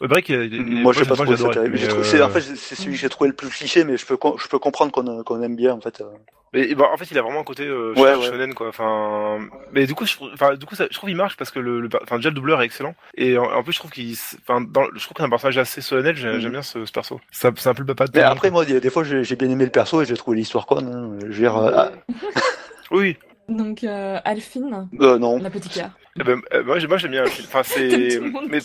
[0.00, 2.98] Break, il, il, Moi, je sais pas trop euh, c'est- En fait, c'est celui que
[2.98, 5.56] j'ai trouvé le plus cliché, mais je peux, com- je peux comprendre qu'on qu'on aime
[5.56, 6.00] bien, en fait.
[6.00, 6.04] euh.
[6.52, 8.22] Mais bah, en fait, il a vraiment un côté euh, Ouais, ouais.
[8.26, 8.68] shonen quoi.
[8.70, 9.38] Enfin,
[9.72, 11.60] mais du coup, je, trouve- enfin, du coup, ça, je trouve qu'il marche parce que
[11.60, 14.10] le, le enfin, déjà le doubleur est excellent et en, en plus, je trouve qu'il,
[14.12, 16.16] s- enfin, dans, je trouve qu'il a un personnage assez solennel.
[16.16, 16.40] J'ai-.
[16.40, 17.20] J'aime bien ce, ce perso.
[17.30, 18.18] Ça- C'est un peu le papa de.
[18.18, 20.38] Mais après, moi, des, des fois, j'ai j'ai bien aimé le perso et j'ai trouvé
[20.38, 20.88] l'histoire conne.
[20.92, 21.18] hein.
[21.22, 22.14] Je veux dire, euh, ah, quoi.
[22.90, 23.16] Oui.
[23.48, 25.38] Donc, euh, Alphine, euh, non.
[25.38, 25.90] l'apothicaire.
[26.18, 27.22] Eh ben, euh, moi, j'ai- moi, j'aime bien.
[27.24, 27.46] le film.
[27.48, 28.20] Enfin, c'est.
[28.48, 28.58] Mais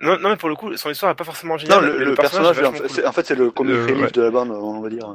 [0.00, 1.84] non, non, mais pour le coup, son histoire est pas forcément Non, géniale.
[1.86, 2.90] le, mais le personnage, en fait, cool.
[2.90, 4.10] c'est- en fait, c'est le comic Le- relief ouais.
[4.10, 5.14] de la bande, on va dire.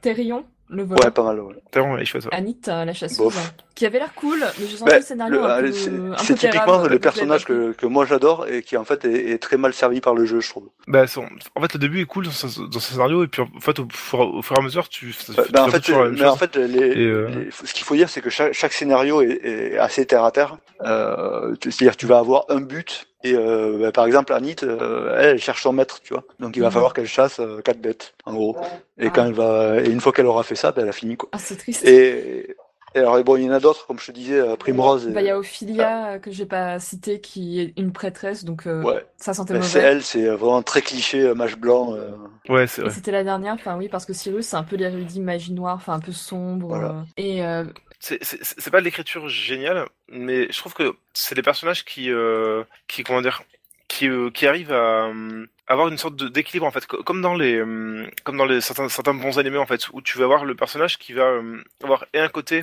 [0.00, 1.00] Thérion, le volant.
[1.04, 1.40] Ouais, pas mal.
[1.40, 1.54] Ouais.
[2.02, 2.24] Est chouette.
[2.24, 2.34] ouais.
[2.34, 3.52] Anit, euh, la chasseuse, Bof.
[3.74, 5.72] qui avait l'air cool, mais je sentais Bah, le scénario le- un peu,
[6.18, 9.58] c'est typiquement le personnage que, que moi j'adore et qui en fait est, est très
[9.58, 10.68] mal servi par le jeu, je trouve.
[10.88, 11.24] Bah, son...
[11.54, 13.78] en fait, le début est cool dans ce, dans ce scénario et puis en fait,
[13.78, 16.56] au, fur, au fur et à mesure, tu, Bah, bah, en fait, mais en fait,
[16.56, 20.04] les- euh, les- ce qu'il faut dire, c'est que chaque, chaque scénario est, est assez
[20.06, 20.56] terre à terre.
[20.84, 25.26] Euh, C'est-à-dire, tu vas avoir un but et euh, bah, par exemple, Anit, euh, elle,
[25.30, 26.24] elle cherche son maître, tu vois.
[26.40, 26.72] Donc, il va Mhm.
[26.72, 28.56] falloir qu'elle chasse euh, quatre bêtes, en gros.
[28.98, 29.10] Et Ah.
[29.10, 31.28] quand elle va, et une fois qu'elle aura fait ça, bah, elle a fini, quoi.
[31.32, 31.84] Ah, c'est triste.
[31.86, 32.50] Et,
[32.94, 35.08] et alors, bon, il y en a d'autres, comme je te disais, Primrose.
[35.08, 38.44] et- Bah, il y a Ophelia, euh, que j'ai pas cité, qui est une prêtresse,
[38.44, 39.04] donc euh, Ouais.
[39.18, 39.90] ça sentait Bah, c'est mauvais.
[39.92, 41.94] elle, c'est vraiment très cliché, euh, mage blanc.
[41.94, 42.10] euh.
[42.48, 42.94] Ouais, c'est Et vrai.
[42.94, 45.94] c'était la dernière, enfin oui, parce que Cyrus, c'est un peu l'érudit magie noire, enfin
[45.94, 46.68] un peu sombre.
[46.68, 46.88] Voilà.
[46.90, 47.64] euh, et euh,
[48.14, 53.20] C'est- pas l'écriture géniale, mais je trouve que c'est des personnages qui, euh, qui comment
[53.22, 53.42] dire,
[53.88, 57.34] qui, euh, qui arrivent à euh, avoir une sorte d'équilibre en fait, co- comme dans
[57.34, 57.62] les,
[58.24, 61.12] comme dans certains, certains bons animés en fait, où tu vas avoir le personnage qui
[61.14, 61.40] va
[61.82, 62.62] avoir et un côté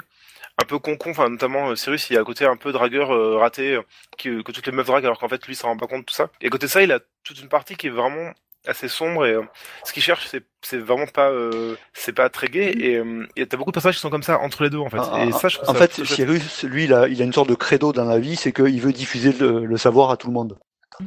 [0.61, 3.79] un peu concon, enfin notamment Cyrus, il a un côté un peu dragueur raté,
[4.17, 6.29] que toutes les meufs draguent alors qu'en fait lui s'en rend pas compte tout ça.
[6.41, 8.31] Et à côté de ça, il a toute une partie qui est vraiment
[8.67, 9.41] assez sombre et euh,
[9.83, 13.57] ce qu'il cherche c'est c'est vraiment pas euh, c'est pas très gay et euh, t'as
[13.57, 15.37] beaucoup de personnages qui sont comme ça entre les deux en fait Ah, et ah,
[15.37, 16.05] ça je trouve en ça fait.
[16.05, 18.79] Cyrus, lui, il a, il a une sorte de credo dans la vie, c'est qu'il
[18.81, 20.57] veut diffuser le, le savoir à tout le monde.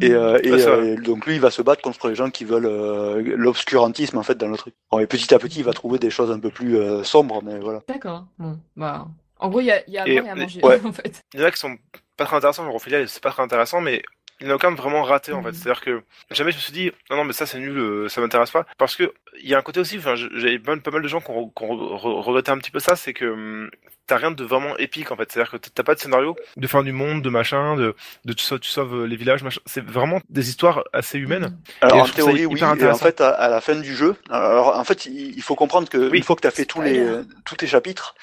[0.01, 2.45] Et, euh, et, Ouais, euh, donc lui, il va se battre contre les gens qui
[2.45, 4.75] veulent euh, l'obscurantisme en fait dans le truc.
[4.91, 7.41] Bon, et petit à petit, il va trouver des choses un peu plus euh, sombres,
[7.43, 7.81] mais voilà.
[7.89, 8.27] d'accord.
[8.39, 9.07] Bon, bah.
[9.39, 10.81] En gros, il y a, il y a à Et- boire et à manger, ouais.
[10.85, 11.23] en fait.
[11.35, 11.77] il y en a qui sont
[12.17, 14.03] pas très intéressants, genre Ophélia, c'est pas très intéressant, mais
[14.41, 15.49] il n'y en a aucun vraiment raté en fait.
[15.49, 15.55] Mhm.
[15.55, 18.20] C'est-à-dire que jamais je me suis dit non non mais ça c'est nul, euh, ça
[18.20, 18.66] m'intéresse pas.
[18.78, 19.12] Parce que
[19.43, 22.59] il y a un côté aussi, j'avais pas, mal de gens qui ont, regretté un
[22.59, 23.70] petit peu ça, c'est que hum,
[24.07, 25.30] t'as rien de vraiment épique en fait.
[25.30, 28.45] C'est-à-dire que t'as pas de scénario de fin du monde, de machin, de, de tu
[28.45, 29.61] sauves, tu sauves euh, les villages, machin.
[29.66, 31.59] C'est vraiment des histoires assez humaines.
[31.82, 32.61] Alors Et en théorie, oui.
[32.61, 35.55] Et en fait, à, à la fin du jeu, alors en fait, il il faut
[35.55, 36.18] comprendre que Oui.
[36.18, 37.22] une fois que tu as fait tous les Spoiler.
[37.45, 38.14] tous les chapitres,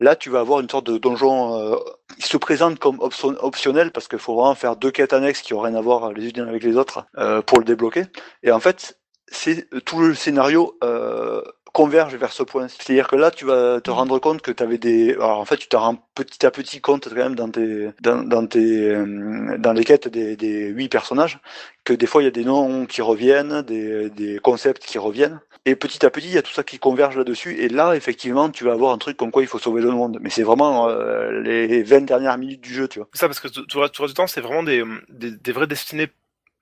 [0.00, 1.76] là, tu vas avoir une sorte de donjon euh,
[2.18, 5.54] qui se présente comme option- optionnel parce qu'il faut vraiment faire deux quêtes annexes qui
[5.54, 8.04] ont rien à voir les unes avec les autres euh, pour le débloquer.
[8.42, 8.98] Et en fait,
[9.28, 10.76] c'est tout le scénario.
[10.82, 11.42] Euh,
[11.72, 12.68] converge vers ce point.
[12.68, 15.12] C'est-à-dire que là, tu vas te rendre compte que tu avais des.
[15.14, 18.22] Alors en fait, tu te rends petit à petit compte quand même dans tes dans,
[18.22, 21.38] dans euh, dans les quêtes des des huit personnages
[21.84, 25.40] que des fois il y a des noms qui reviennent, des des concepts qui reviennent.
[25.66, 27.56] Et petit à petit, il y a tout ça qui converge là-dessus.
[27.58, 30.18] Et là, effectivement, tu vas avoir un truc comme quoi il faut sauver le monde.
[30.20, 33.08] Mais c'est vraiment euh, les 20 dernières minutes du jeu, tu vois.
[33.12, 36.08] C'est ça parce que tout, le du temps c'est vraiment des, des, des vraies destinées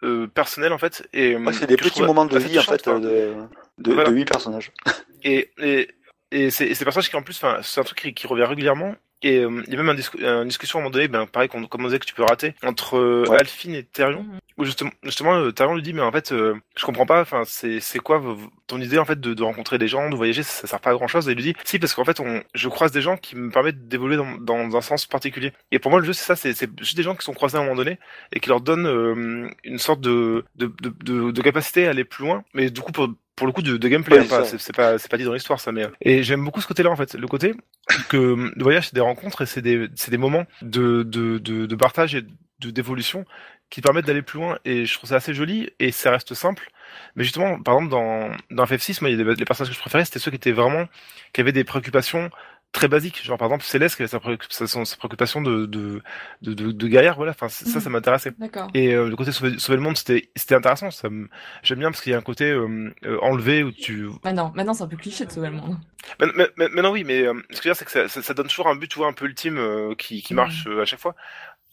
[0.02, 1.08] euh, personnelles en fait.
[1.12, 3.34] Et Ouais, c'est des petits moments de vie en fait de
[3.78, 4.10] de, Voilà.
[4.10, 4.72] de huit personnages.
[5.24, 5.88] Et, et,
[6.30, 8.94] et c'est c'est des personnages qui en plus, c'est un truc qui, qui revient régulièrement.
[9.22, 11.26] Et euh, il y a même un discu- une discussion à un moment donné, ben,
[11.26, 13.38] pareil, qu'on comme on disait que tu peux rater, entre euh, Ouais.
[13.40, 14.38] Alphine et Therion, Mhm.
[14.58, 17.42] où justement, justement euh, Therion lui dit, mais en fait, euh, je comprends pas, enfin,
[17.44, 18.22] c'est c'est quoi
[18.68, 20.90] ton idée en fait de, de rencontrer des gens, de voyager, ça, ça sert pas
[20.90, 21.28] à grand chose.
[21.28, 23.50] Et il lui dit, si, parce qu'en fait, on, je croise des gens qui me
[23.50, 25.52] permettent d'évoluer dans, dans un sens particulier.
[25.72, 27.56] Et pour moi, le jeu, c'est ça, c'est c'est juste des gens qui sont croisés
[27.56, 27.98] à un moment donné
[28.32, 32.04] et qui leur donnent euh, une sorte de, de, de, de, de capacité à aller
[32.04, 33.08] plus loin, mais du coup, pour,
[33.38, 35.60] pour le coup de, de gameplay, Ouais, hein, c'est pas c'est pas dit dans l'histoire
[35.60, 37.14] ça mais euh, et j'aime beaucoup ce côté-là en fait.
[37.14, 37.54] Le côté
[38.08, 38.16] que
[38.54, 41.76] le voyage c'est des rencontres et c'est des c'est des moments de de de, de
[41.76, 42.24] partage et
[42.60, 43.24] d'évolution
[43.70, 46.70] qui permettent d'aller plus loin et je trouve ça assez joli et ça reste simple.
[47.16, 49.76] Mais justement par exemple dans dans FF6 moi il y a des, les personnages que
[49.76, 50.86] je préférais c'était ceux qui étaient vraiment
[51.32, 52.30] qui avaient des préoccupations
[52.72, 56.02] très basiques genre par exemple Céleste qui avait sa, sa, son- sa préoccupation de de
[56.42, 57.84] de, de, de guerrière voilà enfin c- ça Mhm.
[57.84, 58.68] ça m'intéressait D'accord.
[58.74, 60.90] et euh, le côté sauver, sauver le monde, c'était c'était intéressant.
[60.90, 61.28] Ça me-
[61.62, 64.08] j'aime bien parce qu'il y a un côté euh, euh, enlevé où tu.
[64.22, 65.76] Maintenant, maintenant c'est un peu cliché de sauver le monde.
[66.20, 67.90] Mais, mais, mais- mais non, oui, mais euh, ce que je veux dire, c'est que
[67.90, 70.34] ça, ça, ça donne toujours un but, tu vois, un peu ultime euh, qui qui
[70.34, 71.14] marche euh, à chaque fois.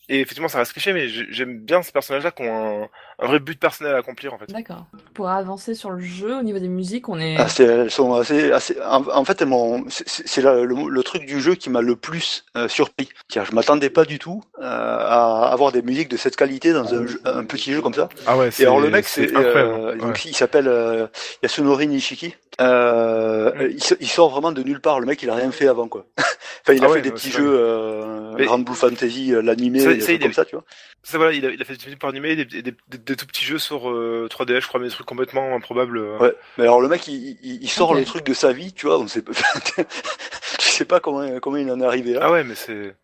[0.07, 2.87] Et effectivement, ça reste cliché, mais j'ai- j'aime bien ces personnages-là qui ont un,
[3.23, 4.45] un vrai but personnel à accomplir en fait.
[4.51, 4.85] D'accord.
[5.15, 7.37] Pour avancer sur le jeu, au niveau des musiques, on est.
[7.39, 10.65] Ah, c'est- elles sont assez, assez, en, en fait, elles m'ont, c'est- c'est c'est le,
[10.65, 13.09] le truc du jeu qui m'a le plus euh, surpris.
[13.29, 16.93] Car je m'attendais pas du tout euh, à avoir des musiques de cette qualité dans
[16.93, 18.09] un, jeu- un petit jeu comme ça.
[18.27, 20.13] Ah ouais, Et alors le mec, c'est c'est, euh, ouais.
[20.25, 21.07] il s'appelle euh,
[21.41, 22.35] Yasunori Nishiki.
[22.61, 23.75] Euh, Mm.
[23.99, 24.99] il, sort vraiment de nulle part.
[24.99, 26.05] Le mec, il a rien fait avant quoi.
[26.17, 29.33] enfin, il a Ah ouais, fait des petits c'est jeux, euh, Mais- Grand Blue Fantasy,
[29.33, 30.65] euh, l'animé, Ça, des ça, trucs il comme ça, tu vois.
[31.03, 33.15] Ça voilà, il a, il a fait des films pour animer, des, des, des, des
[33.15, 35.97] tout petits jeux sur euh, 3DS, je crois, mais des trucs complètement improbables.
[35.97, 36.17] euh.
[36.19, 36.33] Ouais.
[36.57, 38.99] Mais alors le mec, il, il, il sort le truc de sa vie, tu vois.
[38.99, 39.31] On sait pas.
[40.59, 42.21] tu sais pas comment comment il en est arrivé là.
[42.23, 42.95] Ah ouais, mais c'est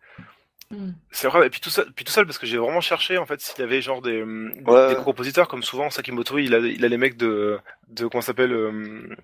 [0.70, 0.92] Hmm.
[1.10, 1.46] c'est vrai.
[1.48, 3.58] Et puis tout ça, puis tout seul parce que j'ai vraiment cherché en fait s'il
[3.58, 4.94] y avait genre des, des, Ouais.
[4.94, 8.28] des compositeurs comme souvent Sakimoto, il a il a les mecs de de comment ça
[8.28, 9.14] s'appelle euh,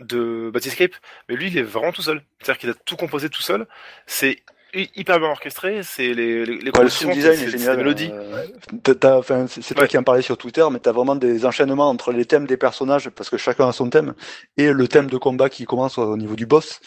[0.00, 0.92] de Batiscape,
[1.28, 2.22] mais lui il est vraiment tout seul.
[2.40, 3.66] C'est-à-dire qu'il a tout composé tout seul.
[4.06, 4.42] C'est
[4.74, 5.82] hyper bien orchestré.
[5.82, 7.86] C'est les les, les Ouais, le sound design c'est- est génial.
[7.86, 9.88] euh, enfin, c'est toi Ouais.
[9.88, 13.08] qui en parlais sur Twitter, mais t'as vraiment des enchaînements entre les thèmes des personnages,
[13.10, 14.14] parce que chacun a son thème,
[14.56, 16.80] et le thème de combat qui commence au niveau du boss,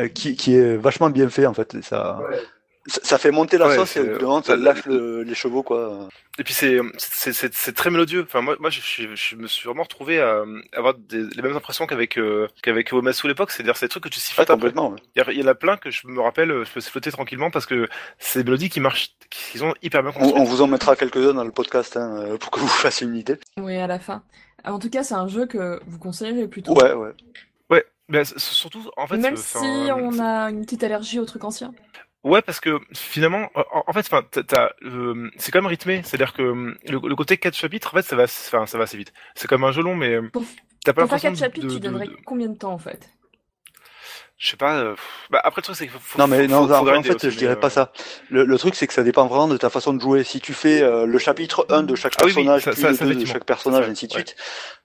[0.00, 1.74] euh, qui, qui est vachement bien fait en fait.
[1.74, 4.42] Et Ça, ça, ça fait monter la Ouais, sauce et c'est- au bout d'un moment,
[4.42, 6.08] ça lâche le- les chevaux quoi.
[6.38, 8.22] Et puis c'est très mélodieux.
[8.26, 11.56] Enfin moi moi je, je, je me suis vraiment retrouvé à avoir des, les mêmes
[11.56, 13.50] impressions qu'avec euh, qu'avec Uematsu à l'époque.
[13.52, 14.54] C'est-à-dire c'est des trucs que tu Ouais, sifflotes après.
[14.56, 14.90] complètement.
[14.90, 14.98] ouais.
[15.32, 17.88] Il y, en a plein que je me rappelle, je peux flotter tranquillement parce que
[18.18, 20.36] c'est des mélodies qui marchent, qui sont hyper bien On, construites.
[20.40, 23.16] on vous en mettra quelques-uns dans le podcast hein, euh, pour que vous fassiez une
[23.16, 23.36] idée.
[23.58, 24.22] Oui, à la fin.
[24.64, 26.72] En tout cas, c'est un jeu que vous conseillerez plutôt.
[26.74, 27.12] Ouais, ouais.
[27.70, 29.16] Ouais, mais surtout en fait.
[29.18, 29.56] Même euh, si
[29.92, 31.72] on a une petite allergie aux trucs anciens.
[32.24, 36.00] Ouais, parce que finalement, en, en fait, enfin, t'as- t'as, euh, c'est quand même rythmé.
[36.04, 38.84] C'est-à-dire que euh, le, le côté 4 chapitres, en fait, ça va, enfin, ça va
[38.84, 39.12] assez vite.
[39.34, 40.42] C'est comme un jeu long, mais euh, Pour-
[40.84, 42.72] t'as pas Pour faire l'impression 4 de- chapitres, de- tu donnerais de- combien de temps
[42.72, 43.10] en fait?
[44.36, 44.78] Je sais pas.
[44.78, 44.96] euh,
[45.30, 46.84] bah, après, le truc, c'est qu'il faut, faut- Non mais faut- non, faut- en, faut
[46.86, 47.92] grinder fait aussi, je dirais mais, pas euh, ça.
[48.30, 50.24] Le, le truc c'est que ça dépend vraiment de ta façon de jouer.
[50.24, 52.80] Si tu fais euh, le chapitre 1 de chaque Ah oui, oui, personnage, ça- puis
[52.80, 54.20] ça- le ça, 2 de chaque personnage, Ça, ainsi de ouais.
[54.24, 54.36] suite,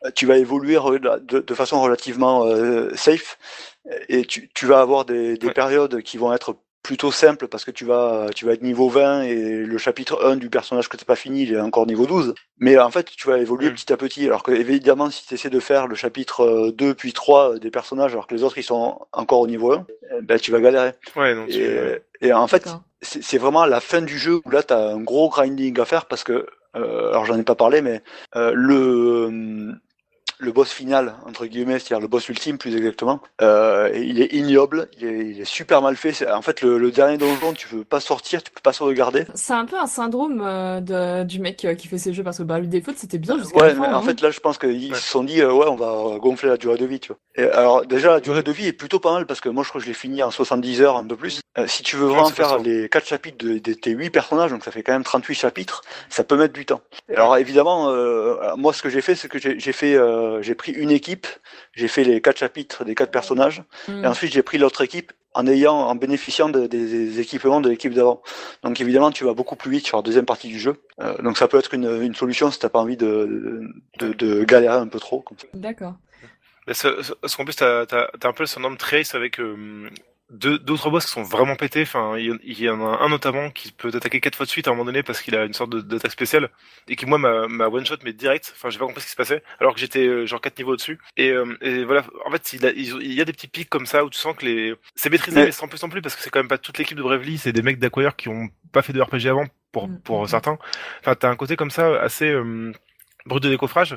[0.05, 3.37] euh, tu vas évoluer de, de façon relativement euh, safe
[4.07, 5.53] et tu, tu vas avoir des, des Ouais.
[5.53, 6.55] périodes qui vont être
[6.89, 9.35] plutôt simples parce que tu vas tu vas être niveau 20 et
[9.73, 12.79] le chapitre 1 du personnage que t'as pas fini il est encore niveau 12 mais
[12.79, 13.73] en fait tu vas évoluer Mm.
[13.75, 14.25] petit à petit.
[14.25, 17.69] Alors que évidemment si tu essaies de faire le chapitre euh, 2 puis 3 des
[17.69, 19.85] personnages alors que les autres ils sont encore au niveau 1
[20.17, 20.93] eh ben tu vas galérer.
[21.15, 22.67] Ouais, non, tu- et, et en fait,
[23.03, 26.05] c'est vraiment la fin du jeu où là, tu as un gros grinding à faire
[26.07, 28.01] parce que, euh, alors j'en ai pas parlé, mais
[28.35, 29.75] euh, le,
[30.39, 34.87] le boss final, entre guillemets, c'est-à-dire le boss ultime plus exactement, euh, il est ignoble,
[34.97, 36.13] il est, il est super mal fait.
[36.13, 39.25] C'est- En fait, le, le dernier donjon, tu peux pas sortir, tu peux pas sauvegarder.
[39.35, 42.37] C'est un peu un syndrome euh, de, du mec euh, qui fait ces jeux parce
[42.37, 43.81] que bah, le défaut c'était bien jusqu'à Ouais, la fin.
[43.81, 44.01] mais en hein.
[44.01, 44.97] fait, là, je pense qu'ils Ouais.
[44.97, 47.17] se sont dit, euh, ouais, on va gonfler la durée de vie, tu vois.
[47.35, 49.69] Et alors, déjà, la durée de vie est plutôt pas mal parce que moi, je
[49.69, 51.41] crois que je l'ai fini en 70 heures, un peu plus.
[51.57, 54.63] Euh, si tu veux vraiment faire les 4 chapitres de, de tes 8 personnages, donc
[54.63, 56.79] ça fait quand même 38 chapitres, ça peut mettre du temps.
[57.13, 60.55] Alors, évidemment, euh, moi, ce que j'ai fait, c'est que j'ai j'ai fait, euh, j'ai
[60.55, 61.27] pris une équipe,
[61.73, 64.03] j'ai fait les 4 chapitres des 4 personnages, Mm.
[64.03, 67.69] et ensuite, j'ai pris l'autre équipe en ayant, en bénéficiant de- des, des équipements de
[67.69, 68.21] l'équipe d'avant.
[68.63, 70.81] Donc évidemment, tu vas beaucoup plus vite sur la deuxième partie du jeu.
[71.01, 73.61] Euh, donc ça peut être une, une solution si t'as pas envie de,
[73.99, 75.23] de, de galérer un peu trop.
[75.53, 75.93] D'accord.
[76.65, 79.89] Parce qu'en plus, t'as t'as un peu le syndrome Trace avec euh,
[80.31, 81.81] d'autres boss qui sont vraiment pétés.
[81.81, 84.45] Enfin, il y, en- il y en a un notamment qui peut t'attaquer quatre fois
[84.45, 86.49] de suite à un moment donné parce qu'il a une sorte d'attaque spéciale
[86.87, 88.53] et qui moi m'a m'a one shot mais direct.
[88.55, 90.73] Enfin, j'ai pas compris ce qui se passait alors que j'étais euh, genre quatre niveaux
[90.73, 90.99] au-dessus.
[91.17, 93.69] Et, euh, et voilà, en fait, il, a- il il y a des petits pics
[93.69, 96.15] comme ça où tu sens que les c'est maîtrisé Mais- sans plus en plus parce
[96.15, 98.49] que c'est quand même pas toute l'équipe de Bravely, c'est des mecs d'Acquire qui ont
[98.71, 100.27] pas fait de RPG avant pour Mm, pour mm.
[100.27, 100.57] certains.
[101.01, 102.71] Enfin, t'as un côté comme ça assez euh,
[103.25, 103.95] brut de décoffrage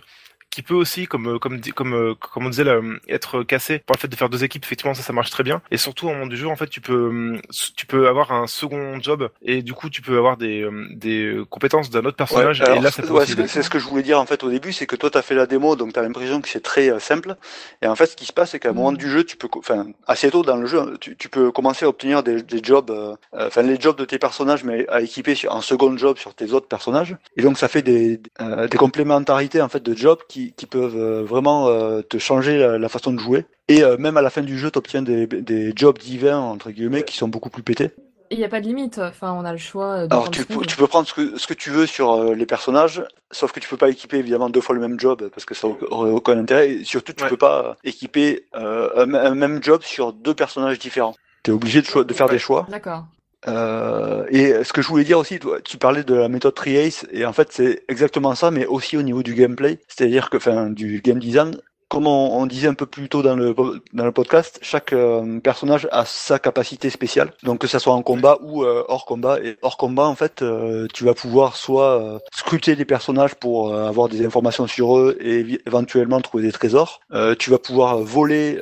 [0.53, 3.79] qui peut aussi, comme euh, comme comme euh, comme on disait, là, euh, être cassé
[3.79, 4.65] par le fait de faire deux équipes.
[4.65, 5.63] Effectivement, ça, ça marche très bien.
[5.71, 7.41] Et surtout, au moment du jeu, en fait, tu peux
[7.75, 11.91] tu peux avoir un second job et du coup, tu peux avoir des des compétences
[11.91, 12.61] d'un autre personnage.
[12.61, 14.51] Ouais, alors, et là, ouais, c'est c'est ce que je voulais dire en fait au
[14.51, 16.99] début, c'est que toi t'as fait la démo, donc t'as l'impression que c'est très euh,
[16.99, 17.37] simple.
[17.81, 19.49] Et en fait, ce qui se passe, c'est qu'à un moment du jeu, tu peux,
[19.57, 22.91] enfin assez tôt dans le jeu, tu, tu peux commencer à obtenir des, des jobs,
[22.91, 26.53] euh, enfin les jobs de tes personnages, mais à équiper un second job sur tes
[26.53, 27.17] autres personnages.
[27.39, 30.97] Et donc ça fait des euh, des complémentarités en fait de jobs qui qui peuvent
[30.97, 33.47] euh, vraiment euh, te changer la, la façon de jouer.
[33.69, 37.05] Et euh, même à la fin du jeu, t'obtiens des des jobs divins entre guillemets
[37.05, 37.91] qui sont beaucoup plus pétés.
[38.31, 38.99] Et il n'y a pas de limite.
[38.99, 41.53] Enfin, on a le choix de Alors tu, peux- tu prendre ce que, ce que
[41.53, 44.75] tu veux sur euh, les personnages, sauf que tu peux pas équiper évidemment deux fois
[44.75, 46.71] le même job parce que ça aurait aucun intérêt.
[46.71, 47.29] Et surtout tu Ouais.
[47.29, 51.15] peux pas équiper euh, un, un même job sur deux personnages différents.
[51.43, 52.33] T'es obligé de, faire Ouais.
[52.33, 52.67] des choix.
[52.71, 53.05] D'accord.
[53.49, 57.25] Euh, et ce que je voulais dire aussi, tu parlais de la méthode Triace et
[57.25, 61.01] en fait c'est exactement ça, mais aussi au niveau du gameplay, c'est-à-dire que, enfin, du
[61.01, 61.57] game design.
[61.93, 63.55] Comme on, disait un peu plus tôt dans le
[63.93, 67.35] dans le podcast, chaque euh, personnage a sa capacité spéciale.
[67.43, 69.39] Donc que ça soit en combat ou euh, hors combat.
[69.41, 74.09] Et hors combat, en fait, euh, tu vas pouvoir soit scruter des personnages pour avoir
[74.09, 77.01] des informations sur eux et éventuellement trouver des trésors.
[77.39, 78.59] Tu vas pouvoir voler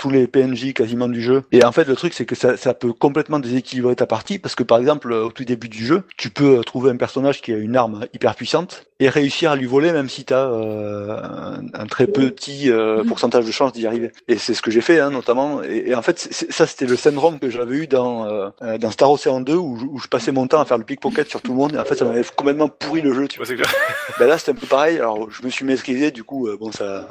[0.00, 1.44] tous les PNJ quasiment du jeu.
[1.52, 4.56] Et en fait, le truc c'est que ça, ça peut complètement déséquilibrer ta partie parce
[4.56, 7.58] que par exemple, au tout début du jeu, tu peux trouver un personnage qui a
[7.58, 11.86] une arme hyper puissante et réussir à lui voler même si tu as un, un,
[11.86, 14.12] très petit euh, pourcentage de chance d'y arriver.
[14.28, 15.62] Et c'est ce que j'ai fait hein, notamment.
[15.62, 19.10] Et, et en fait, ça c'était le syndrome que j'avais eu dans, euh, dans Star
[19.10, 21.56] Ocean 2 où, où, je passais mon temps à faire le pickpocket sur tout le
[21.56, 21.74] monde.
[21.74, 23.26] Et en fait, ça m'avait complètement pourri le jeu.
[23.26, 23.56] Tu vois.
[24.18, 24.98] ben là, c'était un peu pareil.
[24.98, 26.10] Alors, je me suis maîtrisé.
[26.10, 27.08] Du coup, euh, bon, ça.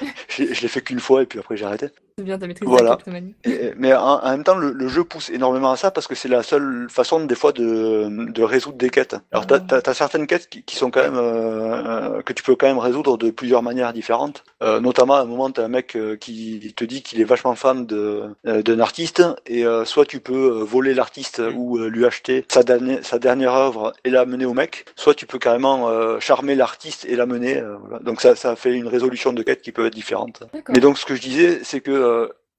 [0.28, 1.88] je, je l'ai fait qu'une fois et puis après j'ai arrêté.
[2.18, 2.90] C'est bien, Voilà.
[2.90, 3.34] la kleptomanie.
[3.44, 6.16] Et- mais en, en même temps, le, le jeu pousse énormément à ça parce que
[6.16, 9.14] c'est la seule façon des fois de, de résoudre des quêtes.
[9.30, 12.42] Alors t'as as, as certaines quêtes qui, qui sont quand même euh, euh, que tu
[12.42, 14.42] peux quand même résoudre de plusieurs manières différentes.
[14.64, 17.86] Euh, notamment à un moment t'as un mec qui te dit qu'il est vachement fan
[17.92, 22.98] euh, d'un artiste et soit tu peux voler l'artiste ou euh, lui acheter sa dernière
[23.04, 25.88] sa dernière œuvre et la mener au mec, soit tu peux carrément
[26.20, 27.62] charmer l'artiste et la mener.
[27.82, 28.00] voilà.
[28.02, 30.42] Donc ça ça fait une résolution de quêtes qui peut être différente.
[30.68, 31.90] Mais donc ce que je disais, c'est que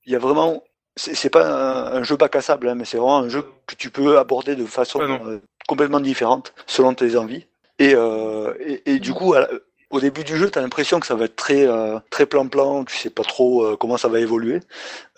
[0.05, 0.63] il y a vraiment,
[0.95, 3.75] c'est pas un, un jeu bac à sable, hein, mais c'est vraiment un jeu que
[3.75, 7.45] tu peux aborder de façon euh, complètement différente selon tes envies.
[7.79, 9.49] Et, euh, et, et du coup, la-
[9.91, 12.95] au début du jeu, t'as l'impression que ça va être très euh, très plan-plan, tu
[12.95, 14.59] sais pas trop euh, comment ça va évoluer.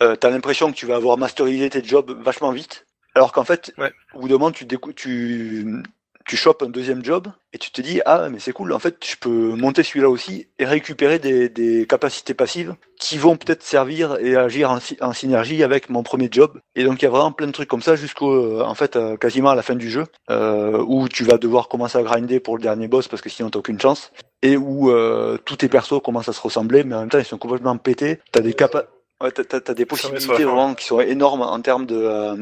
[0.01, 2.85] Euh, t'as l'impression que tu vas avoir masterisé tes jobs vachement vite,
[3.15, 3.91] alors qu'en fait, Ouais.
[4.13, 5.65] au bout d'un moment, tu, tu
[6.31, 8.95] tu chopes un deuxième job et tu te dis ah mais c'est cool en fait
[9.05, 14.15] je peux monter celui-là aussi et récupérer des, des capacités passives qui vont peut-être servir
[14.21, 16.57] et agir en, sy- en synergie avec mon premier job.
[16.77, 18.95] Et donc il y a vraiment plein de trucs comme ça jusqu'au euh, en fait
[18.95, 22.39] euh, quasiment à la fin du jeu euh, où tu vas devoir commencer à grinder
[22.39, 24.13] pour le dernier boss parce que sinon t'as aucune chance.
[24.41, 27.25] Et où euh, tous tes persos commencent à se ressembler mais en même temps ils
[27.25, 28.19] sont complètement pétés.
[28.31, 28.85] T'as des capa
[29.21, 32.35] ouais, t'as, t'as- t'as des possibilités vraiment qui sont énormes en termes de euh,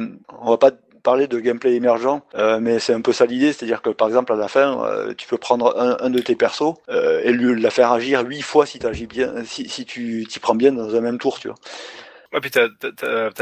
[0.43, 0.71] on va pas
[1.17, 4.35] de gameplay émergent, euh, mais c'est un peu ça l'idée, c'est-à-dire que par exemple à
[4.35, 7.69] la fin, euh, tu peux prendre un, un de tes persos euh, et lui la
[7.69, 11.01] faire agir huit fois si t'agis bien, si, si tu t'y prends bien dans un
[11.01, 11.57] même tour, tu vois.
[12.31, 12.67] Ouais, puis t'as,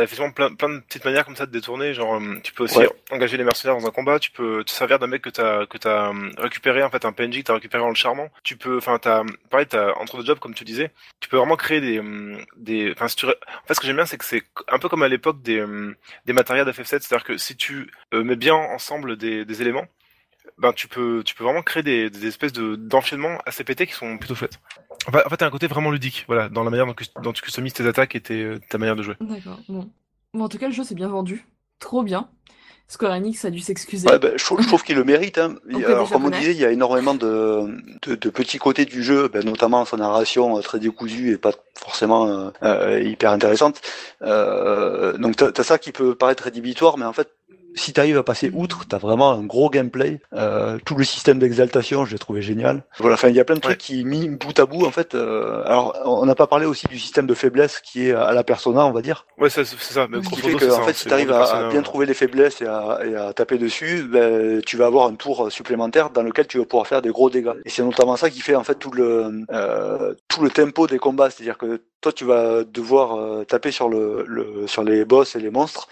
[0.01, 1.93] effectivement plein, plein de petites manières comme ça de détourner.
[1.93, 2.89] Genre, euh, tu peux aussi Ouais.
[3.11, 4.17] engager les mercenaires dans un combat.
[4.17, 7.11] Tu peux te servir d'un mec que t'as, que t'as euh, récupéré, en fait, un
[7.11, 8.29] PNJ que t'as récupéré en le charmant.
[8.43, 10.91] Tu peux, enfin, t'as, pareil, t'as entre deux jobs, comme tu disais.
[11.19, 13.31] Tu peux vraiment créer des, hum, des, enfin, si tu, en
[13.67, 15.65] fait, ce que j'aime bien, c'est que c'est un peu comme à l'époque des,
[16.25, 16.85] des matériels d'FF7.
[17.01, 19.85] C'est-à-dire que si tu euh, mets bien ensemble des, des éléments,
[20.57, 23.93] ben, tu peux, tu peux vraiment créer des, des espèces de, d'enchaînements assez pétés qui
[23.93, 24.59] sont plutôt chouettes.
[25.07, 27.33] En fait, en fait, t'as un côté vraiment ludique, voilà, dans la manière dont, dont
[27.33, 29.15] tu customises tes attaques et tes, ta manière de jouer.
[29.21, 29.89] D'accord, bon.
[30.33, 31.45] Bon, en tout cas, le jeu s'est bien vendu.
[31.79, 32.29] Trop bien.
[32.89, 34.07] Square Enix a dû s'excuser.
[34.07, 35.37] Ouais, ben, je, trouve, je trouve qu'il le mérite.
[35.37, 35.55] Hein.
[35.69, 37.67] Il alors, comme on disait, il y a énormément de,
[38.03, 41.51] de, de petits côtés du jeu, ben, notamment sa narration euh, très décousue et pas
[41.75, 43.81] forcément euh, euh, hyper intéressante.
[44.21, 47.29] Euh, donc t'as as ça qui peut paraître rédhibitoire, mais en fait,
[47.77, 50.19] si tu arrives à passer outre, t'as vraiment un gros gameplay.
[50.33, 52.83] Euh, tout le système d'exaltation, je l'ai trouvé génial.
[52.99, 53.77] Voilà, enfin, il y a plein de trucs Ouais.
[53.77, 55.15] qui mis bout à bout, en fait.
[55.15, 58.43] euh, alors, on n'a pas parlé aussi du système de faiblesse qui est à la
[58.43, 59.25] persona, on va dire.
[59.37, 60.07] Ouais, c'est ça.
[60.09, 62.61] Mais Ce qui fait que, en fait, si tu arrives à, bien trouver les faiblesses
[62.61, 66.47] et à, et à taper dessus, ben, tu vas avoir un tour supplémentaire dans lequel
[66.47, 67.53] tu vas pouvoir faire des gros dégâts.
[67.65, 70.97] Et c'est notamment ça qui fait en fait tout le euh, tout le tempo des
[70.99, 75.35] combats, c'est-à-dire que toi tu vas devoir euh, taper sur le, le sur les boss
[75.35, 75.87] et les monstres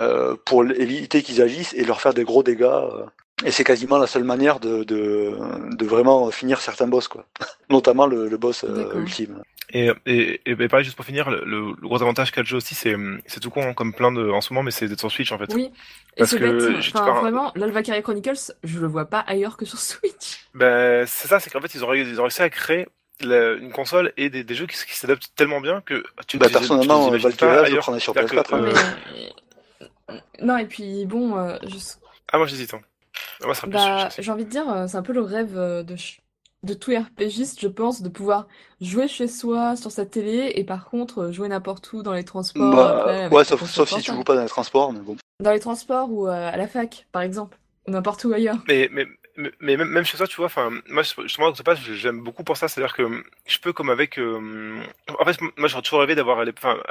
[0.00, 2.62] euh, pour éviter qu'ils agissent et leur faire des gros dégâts.
[2.62, 3.04] euh.
[3.44, 5.32] Et c'est quasiment la seule manière de, de,
[5.74, 7.24] de vraiment finir certains boss, quoi.
[7.70, 9.42] Notamment le, le boss euh, ultime.
[9.72, 12.74] Et, et, et, et pareil, juste pour finir, le, gros avantage qu'a le jeu aussi,
[12.74, 12.96] c'est
[13.26, 15.30] c'est tout con, hein, comme plein de en ce moment, mais c'est d'être sur Switch
[15.32, 15.54] en fait.
[15.54, 15.70] Oui,
[16.16, 16.82] et Parce c'est que bête.
[16.82, 20.44] je te Enfin, vraiment, l'Alvacari Chronicles, je le vois pas ailleurs que sur Switch.
[20.54, 22.88] Ben c'est ça, c'est qu'en fait ils ont, ils ont réussi à créer
[23.20, 26.52] la- une console et des, des jeux qui, s'adaptent tellement bien que tu Bah, tu-
[26.52, 27.84] tu personnellement, les imagines pas je ailleurs.
[27.84, 28.64] prenais sur C'est-à-dire que, PS4, hein.
[28.64, 28.74] euh.
[30.40, 31.76] Non, et puis bon, euh, je...
[32.32, 32.74] Ah moi j'hésite.
[32.74, 32.80] Hein.
[33.42, 35.22] Ah, Moi ça serait plus bah, j'ai envie de dire, euh, c'est un peu le
[35.22, 35.96] rêve euh, de,
[36.62, 38.46] de tout RPGiste, je pense, de pouvoir
[38.80, 42.74] jouer chez soi, sur sa télé, et par contre jouer n'importe où dans les transports.
[42.74, 45.16] Bah, après, ouais, sa sauf, sauf si tu joues pas dans les transports, mais bon.
[45.40, 47.58] Dans les transports ou euh, à la fac, par exemple,
[47.88, 48.58] ou n'importe où ailleurs.
[48.68, 49.06] Mais, mais,
[49.40, 52.56] mais, mais même, même chez toi, tu vois, enfin, moi, justement, Octopath, j'aime beaucoup pour
[52.56, 54.80] ça, c'est-à-dire que je peux, comme avec, euh,
[55.18, 56.44] en fait, moi, j'aurais toujours rêvé d'avoir, à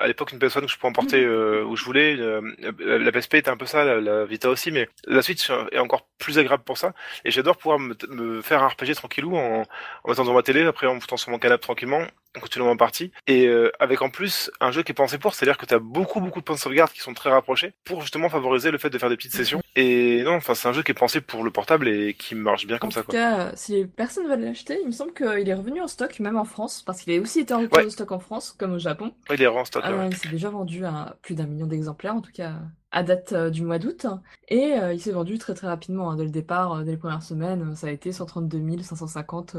[0.07, 2.41] l'époque, une PS1 que je pouvais emporter euh, où je voulais, euh,
[2.79, 5.79] la, la PSP était un peu ça, la, la Vita aussi, mais la Switch est
[5.79, 6.93] encore plus agréable pour ça,
[7.25, 9.63] et j'adore pouvoir me, me faire un RPG tranquillou en,
[10.03, 12.05] en mettant devant ma télé, après en me foutant sur mon canapé tranquillement,
[12.37, 15.33] en continuant ma partie, et euh, avec en plus un jeu qui est pensé pour,
[15.33, 18.01] c'est-à-dire que tu as beaucoup, beaucoup de points de sauvegarde qui sont très rapprochés, pour
[18.01, 20.83] justement favoriser le fait de faire des petites sessions, et non, enfin, c'est un jeu
[20.83, 23.19] qui est pensé pour le portable et qui marche bien comme en ça, tout quoi.
[23.19, 26.37] cas, si les personnes veulent l'acheter, il me semble qu'il est revenu en stock, même
[26.37, 27.85] en France, parce qu'il a aussi été en rupture Ouais.
[27.85, 29.13] de stock en France, comme au Japon.
[29.29, 30.07] Ouais, il est en stock, ouais.
[30.11, 32.53] il s'est déjà vendu à plus d'un million d'exemplaires, en tout cas
[32.91, 34.07] à date euh, du mois d'août.
[34.47, 36.09] Et euh, il s'est vendu très très rapidement.
[36.09, 36.15] hein.
[36.15, 39.55] Dès le départ, euh, dès les premières semaines, ça a été 132 550.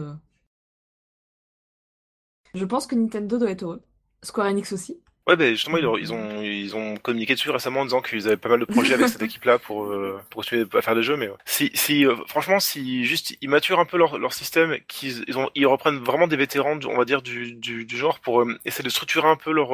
[2.55, 3.83] Je pense que Nintendo doit être heureux.
[4.23, 4.99] Square Enix aussi.
[5.27, 8.49] Ouais, ben justement, ils, ont- ils ont communiqué dessus récemment en disant qu'ils avaient pas
[8.49, 11.17] mal de projets avec cette équipe-là pour euh, pour continuer à faire des jeux.
[11.17, 15.23] Mais si si euh, franchement, si juste ils maturent un peu leur leur système, qu'ils
[15.29, 18.41] ils ont ils reprennent vraiment des vétérans, on va dire du du, du genre pour
[18.41, 19.71] euh, essayer de structurer un peu leur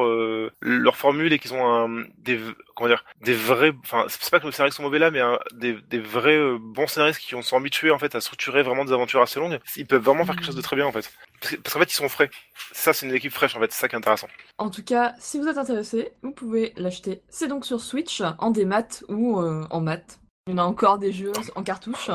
[0.61, 2.39] leur formule et qu'ils ont un des
[2.77, 5.39] comment dire des vrais enfin c'est pas que les scénaristes sont mauvais là mais un-
[5.53, 8.85] des des vrais euh, bons scénaristes qui ont sont habitués en fait à structurer vraiment
[8.85, 11.11] des aventures assez longues ils peuvent vraiment faire quelque chose de très bien en fait
[11.41, 12.29] parce que- parce qu'en fait ils sont frais
[12.71, 14.27] ça c'est une équipe fraîche en fait c'est ça qui est intéressant
[14.59, 17.21] En tout cas, si vous êtes intéressé, vous pouvez l'acheter.
[17.29, 20.19] C'est donc sur Switch, en démat ou euh, en mat.
[20.47, 22.09] On a encore des jeux en cartouche.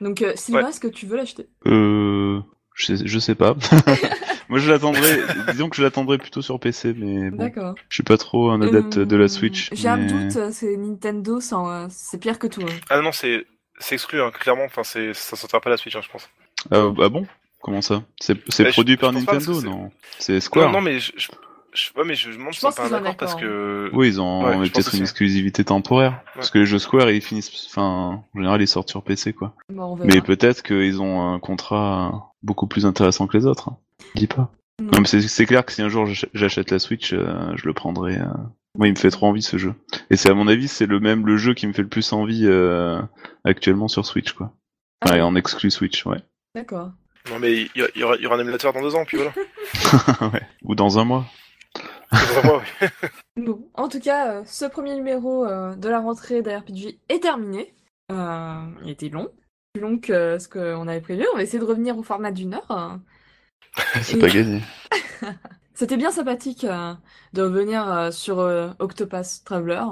[0.00, 0.68] Donc, euh, Sylvain, Ouais.
[0.70, 1.48] est-ce que tu veux l'acheter?
[1.66, 2.40] Euh,
[2.74, 3.54] je sais, je sais pas.
[4.50, 5.22] Moi, je l'attendrais.
[5.52, 7.74] disons que je l'attendrais plutôt sur PC, mais bon, D'accord.
[7.88, 9.70] je suis pas trop un adepte de la Hum, Switch.
[9.72, 12.62] J'ai un doute, euh, c'est Nintendo, sans, euh, c'est pire que tout.
[12.62, 12.76] hein.
[12.90, 13.46] ah non c'est
[13.78, 16.28] c'est exclu hein, clairement enfin c'est ça sortira pas la Switch hein, je pense
[16.70, 17.26] Ah, ah bon
[17.62, 18.02] Comment ça?
[18.20, 19.90] C'est c'est Bah, produit je par Nintendo, c'est- non?
[20.18, 20.66] C'est Square.
[20.72, 21.28] non non mais je, je,
[21.96, 24.94] ouais mais je, je me demande si pas parce que Oui, ils ont Ouais, peut-être
[24.94, 26.20] une exclusivité temporaire.
[26.34, 29.54] Parce que les jeux Square, ils finissent, enfin, en général, ils sortent sur PC, quoi.
[29.72, 30.06] Bon, on verra.
[30.08, 33.68] Mais peut-être qu'ils ont un contrat beaucoup plus intéressant que les autres.
[33.70, 33.76] hein.
[34.14, 34.50] Dis pas.
[34.80, 37.72] Non, mais c'est- clair que si un jour j'ach- j'achète la Switch, euh, je le
[37.74, 38.18] prendrai.
[38.18, 38.24] euh.
[38.78, 39.74] Moi, il me fait trop envie ce jeu.
[40.10, 42.12] Et c'est à mon avis, c'est le même le jeu qui me fait le plus
[42.12, 43.00] envie euh,
[43.44, 44.52] actuellement sur Switch, quoi.
[45.02, 46.22] Ah Ouais, bon en exclu Switch, ouais.
[46.54, 46.90] D'accord.
[47.30, 49.32] non mais il y, aura, il y aura un émulateur dans deux ans puis voilà
[50.32, 50.42] ouais.
[50.64, 51.24] Ou dans un mois.
[53.36, 57.72] Bon, en tout cas, euh, ce premier numéro euh, de la rentrée d'RPG est terminé.
[58.12, 58.54] Euh,
[58.84, 59.28] il était long,
[59.72, 61.24] plus long que ce qu'on avait prévu.
[61.32, 62.98] On va essayer de revenir au format d'une heure.
[64.02, 64.60] C'est pas gagné.
[65.74, 66.94] C'était bien sympathique euh,
[67.32, 69.82] de revenir euh, sur euh, Octopath Traveler.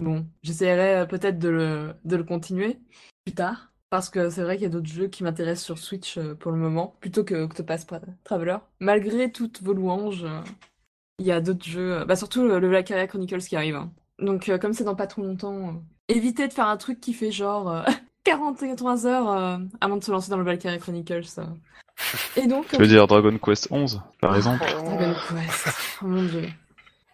[0.00, 2.78] Bon, j'essaierai euh, peut-être de le, de le continuer
[3.24, 3.72] plus tard.
[3.90, 6.58] Parce que c'est vrai qu'il y a d'autres jeux qui m'intéressent sur Switch pour le
[6.58, 8.58] moment, plutôt que Octopath Tra- Traveler.
[8.80, 10.26] Malgré toutes vos louanges,
[11.18, 13.76] il y a d'autres jeux, bah surtout le, Valkyria Chronicles qui arrive.
[13.76, 13.90] hein.
[14.18, 17.82] Donc comme c'est dans pas trop longtemps, évitez de faire un truc qui fait genre
[18.28, 21.22] euh, 40 et 80 heures euh, avant de se lancer dans le Valkyria Chronicles.
[21.38, 21.44] euh.
[22.36, 25.68] Et donc, Tu veux dire Dragon Quest 11, par exemple Dragon Quest.
[26.02, 26.48] Oh mon dieu.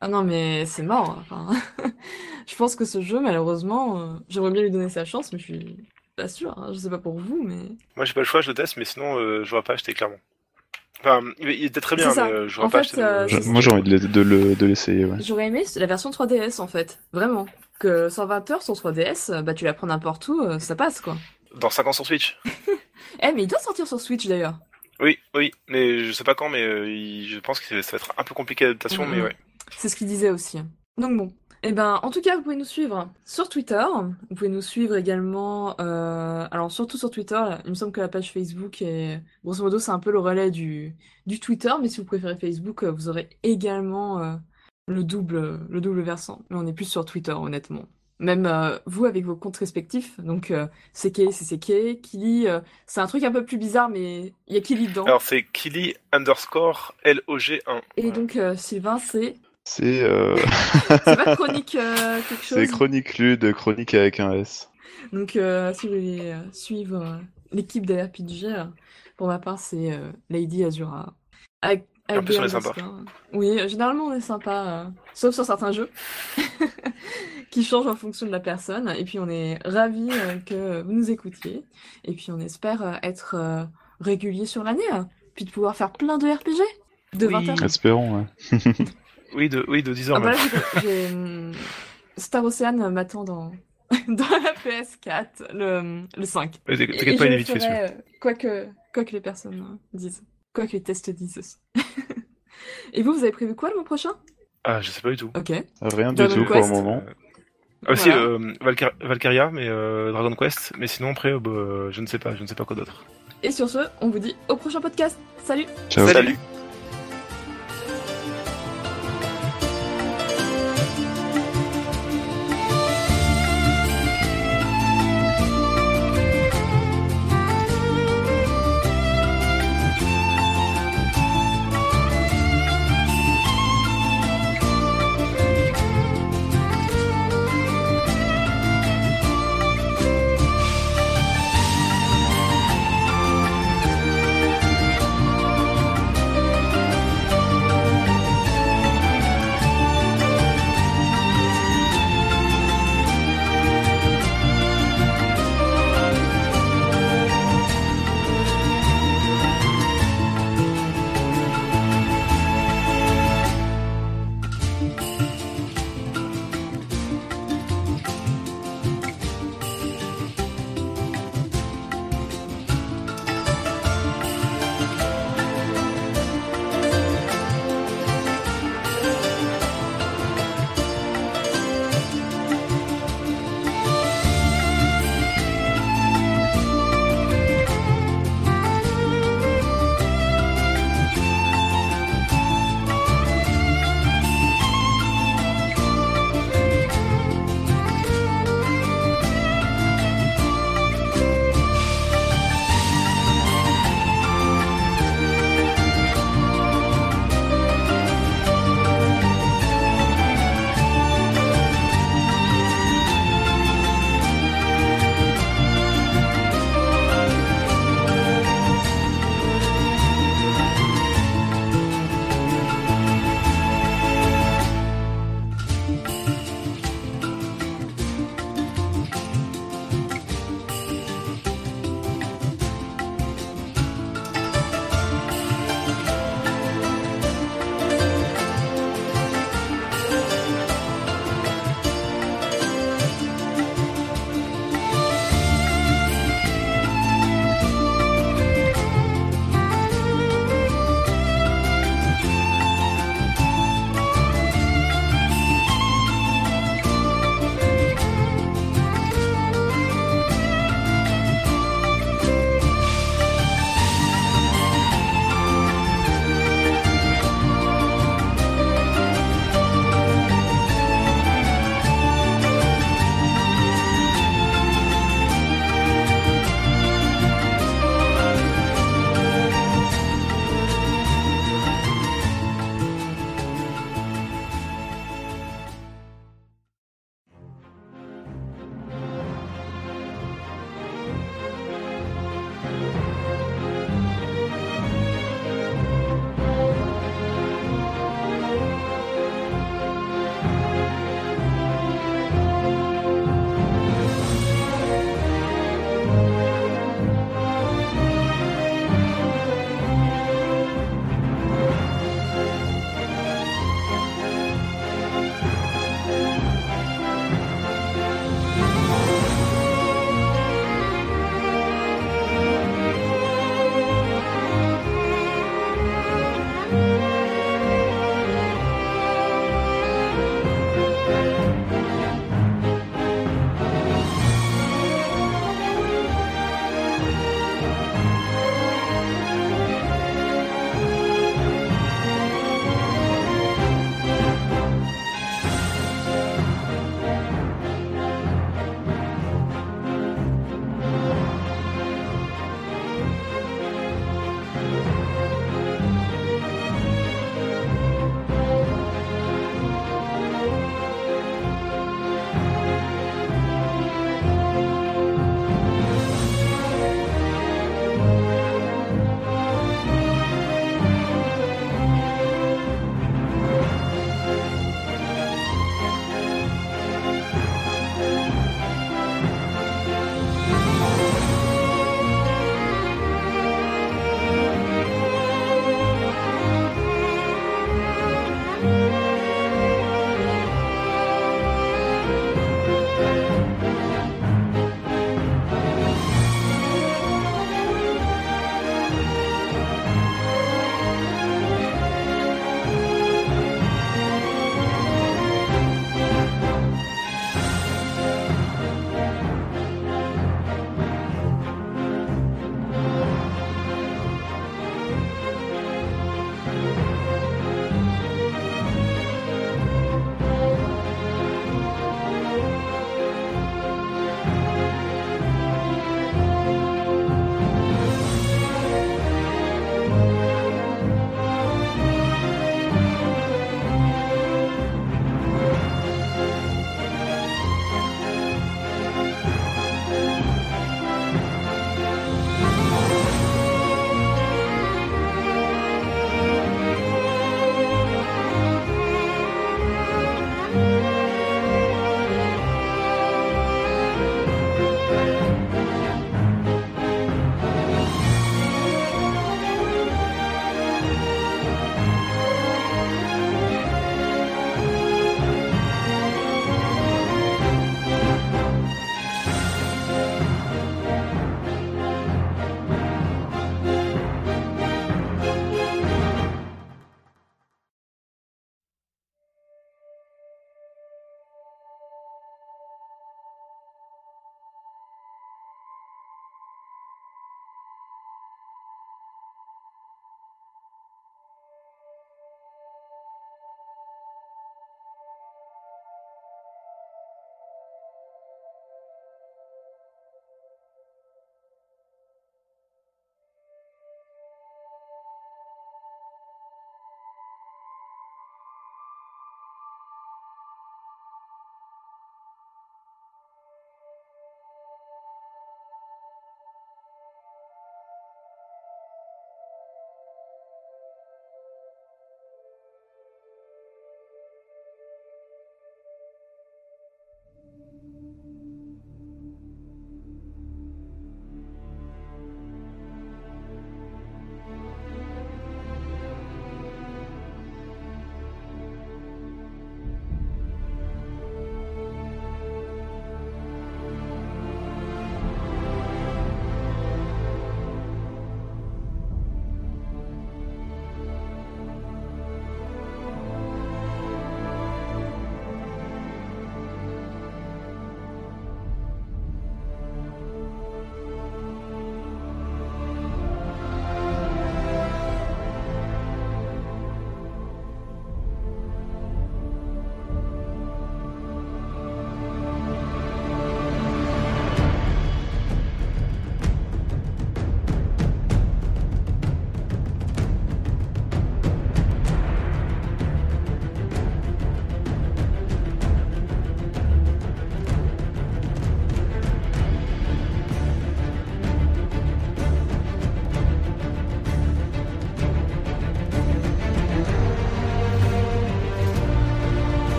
[0.00, 1.18] Ah non, mais c'est mort.
[1.20, 1.48] Enfin,
[2.46, 5.44] je pense que ce jeu, malheureusement, euh, j'aimerais bien lui donner sa chance, mais je
[5.44, 5.76] suis
[6.14, 6.56] pas sûre.
[6.56, 6.70] hein.
[6.72, 7.58] Je sais pas pour vous, mais.
[7.96, 9.94] moi j'ai pas le choix je le teste mais sinon euh, je vois pas acheter
[9.94, 10.16] clairement
[11.00, 13.82] enfin il, était très bien mais euh, vois pas fait, euh, le- Moi, j'ai envie
[13.82, 15.18] de le- de le- de l'essayer, ouais.
[15.20, 16.98] J'aurais aimé la version 3DS en fait.
[17.12, 17.46] Vraiment.
[17.78, 21.16] Que 120 heures sur 3DS, euh, bah tu la prends n'importe où, ça passe quoi.
[21.54, 22.36] dans 5 ans sur Switch
[23.22, 24.58] Eh, mais il doit sortir sur Switch d'ailleurs.
[25.00, 27.96] oui oui mais je sais pas quand mais euh, il- je pense que ça va
[27.98, 29.14] être un peu compliqué l'adaptation Mhm.
[29.14, 29.36] mais ouais
[29.76, 30.58] C'est ce qu'il disait aussi.
[30.96, 31.32] Donc bon.
[31.62, 33.84] Eh ben, en tout cas, vous pouvez nous suivre sur Twitter.
[34.28, 37.34] Vous pouvez nous suivre également, euh, alors surtout sur Twitter.
[37.34, 40.20] là, il me semble que la page Facebook est, grosso modo, c'est un peu le
[40.20, 40.94] relais du,
[41.26, 41.72] du Twitter.
[41.80, 44.36] Mais si vous préférez Facebook, euh, vous aurez également euh,
[44.86, 46.42] le double, le double versant.
[46.50, 47.86] Mais on est plus sur Twitter, honnêtement.
[48.20, 50.18] Même euh, vous avec vos comptes respectifs.
[50.20, 52.00] Donc, euh, CK, c'est CK.
[52.00, 55.04] Kili, euh, c'est un truc un peu plus bizarre, mais il y a Kili dedans.
[55.04, 59.36] alors c'est Kili underscore LOG1 Et donc, euh, Sylvain, c'est,
[59.68, 60.34] C'est euh...
[60.88, 62.58] c'est pas chronique euh, quelque chose.
[62.58, 64.70] c'est Chronique Lude, Chronique avec un S.
[65.12, 67.18] Donc, euh, si vous voulez euh, suivre euh,
[67.52, 68.64] l'équipe des RPG, euh,
[69.18, 71.12] pour ma part, c'est euh, Lady Azura.
[71.60, 72.72] Avec, avec En plus, on est sympa.
[73.34, 75.90] Oui, euh, généralement, on est sympa, euh, sauf sur certains jeux,
[77.50, 78.88] qui changent en fonction de la personne.
[78.98, 81.62] Et puis, on est ravis euh, que vous nous écoutiez.
[82.04, 83.64] Et puis, on espère euh, être euh,
[84.00, 85.08] régulier sur l'année, hein.
[85.34, 87.32] puis de pouvoir faire plein de RPG de Oui.
[87.34, 87.62] 20 heures.
[87.62, 88.58] Espérons, ouais.
[89.34, 90.32] Oui de oui de 10 Ah heures bah
[90.84, 91.52] hum,
[92.16, 93.52] Star Ocean m'attend dans...
[94.08, 96.56] dans la PS4, le, le 5.
[96.68, 97.88] Ouais, t'inquiète pas il est vite fait euh,
[98.20, 100.22] quoi que, quoi que les personnes euh, disent.
[100.52, 101.56] Quoi que les tests disent aussi.
[102.92, 104.10] Et vous, vous avez prévu quoi le mois prochain?
[104.64, 105.52] Ah je sais pas du tout Ok.
[105.80, 107.02] Rien du tout pour le moment.
[107.86, 108.16] Ah, Voilà.
[108.18, 112.18] euh, Valkyr- Valkyria, mais euh, Dragon Quest, mais sinon après, euh, bah, je ne sais
[112.18, 113.04] pas, je ne sais pas quoi d'autre.
[113.42, 115.16] Et sur ce, on vous dit au prochain podcast.
[115.44, 116.06] Salut Ciao.
[116.08, 116.36] Salut.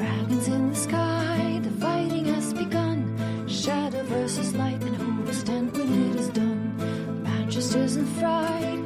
[0.00, 2.98] Dragons in the sky, the fighting has begun.
[3.46, 7.22] Shadow versus light, and who will stand when it is done?
[7.22, 8.79] Manchester's in fright.